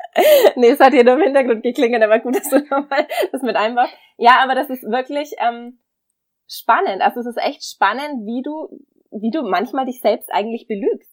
nee, 0.58 0.70
es 0.70 0.80
hat 0.80 0.94
hier 0.94 1.04
nur 1.04 1.16
im 1.16 1.22
Hintergrund 1.22 1.64
geklingelt, 1.64 2.04
aber 2.04 2.20
gut, 2.20 2.36
dass 2.36 2.50
du 2.50 2.60
nochmal 2.60 3.08
das 3.32 3.42
mit 3.42 3.56
einbaust. 3.56 3.94
Ja, 4.18 4.40
aber 4.44 4.56
das 4.56 4.70
ist 4.70 4.84
wirklich 4.84 5.34
ähm, 5.40 5.80
spannend. 6.48 7.02
Also 7.02 7.22
es 7.22 7.28
ist 7.28 7.38
echt 7.38 7.64
spannend, 7.64 8.26
wie 8.26 8.42
du, 8.42 8.68
wie 9.12 9.32
du 9.32 9.44
manchmal 9.44 9.86
dich 9.86 10.02
selbst 10.02 10.32
eigentlich 10.32 10.68
belügst. 10.68 11.12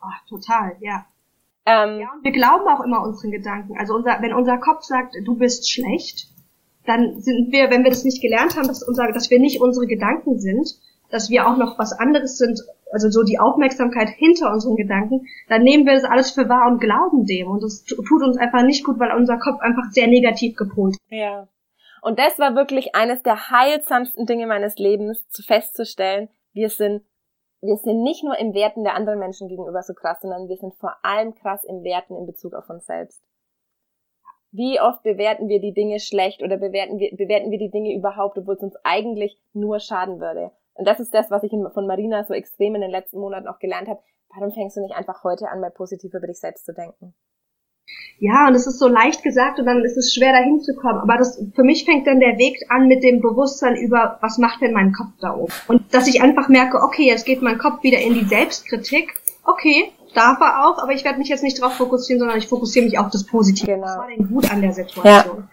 Ach, 0.00 0.24
total, 0.28 0.76
ja. 0.80 1.06
Ähm, 1.64 2.00
ja, 2.00 2.12
und 2.12 2.24
wir 2.24 2.32
glauben 2.32 2.68
auch 2.68 2.84
immer 2.84 3.02
unseren 3.02 3.32
Gedanken. 3.32 3.76
Also 3.78 3.94
unser, 3.94 4.22
wenn 4.22 4.32
unser 4.32 4.58
Kopf 4.58 4.82
sagt, 4.82 5.16
du 5.24 5.36
bist 5.36 5.70
schlecht, 5.70 6.28
dann 6.86 7.20
sind 7.20 7.50
wir, 7.50 7.70
wenn 7.70 7.82
wir 7.82 7.90
das 7.90 8.04
nicht 8.04 8.22
gelernt 8.22 8.56
haben, 8.56 8.68
dass, 8.68 8.82
unser, 8.82 9.10
dass 9.12 9.30
wir 9.30 9.40
nicht 9.40 9.60
unsere 9.60 9.86
Gedanken 9.86 10.38
sind, 10.38 10.68
dass 11.10 11.28
wir 11.28 11.46
auch 11.48 11.56
noch 11.56 11.78
was 11.78 11.92
anderes 11.92 12.38
sind, 12.38 12.60
also 12.96 13.10
so 13.10 13.22
die 13.22 13.38
Aufmerksamkeit 13.38 14.08
hinter 14.08 14.50
unseren 14.50 14.76
Gedanken, 14.76 15.26
dann 15.48 15.62
nehmen 15.62 15.84
wir 15.84 15.92
das 15.92 16.04
alles 16.04 16.30
für 16.30 16.48
wahr 16.48 16.66
und 16.66 16.80
glauben 16.80 17.26
dem. 17.26 17.48
Und 17.48 17.62
das 17.62 17.84
tut 17.84 18.22
uns 18.22 18.38
einfach 18.38 18.62
nicht 18.62 18.84
gut, 18.84 18.98
weil 18.98 19.14
unser 19.14 19.36
Kopf 19.36 19.60
einfach 19.60 19.90
sehr 19.90 20.06
negativ 20.06 20.56
gepolt 20.56 20.94
ist. 20.94 21.00
Ja. 21.10 21.46
Und 22.00 22.18
das 22.18 22.38
war 22.38 22.54
wirklich 22.54 22.94
eines 22.94 23.22
der 23.22 23.50
heilsamsten 23.50 24.24
Dinge 24.24 24.46
meines 24.46 24.76
Lebens, 24.76 25.28
zu 25.28 25.42
festzustellen, 25.42 26.30
wir 26.54 26.70
sind, 26.70 27.02
wir 27.60 27.76
sind 27.76 28.02
nicht 28.02 28.24
nur 28.24 28.38
im 28.38 28.54
Werten 28.54 28.82
der 28.82 28.94
anderen 28.94 29.18
Menschen 29.18 29.48
gegenüber 29.48 29.82
so 29.82 29.92
krass, 29.92 30.20
sondern 30.22 30.48
wir 30.48 30.56
sind 30.56 30.74
vor 30.76 30.96
allem 31.02 31.34
krass 31.34 31.64
im 31.64 31.84
Werten 31.84 32.16
in 32.16 32.24
Bezug 32.24 32.54
auf 32.54 32.70
uns 32.70 32.86
selbst. 32.86 33.22
Wie 34.52 34.80
oft 34.80 35.02
bewerten 35.02 35.48
wir 35.48 35.60
die 35.60 35.74
Dinge 35.74 36.00
schlecht 36.00 36.42
oder 36.42 36.56
bewerten 36.56 36.98
wir, 36.98 37.14
bewerten 37.14 37.50
wir 37.50 37.58
die 37.58 37.70
Dinge 37.70 37.94
überhaupt, 37.94 38.38
obwohl 38.38 38.54
es 38.54 38.62
uns 38.62 38.76
eigentlich 38.84 39.38
nur 39.52 39.80
schaden 39.80 40.18
würde? 40.18 40.50
Und 40.76 40.86
das 40.86 41.00
ist 41.00 41.14
das, 41.14 41.30
was 41.30 41.42
ich 41.42 41.50
von 41.50 41.86
Marina 41.86 42.24
so 42.24 42.34
extrem 42.34 42.74
in 42.74 42.82
den 42.82 42.90
letzten 42.90 43.18
Monaten 43.18 43.48
auch 43.48 43.58
gelernt 43.58 43.88
habe. 43.88 44.00
Warum 44.34 44.52
fängst 44.52 44.76
du 44.76 44.82
nicht 44.82 44.94
einfach 44.94 45.24
heute 45.24 45.48
an, 45.48 45.60
mal 45.60 45.70
positiv 45.70 46.12
über 46.14 46.26
dich 46.26 46.40
selbst 46.40 46.66
zu 46.66 46.74
denken? 46.74 47.14
Ja, 48.18 48.48
und 48.48 48.54
es 48.54 48.66
ist 48.66 48.78
so 48.78 48.88
leicht 48.88 49.22
gesagt 49.22 49.58
und 49.58 49.66
dann 49.66 49.84
ist 49.84 49.96
es 49.96 50.12
schwer 50.12 50.32
dahin 50.32 50.60
zu 50.60 50.74
kommen. 50.74 50.98
Aber 50.98 51.16
das, 51.18 51.40
für 51.54 51.62
mich 51.62 51.84
fängt 51.84 52.06
dann 52.06 52.18
der 52.18 52.38
Weg 52.38 52.58
an 52.68 52.88
mit 52.88 53.02
dem 53.02 53.20
Bewusstsein 53.20 53.76
über, 53.76 54.18
was 54.20 54.38
macht 54.38 54.62
denn 54.62 54.72
mein 54.72 54.92
Kopf 54.92 55.12
da 55.20 55.34
oben? 55.34 55.52
Und 55.68 55.94
dass 55.94 56.08
ich 56.08 56.22
einfach 56.22 56.48
merke, 56.48 56.78
okay, 56.82 57.06
jetzt 57.06 57.26
geht 57.26 57.42
mein 57.42 57.58
Kopf 57.58 57.82
wieder 57.82 57.98
in 57.98 58.14
die 58.14 58.24
Selbstkritik. 58.24 59.14
Okay, 59.44 59.92
darf 60.14 60.40
er 60.40 60.66
auch, 60.66 60.82
aber 60.82 60.92
ich 60.92 61.04
werde 61.04 61.18
mich 61.18 61.28
jetzt 61.28 61.44
nicht 61.44 61.60
darauf 61.60 61.74
fokussieren, 61.74 62.20
sondern 62.20 62.38
ich 62.38 62.48
fokussiere 62.48 62.86
mich 62.86 62.98
auf 62.98 63.10
das 63.10 63.24
Positive. 63.24 63.70
Genau. 63.70 63.86
Was 63.86 63.98
war 63.98 64.08
denn 64.08 64.28
gut 64.28 64.50
an 64.50 64.62
der 64.62 64.72
Situation? 64.72 65.36
Ja. 65.38 65.48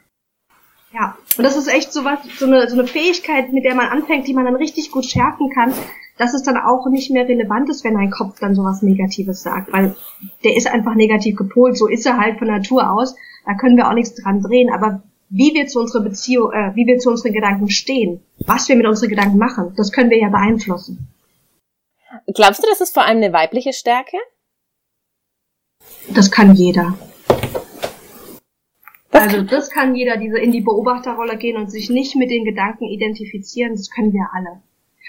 Ja, 0.94 1.18
und 1.38 1.44
das 1.44 1.58
ist 1.58 1.68
echt 1.68 1.92
so 1.92 2.06
was, 2.06 2.20
so 2.38 2.46
eine, 2.46 2.70
so 2.70 2.78
eine 2.78 2.88
Fähigkeit, 2.88 3.52
mit 3.52 3.66
der 3.66 3.74
man 3.74 3.88
anfängt, 3.88 4.28
die 4.28 4.34
man 4.34 4.46
dann 4.46 4.56
richtig 4.56 4.92
gut 4.92 5.06
schärfen 5.06 5.50
kann, 5.50 5.74
dass 6.18 6.36
es 6.36 6.44
dann 6.44 6.58
auch 6.58 6.88
nicht 6.88 7.10
mehr 7.10 7.28
relevant 7.28 7.70
ist, 7.70 7.84
wenn 7.84 7.98
ein 7.98 8.12
Kopf 8.12 8.40
dann 8.40 8.54
sowas 8.54 8.84
Negatives 8.84 9.42
sagt, 9.42 9.74
weil 9.74 9.96
der 10.44 10.56
ist 10.56 10.68
einfach 10.68 10.94
negativ 10.94 11.36
gepolt, 11.36 11.78
so 11.78 11.88
ist 11.88 12.06
er 12.06 12.18
halt 12.18 12.38
von 12.38 12.48
Natur 12.48 12.92
aus, 12.92 13.16
da 13.46 13.56
können 13.56 13.76
wir 13.76 13.90
auch 13.90 13.94
nichts 13.94 14.22
dran 14.22 14.44
drehen, 14.44 14.72
aber 14.72 15.02
wie 15.30 15.56
wir 15.56 15.66
zu 15.66 15.80
unserer 15.80 16.04
Beziehung, 16.04 16.52
äh, 16.52 16.76
wie 16.76 16.86
wir 16.86 17.00
zu 17.00 17.10
unseren 17.10 17.34
Gedanken 17.34 17.70
stehen, 17.70 18.22
was 18.46 18.70
wir 18.70 18.76
mit 18.76 18.86
unseren 18.86 19.10
Gedanken 19.10 19.40
machen, 19.40 19.74
das 19.76 19.92
können 19.92 20.12
wir 20.12 20.20
ja 20.20 20.30
beeinflussen. 20.30 21.08
Glaubst 22.36 22.62
du, 22.62 22.68
das 22.70 22.82
ist 22.82 22.94
vor 22.94 23.04
allem 23.04 23.18
eine 23.18 23.34
weibliche 23.34 23.74
Stärke? 23.74 24.18
Das 26.14 26.30
kann 26.30 26.54
jeder. 26.54 26.94
Also 29.14 29.42
das 29.44 29.70
kann 29.70 29.96
jeder, 29.96 30.18
diese 30.18 30.40
in 30.40 30.52
die 30.52 30.62
Beobachterrolle 30.62 31.38
gehen 31.38 31.58
und 31.58 31.72
sich 31.72 31.90
nicht 31.90 32.16
mit 32.16 32.32
den 32.32 32.46
Gedanken 32.46 32.86
identifizieren, 32.86 33.74
das 33.74 33.90
können 33.90 34.12
wir 34.12 34.28
alle. 34.34 34.62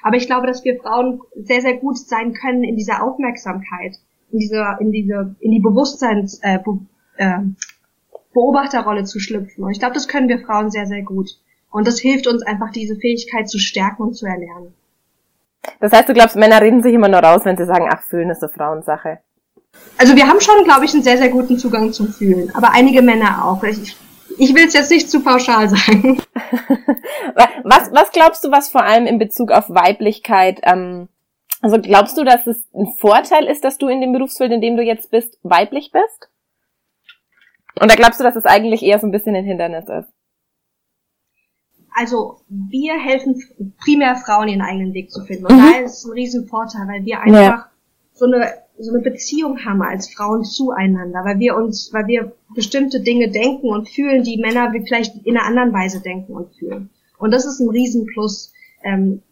Aber 0.03 0.17
ich 0.17 0.27
glaube, 0.27 0.47
dass 0.47 0.65
wir 0.65 0.79
Frauen 0.81 1.21
sehr, 1.35 1.63
sehr 1.63 1.79
gut 1.79 1.99
sein 1.99 2.35
können 2.35 2.63
in 2.63 2.77
dieser 2.77 3.03
Aufmerksamkeit, 3.03 3.97
in 4.31 4.39
dieser, 4.39 4.79
in 4.81 4.93
diese, 4.93 5.35
in 5.41 5.51
die 5.51 5.61
Bewusstseins, 5.61 6.41
äh, 6.43 6.59
Be 6.59 6.79
äh, 7.17 7.39
Beobachterrolle 8.35 9.05
zu 9.05 9.21
schlüpfen. 9.21 9.65
Und 9.65 9.71
ich 9.71 9.79
glaube, 9.79 9.95
das 9.95 10.09
können 10.09 10.29
wir 10.29 10.41
Frauen 10.41 10.71
sehr, 10.71 10.87
sehr 10.87 11.03
gut. 11.03 11.31
Und 11.71 11.87
das 11.87 12.01
hilft 12.01 12.27
uns 12.27 12.43
einfach, 12.43 12.71
diese 12.71 12.97
Fähigkeit 12.97 13.49
zu 13.49 13.59
stärken 13.59 14.03
und 14.03 14.15
zu 14.15 14.27
erlernen. 14.27 14.75
Das 15.81 15.93
heißt, 15.93 16.09
du 16.09 16.13
glaubst, 16.13 16.37
Männer 16.37 16.61
reden 16.61 16.83
sich 16.83 16.93
immer 16.93 17.09
nur 17.09 17.21
raus, 17.21 17.43
wenn 17.45 17.57
sie 17.57 17.65
sagen, 17.65 17.89
ach, 17.91 18.03
fühlen 18.03 18.31
ist 18.31 18.43
eine 18.43 18.53
Frauensache. 18.53 19.21
Also 19.99 20.17
wir 20.17 20.27
haben 20.27 20.41
schon, 20.41 20.65
glaube 20.65 20.85
ich, 20.85 20.93
einen 20.93 21.03
sehr, 21.03 21.19
sehr 21.19 21.29
guten 21.29 21.59
Zugang 21.59 21.93
zum 21.93 22.09
Fühlen. 22.09 22.55
Aber 22.55 22.73
einige 22.73 23.03
Männer 23.03 23.45
auch. 23.45 23.63
Ich, 23.63 23.97
ich 24.39 24.55
will 24.55 24.67
es 24.67 24.75
jetzt 24.75 24.91
nicht 24.91 25.11
zu 25.11 25.23
pauschal 25.23 25.69
sagen. 25.69 26.21
was, 27.65 27.93
was 27.93 28.11
glaubst 28.13 28.45
du, 28.45 28.51
was 28.51 28.69
vor 28.69 28.83
allem 28.83 29.07
in 29.07 29.19
Bezug 29.19 29.53
auf 29.53 29.71
Weiblichkeit, 29.71 30.61
ähm, 30.65 31.09
also 31.61 31.81
glaubst 31.81 32.19
du, 32.19 32.25
dass 32.25 32.47
es 32.47 32.69
ein 32.75 32.89
Vorteil 32.99 33.47
ist, 33.47 33.65
dass 33.65 33.79
du 33.79 33.89
in 33.89 34.01
dem 34.01 34.13
Berufsfeld, 34.13 34.53
in 34.53 34.61
dem 34.61 34.77
du 34.77 34.83
jetzt 34.83 35.11
bist, 35.11 35.39
weiblich 35.43 35.93
bist? 35.93 36.29
Oder 37.81 37.97
glaubst 37.97 38.21
du, 38.21 38.25
dass 38.25 38.37
es 38.37 38.45
eigentlich 38.45 38.83
eher 38.83 38.99
so 38.99 39.07
ein 39.07 39.13
bisschen 39.13 39.35
ein 39.35 39.45
Hindernis 39.45 39.89
ist? 39.89 40.13
Also 41.97 42.41
wir 42.49 42.95
helfen 42.95 43.41
primär 43.83 44.17
Frauen, 44.17 44.49
ihren 44.49 44.63
eigenen 44.63 44.93
Weg 44.93 45.11
zu 45.11 45.25
finden. 45.25 45.47
Und 45.47 45.57
mhm. 45.57 45.73
da 45.73 45.79
ist 45.79 45.99
es 45.99 46.05
ein 46.05 46.13
Riesenvorteil, 46.13 46.89
weil 46.89 47.05
wir 47.05 47.21
einfach 47.21 47.41
ja. 47.41 47.71
so 48.13 48.27
eine 48.27 48.64
so 48.79 48.93
eine 48.93 49.03
Beziehung 49.03 49.65
haben 49.65 49.83
als 49.83 50.13
Frauen 50.13 50.45
zueinander, 50.45 51.25
weil 51.25 51.39
wir 51.39 51.57
uns, 51.57 51.93
weil 51.93 52.07
wir 52.07 52.33
bestimmte 52.55 53.01
Dinge 53.01 53.31
denken 53.31 53.69
und 53.69 53.89
fühlen, 53.89 54.25
die 54.25 54.39
Männer 54.39 54.73
vielleicht 54.87 55.25
in 55.25 55.37
einer 55.37 55.47
anderen 55.47 55.73
Weise 55.73 56.01
denken 56.01 56.33
und 56.33 56.55
fühlen. 56.57 56.91
Und 57.19 57.31
das 57.31 57.45
ist 57.45 57.61
ein 57.61 57.69
Riesenplus. 57.69 58.53
Ähm, 58.83 59.23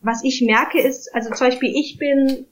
was 0.00 0.22
ich 0.24 0.42
merke 0.42 0.80
ist, 0.80 1.14
also 1.14 1.30
zum 1.30 1.48
Beispiel 1.48 1.72
ich 1.74 1.98
bin 1.98 2.46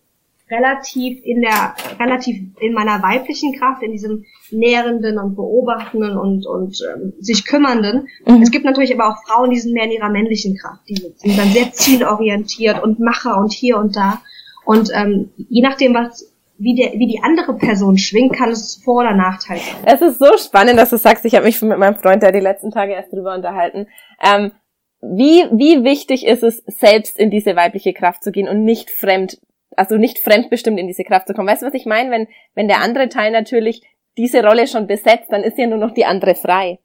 relativ 0.50 1.24
in 1.24 1.40
der, 1.40 1.74
relativ 1.98 2.40
in 2.60 2.72
meiner 2.72 3.02
weiblichen 3.02 3.58
Kraft, 3.58 3.82
in 3.82 3.92
diesem 3.92 4.24
nährenden 4.50 5.18
und 5.18 5.34
beobachtenden 5.34 6.16
und, 6.16 6.46
und 6.46 6.80
ähm, 6.94 7.14
sich 7.18 7.44
kümmernden. 7.46 8.08
Mhm. 8.26 8.42
Es 8.42 8.50
gibt 8.50 8.64
natürlich 8.64 8.94
aber 8.94 9.08
auch 9.08 9.16
Frauen, 9.26 9.50
die 9.50 9.58
sind 9.58 9.72
mehr 9.72 9.84
in 9.84 9.92
ihrer 9.92 10.08
männlichen 10.08 10.56
Kraft. 10.56 10.82
Die 10.88 10.94
sind 10.94 11.36
dann 11.38 11.48
sehr 11.48 11.72
zielorientiert 11.72 12.82
und 12.82 13.00
Macher 13.00 13.38
und 13.38 13.52
hier 13.52 13.76
und 13.78 13.96
da. 13.96 14.22
Und 14.66 14.90
ähm, 14.94 15.30
je 15.48 15.62
nachdem, 15.62 15.94
was 15.94 16.30
wie, 16.58 16.74
der, 16.74 16.92
wie 16.92 17.06
die 17.06 17.20
andere 17.22 17.54
Person 17.54 17.96
schwingt, 17.98 18.34
kann 18.34 18.50
es 18.50 18.80
Vor- 18.84 19.00
oder 19.00 19.14
Nachteil 19.14 19.58
sein. 19.58 19.76
Es 19.84 20.00
ist 20.00 20.18
so 20.18 20.36
spannend, 20.38 20.78
dass 20.78 20.90
du 20.90 20.98
sagst, 20.98 21.24
ich 21.24 21.34
habe 21.34 21.46
mich 21.46 21.60
mit 21.62 21.78
meinem 21.78 21.96
Freund 21.96 22.22
da 22.22 22.30
die 22.32 22.40
letzten 22.40 22.70
Tage 22.70 22.92
erst 22.92 23.12
drüber 23.12 23.34
unterhalten. 23.34 23.86
Ähm, 24.22 24.52
wie, 25.00 25.44
wie 25.52 25.84
wichtig 25.84 26.26
ist 26.26 26.42
es, 26.42 26.62
selbst 26.66 27.18
in 27.18 27.30
diese 27.30 27.56
weibliche 27.56 27.92
Kraft 27.92 28.24
zu 28.24 28.32
gehen 28.32 28.48
und 28.48 28.64
nicht 28.64 28.90
fremd 28.90 29.38
also 29.76 29.96
nicht 29.96 30.18
fremdbestimmt 30.18 30.78
in 30.78 30.86
diese 30.86 31.04
Kraft 31.04 31.26
zu 31.26 31.34
kommen. 31.34 31.48
Weißt 31.48 31.62
du, 31.62 31.66
was 31.66 31.74
ich 31.74 31.86
meine? 31.86 32.10
Wenn, 32.10 32.28
wenn 32.54 32.68
der 32.68 32.80
andere 32.80 33.08
Teil 33.08 33.30
natürlich 33.30 33.82
diese 34.16 34.42
Rolle 34.42 34.66
schon 34.66 34.86
besetzt, 34.86 35.30
dann 35.30 35.42
ist 35.42 35.58
ja 35.58 35.66
nur 35.66 35.78
noch 35.78 35.92
die 35.92 36.06
andere 36.06 36.34
frei. 36.34 36.78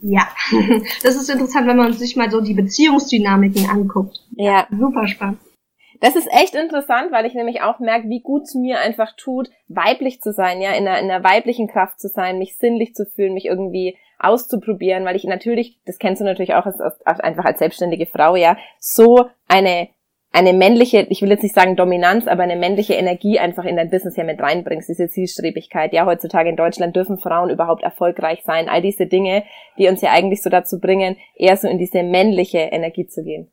Ja, 0.00 0.26
das 1.02 1.14
ist 1.14 1.30
interessant, 1.30 1.66
wenn 1.66 1.76
man 1.76 1.92
sich 1.92 2.16
mal 2.16 2.30
so 2.30 2.40
die 2.40 2.54
Beziehungsdynamiken 2.54 3.68
anguckt. 3.68 4.20
Ja. 4.32 4.66
Super 4.70 5.06
spannend. 5.06 5.38
Das 6.00 6.16
ist 6.16 6.28
echt 6.32 6.54
interessant, 6.54 7.12
weil 7.12 7.26
ich 7.26 7.34
nämlich 7.34 7.60
auch 7.60 7.78
merke, 7.78 8.08
wie 8.08 8.20
gut 8.20 8.44
es 8.44 8.54
mir 8.54 8.80
einfach 8.80 9.14
tut, 9.16 9.50
weiblich 9.68 10.22
zu 10.22 10.32
sein, 10.32 10.62
ja, 10.62 10.72
in 10.72 10.88
einer, 10.88 10.98
in 10.98 11.10
einer 11.10 11.22
weiblichen 11.22 11.68
Kraft 11.68 12.00
zu 12.00 12.08
sein, 12.08 12.38
mich 12.38 12.56
sinnlich 12.56 12.94
zu 12.94 13.04
fühlen, 13.04 13.34
mich 13.34 13.46
irgendwie 13.46 13.96
auszuprobieren, 14.18 15.04
weil 15.04 15.16
ich 15.16 15.24
natürlich, 15.24 15.78
das 15.84 15.98
kennst 15.98 16.20
du 16.20 16.24
natürlich 16.24 16.54
auch 16.54 16.66
als, 16.66 16.80
als, 16.80 17.20
einfach 17.20 17.44
als 17.44 17.58
selbstständige 17.58 18.06
Frau, 18.06 18.34
ja, 18.36 18.56
so 18.78 19.26
eine 19.46 19.88
eine 20.32 20.52
männliche, 20.52 21.06
ich 21.10 21.22
will 21.22 21.30
jetzt 21.30 21.42
nicht 21.42 21.54
sagen 21.54 21.74
Dominanz, 21.74 22.28
aber 22.28 22.44
eine 22.44 22.54
männliche 22.54 22.94
Energie 22.94 23.40
einfach 23.40 23.64
in 23.64 23.76
dein 23.76 23.90
Business 23.90 24.16
ja 24.16 24.22
mit 24.22 24.40
reinbringst, 24.40 24.88
diese 24.88 25.08
Zielstrebigkeit. 25.08 25.92
Ja, 25.92 26.06
heutzutage 26.06 26.48
in 26.48 26.56
Deutschland 26.56 26.94
dürfen 26.94 27.18
Frauen 27.18 27.50
überhaupt 27.50 27.82
erfolgreich 27.82 28.42
sein. 28.44 28.68
All 28.68 28.80
diese 28.80 29.06
Dinge, 29.06 29.42
die 29.76 29.88
uns 29.88 30.02
ja 30.02 30.12
eigentlich 30.12 30.42
so 30.42 30.48
dazu 30.48 30.78
bringen, 30.78 31.16
eher 31.34 31.56
so 31.56 31.66
in 31.66 31.78
diese 31.78 32.04
männliche 32.04 32.58
Energie 32.58 33.08
zu 33.08 33.24
gehen. 33.24 33.50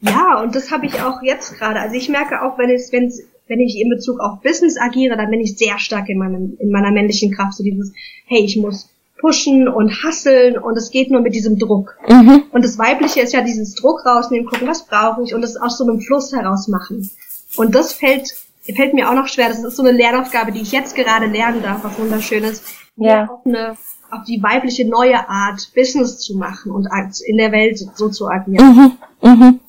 Ja, 0.00 0.40
und 0.42 0.54
das 0.54 0.70
habe 0.70 0.86
ich 0.86 1.00
auch 1.02 1.22
jetzt 1.22 1.58
gerade. 1.58 1.80
Also 1.80 1.94
ich 1.94 2.08
merke 2.08 2.42
auch, 2.42 2.58
wenn 2.58 2.70
es, 2.70 2.92
wenn 2.92 3.12
wenn 3.50 3.60
ich 3.60 3.78
in 3.80 3.90
Bezug 3.90 4.20
auf 4.20 4.40
Business 4.42 4.78
agiere, 4.80 5.16
dann 5.16 5.28
bin 5.28 5.40
ich 5.40 5.58
sehr 5.58 5.78
stark 5.80 6.08
in 6.08 6.18
meinem, 6.18 6.56
in 6.60 6.70
meiner 6.70 6.92
männlichen 6.92 7.34
Kraft. 7.34 7.54
So 7.54 7.64
dieses, 7.64 7.92
hey, 8.26 8.44
ich 8.44 8.56
muss 8.56 8.88
pushen 9.18 9.68
und 9.68 10.02
hasseln 10.02 10.56
und 10.56 10.76
es 10.76 10.90
geht 10.90 11.10
nur 11.10 11.20
mit 11.20 11.34
diesem 11.34 11.58
Druck. 11.58 11.98
Mhm. 12.08 12.44
Und 12.52 12.64
das 12.64 12.78
Weibliche 12.78 13.20
ist 13.20 13.34
ja 13.34 13.42
dieses 13.42 13.74
Druck 13.74 14.06
rausnehmen, 14.06 14.46
gucken, 14.46 14.68
was 14.68 14.86
brauche 14.86 15.22
ich 15.24 15.34
und 15.34 15.42
es 15.42 15.56
aus 15.56 15.76
so 15.76 15.84
einem 15.84 16.00
Fluss 16.00 16.32
heraus 16.32 16.68
machen. 16.68 17.10
Und 17.56 17.74
das 17.74 17.92
fällt, 17.92 18.32
fällt 18.62 18.94
mir 18.94 19.10
auch 19.10 19.14
noch 19.14 19.26
schwer. 19.26 19.48
Das 19.48 19.62
ist 19.62 19.76
so 19.76 19.82
eine 19.82 19.92
Lernaufgabe, 19.92 20.52
die 20.52 20.60
ich 20.60 20.72
jetzt 20.72 20.94
gerade 20.94 21.26
lernen 21.26 21.60
darf, 21.60 21.82
was 21.82 21.98
wunderschönes. 21.98 22.62
Ja. 22.96 23.24
Auf 23.24 23.44
eine, 23.44 23.76
auf 24.10 24.24
die 24.26 24.42
weibliche 24.42 24.88
neue 24.88 25.28
Art 25.28 25.72
Business 25.74 26.18
zu 26.18 26.36
machen 26.36 26.70
und 26.70 26.88
in 27.26 27.36
der 27.36 27.50
Welt 27.50 27.78
so 27.94 28.08
zu 28.08 28.28
agieren. 28.28 28.96
Mhm. 29.22 29.28
Mhm. 29.28 29.60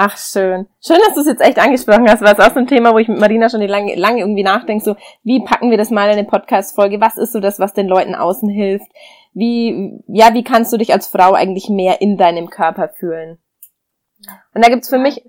Ach, 0.00 0.16
schön. 0.16 0.68
Schön, 0.80 0.98
dass 1.04 1.14
du 1.14 1.22
es 1.22 1.26
jetzt 1.26 1.40
echt 1.40 1.58
angesprochen 1.58 2.08
hast, 2.08 2.22
weil 2.22 2.32
es 2.32 2.38
auch 2.38 2.54
so 2.54 2.60
ein 2.60 2.68
Thema, 2.68 2.94
wo 2.94 2.98
ich 2.98 3.08
mit 3.08 3.18
Marina 3.18 3.48
schon 3.48 3.62
lange, 3.62 3.96
lange 3.96 4.20
irgendwie 4.20 4.44
nachdenke, 4.44 4.84
so, 4.84 4.94
wie 5.24 5.40
packen 5.40 5.72
wir 5.72 5.76
das 5.76 5.90
mal 5.90 6.04
in 6.04 6.18
eine 6.18 6.24
Podcast-Folge? 6.24 7.00
Was 7.00 7.16
ist 7.16 7.32
so 7.32 7.40
das, 7.40 7.58
was 7.58 7.72
den 7.72 7.88
Leuten 7.88 8.14
außen 8.14 8.48
hilft? 8.48 8.86
Wie, 9.34 9.98
ja, 10.06 10.34
wie 10.34 10.44
kannst 10.44 10.72
du 10.72 10.76
dich 10.76 10.92
als 10.92 11.08
Frau 11.08 11.32
eigentlich 11.32 11.68
mehr 11.68 12.00
in 12.00 12.16
deinem 12.16 12.48
Körper 12.48 12.90
fühlen? 12.90 13.38
Und 14.54 14.64
da 14.64 14.68
gibt's 14.68 14.88
für 14.88 14.98
mich, 14.98 15.22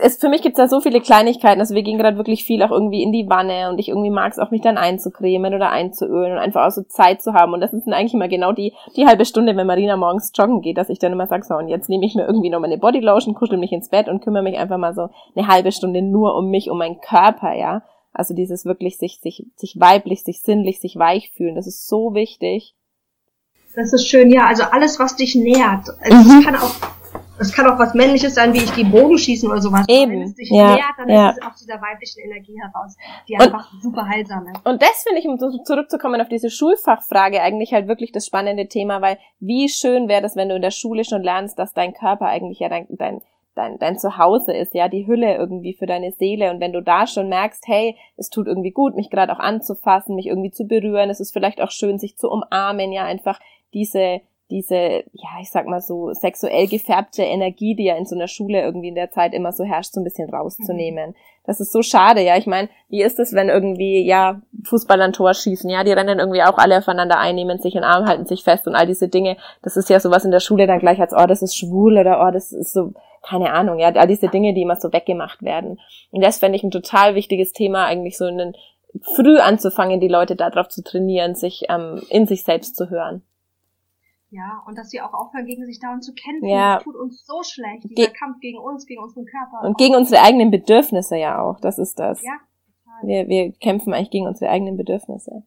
es, 0.00 0.18
für 0.18 0.28
mich 0.28 0.42
gibt's 0.42 0.58
da 0.58 0.68
so 0.68 0.80
viele 0.80 1.00
Kleinigkeiten. 1.00 1.60
Also 1.60 1.74
wir 1.74 1.82
gehen 1.82 1.98
gerade 1.98 2.18
wirklich 2.18 2.44
viel 2.44 2.62
auch 2.62 2.70
irgendwie 2.70 3.02
in 3.02 3.12
die 3.12 3.28
Wanne 3.28 3.70
und 3.70 3.78
ich 3.78 3.88
irgendwie 3.88 4.10
mag 4.10 4.32
es 4.32 4.38
auch, 4.38 4.50
mich 4.50 4.60
dann 4.60 4.76
einzucremen 4.76 5.54
oder 5.54 5.70
einzuölen 5.70 6.32
und 6.32 6.38
einfach 6.38 6.66
auch 6.66 6.70
so 6.70 6.82
Zeit 6.82 7.22
zu 7.22 7.32
haben. 7.32 7.54
Und 7.54 7.60
das 7.60 7.70
sind 7.70 7.92
eigentlich 7.92 8.14
immer 8.14 8.28
genau 8.28 8.52
die, 8.52 8.74
die 8.96 9.06
halbe 9.06 9.24
Stunde, 9.24 9.56
wenn 9.56 9.66
Marina 9.66 9.96
morgens 9.96 10.32
joggen 10.34 10.60
geht, 10.60 10.76
dass 10.76 10.90
ich 10.90 10.98
dann 10.98 11.12
immer 11.12 11.26
sage, 11.26 11.44
so, 11.44 11.54
und 11.54 11.68
jetzt 11.68 11.88
nehme 11.88 12.04
ich 12.04 12.14
mir 12.14 12.26
irgendwie 12.26 12.50
noch 12.50 12.60
meine 12.60 12.78
Bodylotion, 12.78 13.34
kuschel 13.34 13.56
mich 13.56 13.72
ins 13.72 13.88
Bett 13.88 14.08
und 14.08 14.22
kümmere 14.22 14.42
mich 14.42 14.58
einfach 14.58 14.78
mal 14.78 14.94
so 14.94 15.08
eine 15.34 15.48
halbe 15.48 15.72
Stunde 15.72 16.02
nur 16.02 16.36
um 16.36 16.50
mich, 16.50 16.70
um 16.70 16.78
meinen 16.78 17.00
Körper, 17.00 17.54
ja. 17.54 17.82
Also 18.12 18.34
dieses 18.34 18.64
wirklich 18.64 18.98
sich, 18.98 19.18
sich, 19.20 19.46
sich 19.56 19.80
weiblich, 19.80 20.22
sich 20.22 20.42
sinnlich, 20.42 20.78
sich 20.78 20.96
weich 20.96 21.30
fühlen, 21.30 21.56
das 21.56 21.66
ist 21.66 21.88
so 21.88 22.14
wichtig. 22.14 22.74
Das 23.74 23.92
ist 23.92 24.06
schön, 24.06 24.30
ja. 24.30 24.46
Also 24.46 24.64
alles, 24.70 25.00
was 25.00 25.16
dich 25.16 25.34
nährt. 25.34 25.88
Also 26.00 26.16
mhm. 26.16 26.44
Kann 26.44 26.56
auch 26.56 26.74
es 27.38 27.52
kann 27.52 27.66
auch 27.66 27.78
was 27.78 27.94
Männliches 27.94 28.34
sein, 28.34 28.52
wie 28.54 28.58
ich 28.58 28.70
die 28.70 28.84
Bogen 28.84 29.18
schießen 29.18 29.50
oder 29.50 29.60
sowas. 29.60 29.84
Eben. 29.88 30.12
Wenn 30.12 30.22
es 30.22 30.34
dich 30.34 30.50
ja, 30.50 30.74
nährt, 30.74 30.94
dann 30.96 31.08
ja. 31.08 31.30
ist 31.30 31.38
es 31.38 31.46
aus 31.46 31.56
dieser 31.60 31.80
weiblichen 31.80 32.20
Energie 32.24 32.56
heraus, 32.60 32.96
die 33.28 33.34
und, 33.34 33.42
einfach 33.42 33.70
super 33.80 34.06
heilsam 34.08 34.46
ist. 34.46 34.66
Und 34.66 34.80
das 34.80 35.04
finde 35.06 35.20
ich, 35.20 35.26
um 35.26 35.38
zurückzukommen 35.64 36.20
auf 36.20 36.28
diese 36.28 36.50
Schulfachfrage, 36.50 37.42
eigentlich 37.42 37.72
halt 37.72 37.88
wirklich 37.88 38.12
das 38.12 38.26
spannende 38.26 38.68
Thema, 38.68 39.02
weil 39.02 39.18
wie 39.40 39.68
schön 39.68 40.08
wäre 40.08 40.22
das, 40.22 40.36
wenn 40.36 40.48
du 40.48 40.56
in 40.56 40.62
der 40.62 40.70
Schule 40.70 41.04
schon 41.04 41.22
lernst, 41.22 41.58
dass 41.58 41.72
dein 41.72 41.92
Körper 41.92 42.26
eigentlich 42.26 42.60
ja 42.60 42.68
dein, 42.68 42.86
dein 42.90 43.20
dein, 43.54 43.78
dein 43.78 43.98
Zuhause 43.98 44.52
ist, 44.52 44.74
ja, 44.74 44.88
die 44.88 45.06
Hülle 45.06 45.36
irgendwie 45.36 45.74
für 45.74 45.86
deine 45.86 46.12
Seele. 46.12 46.50
Und 46.50 46.60
wenn 46.60 46.72
du 46.72 46.82
da 46.82 47.06
schon 47.06 47.28
merkst, 47.28 47.64
hey, 47.66 47.96
es 48.16 48.28
tut 48.28 48.46
irgendwie 48.46 48.72
gut, 48.72 48.96
mich 48.96 49.10
gerade 49.10 49.32
auch 49.32 49.38
anzufassen, 49.38 50.16
mich 50.16 50.26
irgendwie 50.26 50.50
zu 50.50 50.66
berühren, 50.66 51.10
es 51.10 51.20
ist 51.20 51.32
vielleicht 51.32 51.60
auch 51.60 51.70
schön, 51.70 51.98
sich 51.98 52.16
zu 52.16 52.28
umarmen, 52.28 52.92
ja, 52.92 53.04
einfach 53.04 53.38
diese, 53.72 54.20
diese, 54.50 55.04
ja, 55.12 55.40
ich 55.40 55.50
sag 55.50 55.66
mal 55.66 55.80
so, 55.80 56.12
sexuell 56.12 56.66
gefärbte 56.66 57.22
Energie, 57.22 57.74
die 57.74 57.84
ja 57.84 57.96
in 57.96 58.04
so 58.04 58.14
einer 58.14 58.28
Schule 58.28 58.62
irgendwie 58.62 58.88
in 58.88 58.94
der 58.94 59.10
Zeit 59.10 59.32
immer 59.32 59.52
so 59.52 59.64
herrscht, 59.64 59.92
so 59.92 60.00
ein 60.00 60.04
bisschen 60.04 60.28
rauszunehmen. 60.28 61.10
Mhm. 61.10 61.14
Das 61.46 61.60
ist 61.60 61.72
so 61.72 61.82
schade, 61.82 62.22
ja. 62.22 62.36
Ich 62.36 62.46
meine, 62.46 62.68
wie 62.88 63.02
ist 63.02 63.18
es, 63.18 63.32
wenn 63.32 63.48
irgendwie, 63.48 64.04
ja, 64.04 64.40
Fußballer 64.64 65.04
ein 65.04 65.12
Tor 65.12 65.34
schießen, 65.34 65.68
ja, 65.68 65.84
die 65.84 65.92
rennen 65.92 66.18
irgendwie 66.18 66.42
auch 66.42 66.58
alle 66.58 66.78
aufeinander 66.78 67.18
ein, 67.18 67.34
nehmen 67.34 67.58
sich 67.58 67.74
in 67.74 67.82
den 67.82 67.90
Arm, 67.90 68.06
halten 68.06 68.26
sich 68.26 68.44
fest 68.44 68.66
und 68.66 68.74
all 68.74 68.86
diese 68.86 69.08
Dinge. 69.08 69.36
Das 69.62 69.76
ist 69.76 69.90
ja 69.90 70.00
sowas 70.00 70.24
in 70.24 70.30
der 70.30 70.40
Schule 70.40 70.66
dann 70.66 70.78
gleich 70.78 71.00
als, 71.00 71.12
oh, 71.12 71.26
das 71.26 71.42
ist 71.42 71.56
schwul 71.56 71.98
oder 71.98 72.26
oh, 72.26 72.30
das 72.30 72.52
ist 72.52 72.72
so, 72.72 72.92
keine 73.22 73.52
Ahnung, 73.52 73.78
ja, 73.78 73.88
all 73.88 74.06
diese 74.06 74.28
Dinge, 74.28 74.54
die 74.54 74.62
immer 74.62 74.76
so 74.76 74.92
weggemacht 74.92 75.42
werden. 75.42 75.80
Und 76.10 76.22
das 76.22 76.38
fände 76.38 76.56
ich 76.56 76.62
ein 76.62 76.70
total 76.70 77.14
wichtiges 77.14 77.52
Thema, 77.52 77.86
eigentlich 77.86 78.16
so 78.18 78.26
in 78.26 78.38
den, 78.38 78.56
früh 79.02 79.38
anzufangen, 79.38 80.00
die 80.00 80.08
Leute 80.08 80.36
darauf 80.36 80.68
zu 80.68 80.82
trainieren, 80.82 81.34
sich 81.34 81.64
ähm, 81.68 82.02
in 82.10 82.26
sich 82.26 82.44
selbst 82.44 82.76
zu 82.76 82.90
hören. 82.90 83.22
Ja, 84.34 84.64
und 84.66 84.76
dass 84.76 84.90
sie 84.90 85.00
auch 85.00 85.12
aufhören, 85.12 85.46
gegen 85.46 85.64
sich 85.64 85.78
dauernd 85.78 86.02
zu 86.02 86.12
kämpfen. 86.12 86.48
Ja. 86.48 86.74
Das 86.74 86.84
tut 86.84 86.96
uns 86.96 87.24
so 87.24 87.44
schlecht, 87.44 87.84
dieser 87.84 88.06
Ge 88.06 88.12
Kampf 88.18 88.40
gegen 88.40 88.58
uns, 88.58 88.84
gegen 88.84 89.00
unseren 89.00 89.26
Körper. 89.26 89.64
Und 89.64 89.78
gegen 89.78 89.94
unsere 89.94 90.22
eigenen 90.22 90.50
Bedürfnisse 90.50 91.16
ja 91.16 91.40
auch, 91.40 91.60
das 91.60 91.78
ist 91.78 92.00
das. 92.00 92.20
Ja, 92.20 92.32
total. 92.84 93.08
Wir, 93.08 93.28
wir 93.28 93.52
kämpfen 93.52 93.94
eigentlich 93.94 94.10
gegen 94.10 94.26
unsere 94.26 94.50
eigenen 94.50 94.76
Bedürfnisse. 94.76 95.44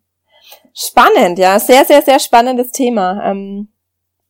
Spannend, 0.73 1.37
ja, 1.37 1.59
sehr, 1.59 1.83
sehr, 1.83 2.01
sehr 2.01 2.19
spannendes 2.19 2.71
Thema. 2.71 3.29
Ähm, 3.29 3.67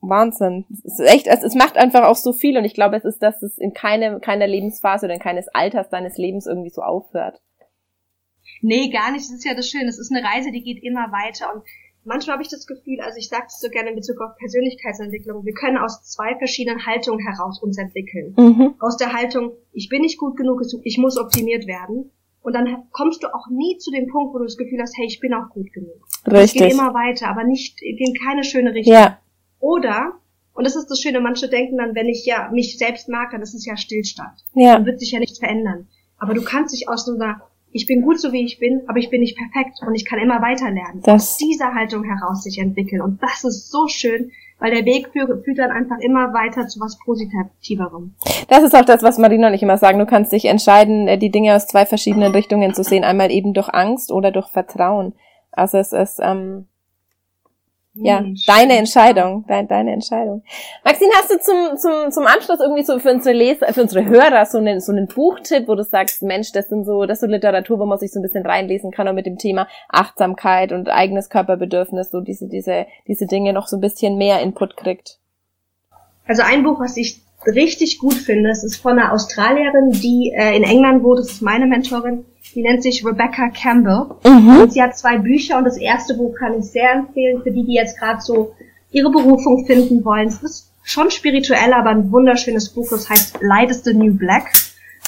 Wahnsinn. 0.01 0.65
Es 0.71 0.99
ist 0.99 1.07
echt, 1.07 1.27
es, 1.27 1.43
es 1.43 1.53
macht 1.53 1.77
einfach 1.77 2.05
auch 2.05 2.15
so 2.15 2.33
viel 2.33 2.57
und 2.57 2.65
ich 2.65 2.73
glaube, 2.73 2.95
es 2.95 3.05
ist, 3.05 3.21
dass 3.21 3.43
es 3.43 3.59
in 3.59 3.73
keine, 3.73 4.19
keiner 4.19 4.47
Lebensphase 4.47 5.05
oder 5.05 5.13
in 5.13 5.19
keines 5.19 5.47
Alters 5.49 5.89
deines 5.89 6.17
Lebens 6.17 6.47
irgendwie 6.47 6.71
so 6.71 6.81
aufhört. 6.81 7.39
Nee, 8.61 8.89
gar 8.89 9.11
nicht. 9.11 9.25
Das 9.25 9.35
ist 9.35 9.45
ja 9.45 9.53
das 9.53 9.69
Schöne. 9.69 9.87
Es 9.87 9.99
ist 9.99 10.11
eine 10.11 10.25
Reise, 10.25 10.51
die 10.51 10.63
geht 10.63 10.81
immer 10.81 11.11
weiter 11.11 11.53
und 11.53 11.63
manchmal 12.07 12.35
habe 12.35 12.43
ich 12.43 12.49
das 12.49 12.65
Gefühl, 12.65 12.99
also 13.01 13.17
ich 13.17 13.29
sage 13.29 13.45
es 13.47 13.59
so 13.59 13.69
gerne 13.69 13.89
in 13.89 13.95
Bezug 13.95 14.19
auf 14.21 14.35
Persönlichkeitsentwicklung, 14.37 15.45
wir 15.45 15.53
können 15.53 15.77
aus 15.77 16.03
zwei 16.03 16.35
verschiedenen 16.37 16.85
Haltungen 16.85 17.19
heraus 17.19 17.61
uns 17.61 17.77
entwickeln. 17.77 18.33
Mhm. 18.37 18.75
Aus 18.79 18.97
der 18.97 19.13
Haltung, 19.13 19.51
ich 19.73 19.89
bin 19.89 20.01
nicht 20.01 20.17
gut 20.17 20.37
genug, 20.37 20.61
ich 20.83 20.97
muss 20.97 21.17
optimiert 21.17 21.67
werden. 21.67 22.11
Und 22.41 22.53
dann 22.53 22.85
kommst 22.91 23.23
du 23.23 23.27
auch 23.27 23.47
nie 23.49 23.77
zu 23.77 23.91
dem 23.91 24.07
Punkt, 24.07 24.33
wo 24.33 24.37
du 24.37 24.45
das 24.45 24.57
Gefühl 24.57 24.79
hast, 24.81 24.97
hey, 24.97 25.05
ich 25.05 25.19
bin 25.19 25.33
auch 25.33 25.49
gut 25.49 25.73
genug. 25.73 26.07
Richtig. 26.25 26.61
Ich 26.61 26.67
gehe 26.67 26.71
immer 26.71 26.93
weiter, 26.93 27.27
aber 27.27 27.43
nicht 27.43 27.81
in 27.81 28.13
keine 28.23 28.45
schöne 28.45 28.73
Richtung. 28.73 28.93
Ja. 28.93 29.19
Oder, 29.59 30.13
und 30.53 30.65
das 30.65 30.77
ist 30.77 30.87
das 30.87 31.01
Schöne, 31.01 31.19
manche 31.19 31.49
denken 31.49 31.77
dann, 31.77 31.93
wenn 31.93 32.07
ich 32.07 32.25
ja 32.25 32.49
mich 32.53 32.77
selbst 32.77 33.09
mag, 33.09 33.31
dann 33.31 33.41
ist 33.41 33.53
es 33.53 33.65
ja 33.65 33.75
Stillstand. 33.75 34.45
Ja. 34.53 34.75
Dann 34.75 34.85
wird 34.85 34.99
sich 34.99 35.11
ja 35.11 35.19
nichts 35.19 35.39
verändern. 35.39 35.87
Aber 36.17 36.33
du 36.33 36.41
kannst 36.41 36.73
dich 36.73 36.87
aus 36.87 37.05
so 37.05 37.15
einer 37.15 37.41
ich 37.71 37.85
bin 37.85 38.01
gut 38.01 38.19
so 38.19 38.31
wie 38.31 38.43
ich 38.43 38.59
bin, 38.59 38.81
aber 38.87 38.99
ich 38.99 39.09
bin 39.09 39.21
nicht 39.21 39.37
perfekt 39.37 39.79
und 39.85 39.93
ich 39.95 40.05
kann 40.05 40.19
immer 40.19 40.41
weiter 40.41 40.71
lernen. 40.71 41.01
Das 41.03 41.13
Aus 41.13 41.37
dieser 41.37 41.73
Haltung 41.73 42.03
heraus 42.03 42.43
sich 42.43 42.59
entwickeln. 42.59 43.01
Und 43.01 43.21
das 43.21 43.43
ist 43.43 43.71
so 43.71 43.87
schön, 43.87 44.31
weil 44.59 44.73
der 44.73 44.85
Weg 44.85 45.09
führt, 45.09 45.29
dann 45.57 45.71
einfach 45.71 45.99
immer 45.99 46.33
weiter 46.33 46.67
zu 46.67 46.79
was 46.79 46.97
Positiverem. 46.99 48.15
Das 48.47 48.63
ist 48.63 48.75
auch 48.75 48.85
das, 48.85 49.03
was 49.03 49.17
Marina 49.17 49.47
und 49.47 49.53
ich 49.53 49.63
immer 49.63 49.77
sagen. 49.77 49.99
Du 49.99 50.05
kannst 50.05 50.31
dich 50.31 50.45
entscheiden, 50.45 51.07
äh, 51.07 51.17
die 51.17 51.29
Dinge 51.29 51.55
aus 51.55 51.67
zwei 51.67 51.85
verschiedenen 51.85 52.31
Richtungen 52.31 52.73
zu 52.73 52.83
sehen. 52.83 53.03
Einmal 53.03 53.31
eben 53.31 53.53
durch 53.53 53.69
Angst 53.69 54.11
oder 54.11 54.31
durch 54.31 54.47
Vertrauen. 54.47 55.13
Also 55.51 55.77
es 55.77 55.93
ist, 55.93 56.19
ähm, 56.21 56.67
ja, 58.01 58.19
hm, 58.19 58.35
deine 58.45 58.77
Entscheidung, 58.77 59.45
dein, 59.47 59.67
deine 59.67 59.93
Entscheidung. 59.93 60.43
Maxine, 60.83 61.11
hast 61.15 61.31
du 61.31 61.39
zum, 61.39 61.77
zum, 61.77 62.11
zum 62.11 62.25
Abschluss 62.25 62.59
irgendwie 62.59 62.83
so 62.83 62.99
für 62.99 63.11
unsere 63.11 63.35
Leser, 63.35 63.73
für 63.73 63.81
unsere 63.81 64.05
Hörer 64.05 64.45
so 64.45 64.57
einen, 64.57 64.79
so 64.79 64.91
einen 64.91 65.07
Buchtipp, 65.07 65.67
wo 65.67 65.75
du 65.75 65.83
sagst, 65.83 66.23
Mensch, 66.23 66.51
das 66.51 66.69
sind 66.69 66.85
so, 66.85 67.05
das 67.05 67.17
ist 67.17 67.21
so 67.21 67.27
Literatur, 67.27 67.79
wo 67.79 67.85
man 67.85 67.97
sich 67.97 68.11
so 68.11 68.19
ein 68.19 68.23
bisschen 68.23 68.45
reinlesen 68.45 68.91
kann, 68.91 69.07
auch 69.07 69.13
mit 69.13 69.25
dem 69.25 69.37
Thema 69.37 69.67
Achtsamkeit 69.89 70.71
und 70.71 70.89
eigenes 70.89 71.29
Körperbedürfnis, 71.29 72.11
so 72.11 72.21
diese, 72.21 72.47
diese, 72.47 72.85
diese 73.07 73.25
Dinge 73.25 73.53
noch 73.53 73.67
so 73.67 73.77
ein 73.77 73.81
bisschen 73.81 74.17
mehr 74.17 74.41
Input 74.41 74.77
kriegt? 74.77 75.19
Also 76.27 76.43
ein 76.43 76.63
Buch, 76.63 76.79
was 76.79 76.97
ich 76.97 77.21
richtig 77.45 77.99
gut 77.99 78.15
finde, 78.15 78.49
es 78.49 78.63
ist 78.63 78.77
von 78.77 78.99
einer 78.99 79.13
Australierin, 79.13 79.91
die 79.91 80.33
äh, 80.35 80.55
in 80.55 80.63
England 80.63 81.03
wohnt, 81.03 81.19
das 81.19 81.31
ist 81.31 81.41
meine 81.41 81.65
Mentorin, 81.65 82.25
die 82.55 82.61
nennt 82.61 82.83
sich 82.83 83.05
Rebecca 83.05 83.49
Campbell. 83.49 84.15
Mhm. 84.25 84.61
Und 84.61 84.73
sie 84.73 84.81
hat 84.81 84.97
zwei 84.97 85.17
Bücher 85.17 85.57
und 85.57 85.65
das 85.65 85.77
erste 85.77 86.15
Buch 86.15 86.35
kann 86.37 86.59
ich 86.59 86.65
sehr 86.65 86.91
empfehlen 86.91 87.41
für 87.43 87.51
die, 87.51 87.65
die 87.65 87.73
jetzt 87.73 87.99
gerade 87.99 88.21
so 88.21 88.53
ihre 88.91 89.11
Berufung 89.11 89.65
finden 89.65 90.03
wollen. 90.03 90.27
Es 90.27 90.41
ist 90.41 90.71
schon 90.83 91.11
spirituell, 91.11 91.73
aber 91.73 91.89
ein 91.89 92.11
wunderschönes 92.11 92.69
Buch, 92.69 92.87
das 92.89 93.09
heißt 93.09 93.39
Light 93.41 93.69
is 93.69 93.83
the 93.83 93.93
New 93.93 94.13
Black. 94.13 94.51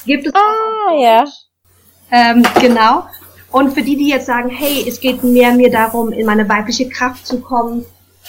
Gibt 0.06 0.28
es 0.28 0.34
ah, 0.34 0.94
ja. 1.00 1.26
Ähm, 2.12 2.44
genau. 2.62 3.04
Und 3.52 3.74
für 3.74 3.82
die, 3.82 3.96
die 3.96 4.10
jetzt 4.10 4.28
sagen, 4.28 4.50
hey, 4.50 4.86
es 4.88 5.00
geht 5.00 5.24
mehr 5.24 5.54
mir 5.54 5.72
darum, 5.72 6.12
in 6.12 6.26
meine 6.26 6.48
weibliche 6.48 6.88
Kraft 6.90 7.26
zu 7.26 7.42
kommen, 7.42 7.86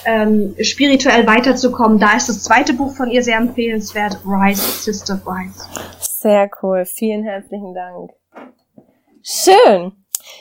ähm, 0.06 0.54
spirituell 0.62 1.26
weiterzukommen, 1.26 1.98
da 1.98 2.16
ist 2.16 2.28
das 2.28 2.42
zweite 2.42 2.72
Buch 2.72 2.94
von 2.94 3.10
ihr 3.10 3.22
sehr 3.22 3.36
empfehlenswert, 3.36 4.18
Rise, 4.24 4.62
Sister 4.62 5.20
Rise. 5.26 5.66
Sehr 6.00 6.50
cool. 6.62 6.84
Vielen 6.86 7.24
herzlichen 7.24 7.74
Dank. 7.74 8.10
Schön. 9.22 9.92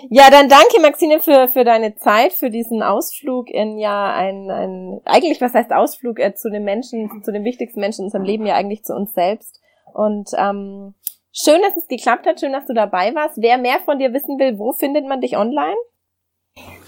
Ja, 0.10 0.30
dann 0.30 0.50
danke 0.50 0.80
Maxine 0.82 1.20
für, 1.20 1.48
für 1.48 1.64
deine 1.64 1.96
Zeit, 1.96 2.34
für 2.34 2.50
diesen 2.50 2.84
Ausflug 2.84 3.50
in 3.50 3.78
ja 3.78 4.14
ein, 4.14 4.50
ein 4.50 5.02
eigentlich 5.06 5.40
was 5.42 5.54
heißt 5.54 5.72
Ausflug 5.72 6.20
äh, 6.20 6.34
zu 6.36 6.50
den 6.50 6.64
Menschen, 6.64 7.24
zu 7.24 7.32
den 7.32 7.44
wichtigsten 7.44 7.80
Menschen 7.80 8.02
in 8.02 8.06
unserem 8.06 8.24
Leben, 8.24 8.46
ja 8.46 8.56
eigentlich 8.56 8.84
zu 8.84 8.94
uns 8.94 9.14
selbst. 9.14 9.60
Und 9.94 10.30
ähm, 10.38 10.94
schön, 11.32 11.62
dass 11.62 11.78
es 11.78 11.88
geklappt 11.88 12.28
hat, 12.28 12.40
schön, 12.40 12.54
dass 12.54 12.66
du 12.66 12.74
dabei 12.74 13.14
warst. 13.16 13.42
Wer 13.42 13.58
mehr 13.58 13.80
von 13.84 14.00
dir 14.00 14.14
wissen 14.14 14.40
will, 14.40 14.60
wo 14.60 14.74
findet 14.74 15.06
man 15.06 15.22
dich 15.22 15.38
online? 15.38 15.78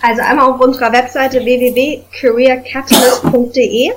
Also 0.02 0.22
einmal 0.22 0.52
auf 0.52 0.62
unserer 0.62 0.92
Webseite 0.92 1.44
www.careercatalyst.de 1.44 3.94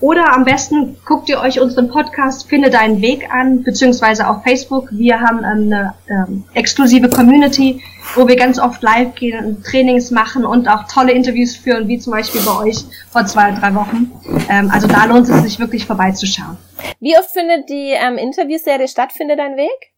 oder 0.00 0.32
am 0.32 0.44
besten 0.44 0.96
guckt 1.04 1.28
ihr 1.28 1.40
euch 1.40 1.60
unseren 1.60 1.88
Podcast 1.88 2.48
Finde 2.48 2.70
deinen 2.70 3.00
Weg 3.00 3.28
an, 3.32 3.64
beziehungsweise 3.64 4.28
auf 4.28 4.44
Facebook. 4.44 4.88
Wir 4.92 5.20
haben 5.20 5.38
ähm, 5.38 5.72
eine 5.72 5.94
ähm, 6.08 6.44
exklusive 6.54 7.08
Community, 7.08 7.82
wo 8.14 8.28
wir 8.28 8.36
ganz 8.36 8.60
oft 8.60 8.80
live 8.82 9.14
gehen 9.16 9.44
und 9.44 9.64
Trainings 9.64 10.10
machen 10.12 10.44
und 10.44 10.68
auch 10.68 10.84
tolle 10.86 11.12
Interviews 11.12 11.56
führen, 11.56 11.88
wie 11.88 11.98
zum 11.98 12.12
Beispiel 12.12 12.40
bei 12.42 12.56
euch 12.58 12.84
vor 13.10 13.26
zwei, 13.26 13.50
drei 13.50 13.74
Wochen. 13.74 14.12
Ähm, 14.48 14.70
also 14.70 14.86
da 14.86 15.04
lohnt 15.06 15.28
es 15.28 15.42
sich 15.42 15.58
wirklich 15.58 15.84
vorbeizuschauen. 15.84 16.56
Wie 17.00 17.16
oft 17.16 17.30
findet 17.30 17.68
die 17.68 17.90
ähm, 17.90 18.18
Interviewserie 18.18 18.86
statt, 18.86 19.12
Finde 19.12 19.36
dein 19.36 19.56
Weg? 19.56 19.92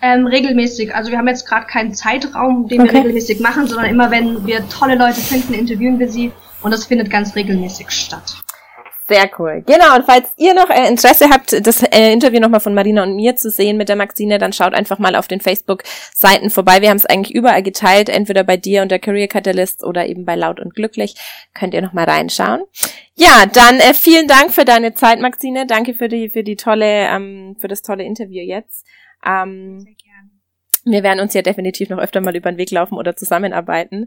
Ähm, 0.00 0.26
regelmäßig. 0.26 0.94
Also 0.94 1.10
wir 1.10 1.18
haben 1.18 1.28
jetzt 1.28 1.46
gerade 1.46 1.66
keinen 1.66 1.94
Zeitraum, 1.94 2.68
den 2.68 2.82
okay. 2.82 2.92
wir 2.92 3.00
regelmäßig 3.00 3.40
machen, 3.40 3.66
sondern 3.66 3.86
immer 3.86 4.10
wenn 4.10 4.46
wir 4.46 4.66
tolle 4.68 4.94
Leute 4.94 5.20
finden, 5.20 5.54
interviewen 5.54 5.98
wir 5.98 6.08
sie 6.08 6.32
und 6.62 6.70
das 6.70 6.86
findet 6.86 7.10
ganz 7.10 7.34
regelmäßig 7.34 7.90
statt. 7.90 8.36
Sehr 9.08 9.30
cool. 9.38 9.62
Genau, 9.66 9.94
und 9.94 10.04
falls 10.04 10.32
ihr 10.36 10.52
noch 10.52 10.68
äh, 10.68 10.88
Interesse 10.88 11.30
habt, 11.30 11.64
das 11.64 11.82
äh, 11.84 12.12
Interview 12.12 12.40
nochmal 12.40 12.58
von 12.58 12.74
Marina 12.74 13.04
und 13.04 13.14
mir 13.14 13.36
zu 13.36 13.50
sehen 13.50 13.76
mit 13.76 13.88
der 13.88 13.94
Maxine, 13.94 14.38
dann 14.38 14.52
schaut 14.52 14.74
einfach 14.74 14.98
mal 14.98 15.14
auf 15.14 15.28
den 15.28 15.40
Facebook-Seiten 15.40 16.50
vorbei. 16.50 16.82
Wir 16.82 16.90
haben 16.90 16.96
es 16.96 17.06
eigentlich 17.06 17.32
überall 17.32 17.62
geteilt, 17.62 18.08
entweder 18.08 18.42
bei 18.42 18.56
dir 18.56 18.82
und 18.82 18.90
der 18.90 18.98
Career 18.98 19.28
Catalyst 19.28 19.84
oder 19.84 20.06
eben 20.06 20.24
bei 20.24 20.34
Laut 20.34 20.58
und 20.58 20.74
Glücklich. 20.74 21.14
Könnt 21.54 21.72
ihr 21.72 21.82
nochmal 21.82 22.06
reinschauen. 22.06 22.62
Ja, 23.14 23.46
dann 23.46 23.78
äh, 23.78 23.94
vielen 23.94 24.26
Dank 24.26 24.52
für 24.52 24.64
deine 24.64 24.94
Zeit, 24.94 25.20
Maxine. 25.20 25.66
Danke 25.66 25.94
für 25.94 26.08
die, 26.08 26.28
für 26.28 26.42
die 26.42 26.56
tolle, 26.56 27.06
ähm, 27.06 27.56
für 27.60 27.68
das 27.68 27.82
tolle 27.82 28.02
Interview 28.02 28.42
jetzt. 28.42 28.84
Ähm, 29.24 29.86
wir 30.86 31.02
werden 31.02 31.20
uns 31.20 31.34
ja 31.34 31.42
definitiv 31.42 31.90
noch 31.90 31.98
öfter 31.98 32.20
mal 32.20 32.34
über 32.34 32.50
den 32.50 32.58
Weg 32.58 32.70
laufen 32.70 32.96
oder 32.96 33.16
zusammenarbeiten. 33.16 34.06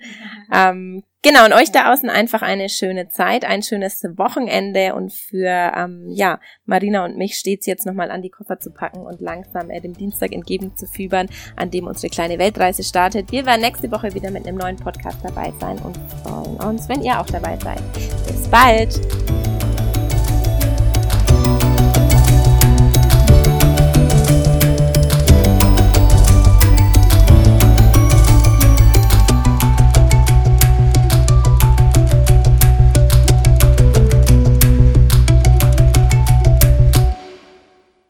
Ähm, 0.53 1.03
genau, 1.21 1.45
und 1.45 1.53
euch 1.53 1.71
da 1.71 1.91
außen 1.91 2.09
einfach 2.09 2.41
eine 2.41 2.69
schöne 2.69 3.09
Zeit, 3.09 3.43
ein 3.43 3.61
schönes 3.61 4.01
Wochenende 4.15 4.95
und 4.95 5.13
für 5.13 5.73
ähm, 5.75 6.07
ja 6.09 6.39
Marina 6.65 7.03
und 7.03 7.17
mich 7.17 7.35
steht's 7.35 7.65
jetzt 7.65 7.85
nochmal 7.85 8.11
an 8.11 8.21
die 8.21 8.29
Koffer 8.29 8.59
zu 8.59 8.71
packen 8.71 9.05
und 9.05 9.19
langsam 9.19 9.69
äh, 9.69 9.81
dem 9.81 9.93
Dienstag 9.93 10.31
entgegenzufiebern, 10.31 11.27
an 11.57 11.69
dem 11.69 11.85
unsere 11.85 12.09
kleine 12.09 12.39
Weltreise 12.39 12.83
startet. 12.83 13.31
Wir 13.31 13.45
werden 13.45 13.61
nächste 13.61 13.91
Woche 13.91 14.13
wieder 14.15 14.31
mit 14.31 14.47
einem 14.47 14.57
neuen 14.57 14.77
Podcast 14.77 15.19
dabei 15.21 15.51
sein 15.59 15.77
und 15.79 15.97
freuen 16.23 16.55
uns, 16.61 16.87
wenn 16.87 17.01
ihr 17.01 17.19
auch 17.19 17.27
dabei 17.27 17.57
seid. 17.57 17.81
Bis 18.25 18.47
bald! 18.47 19.38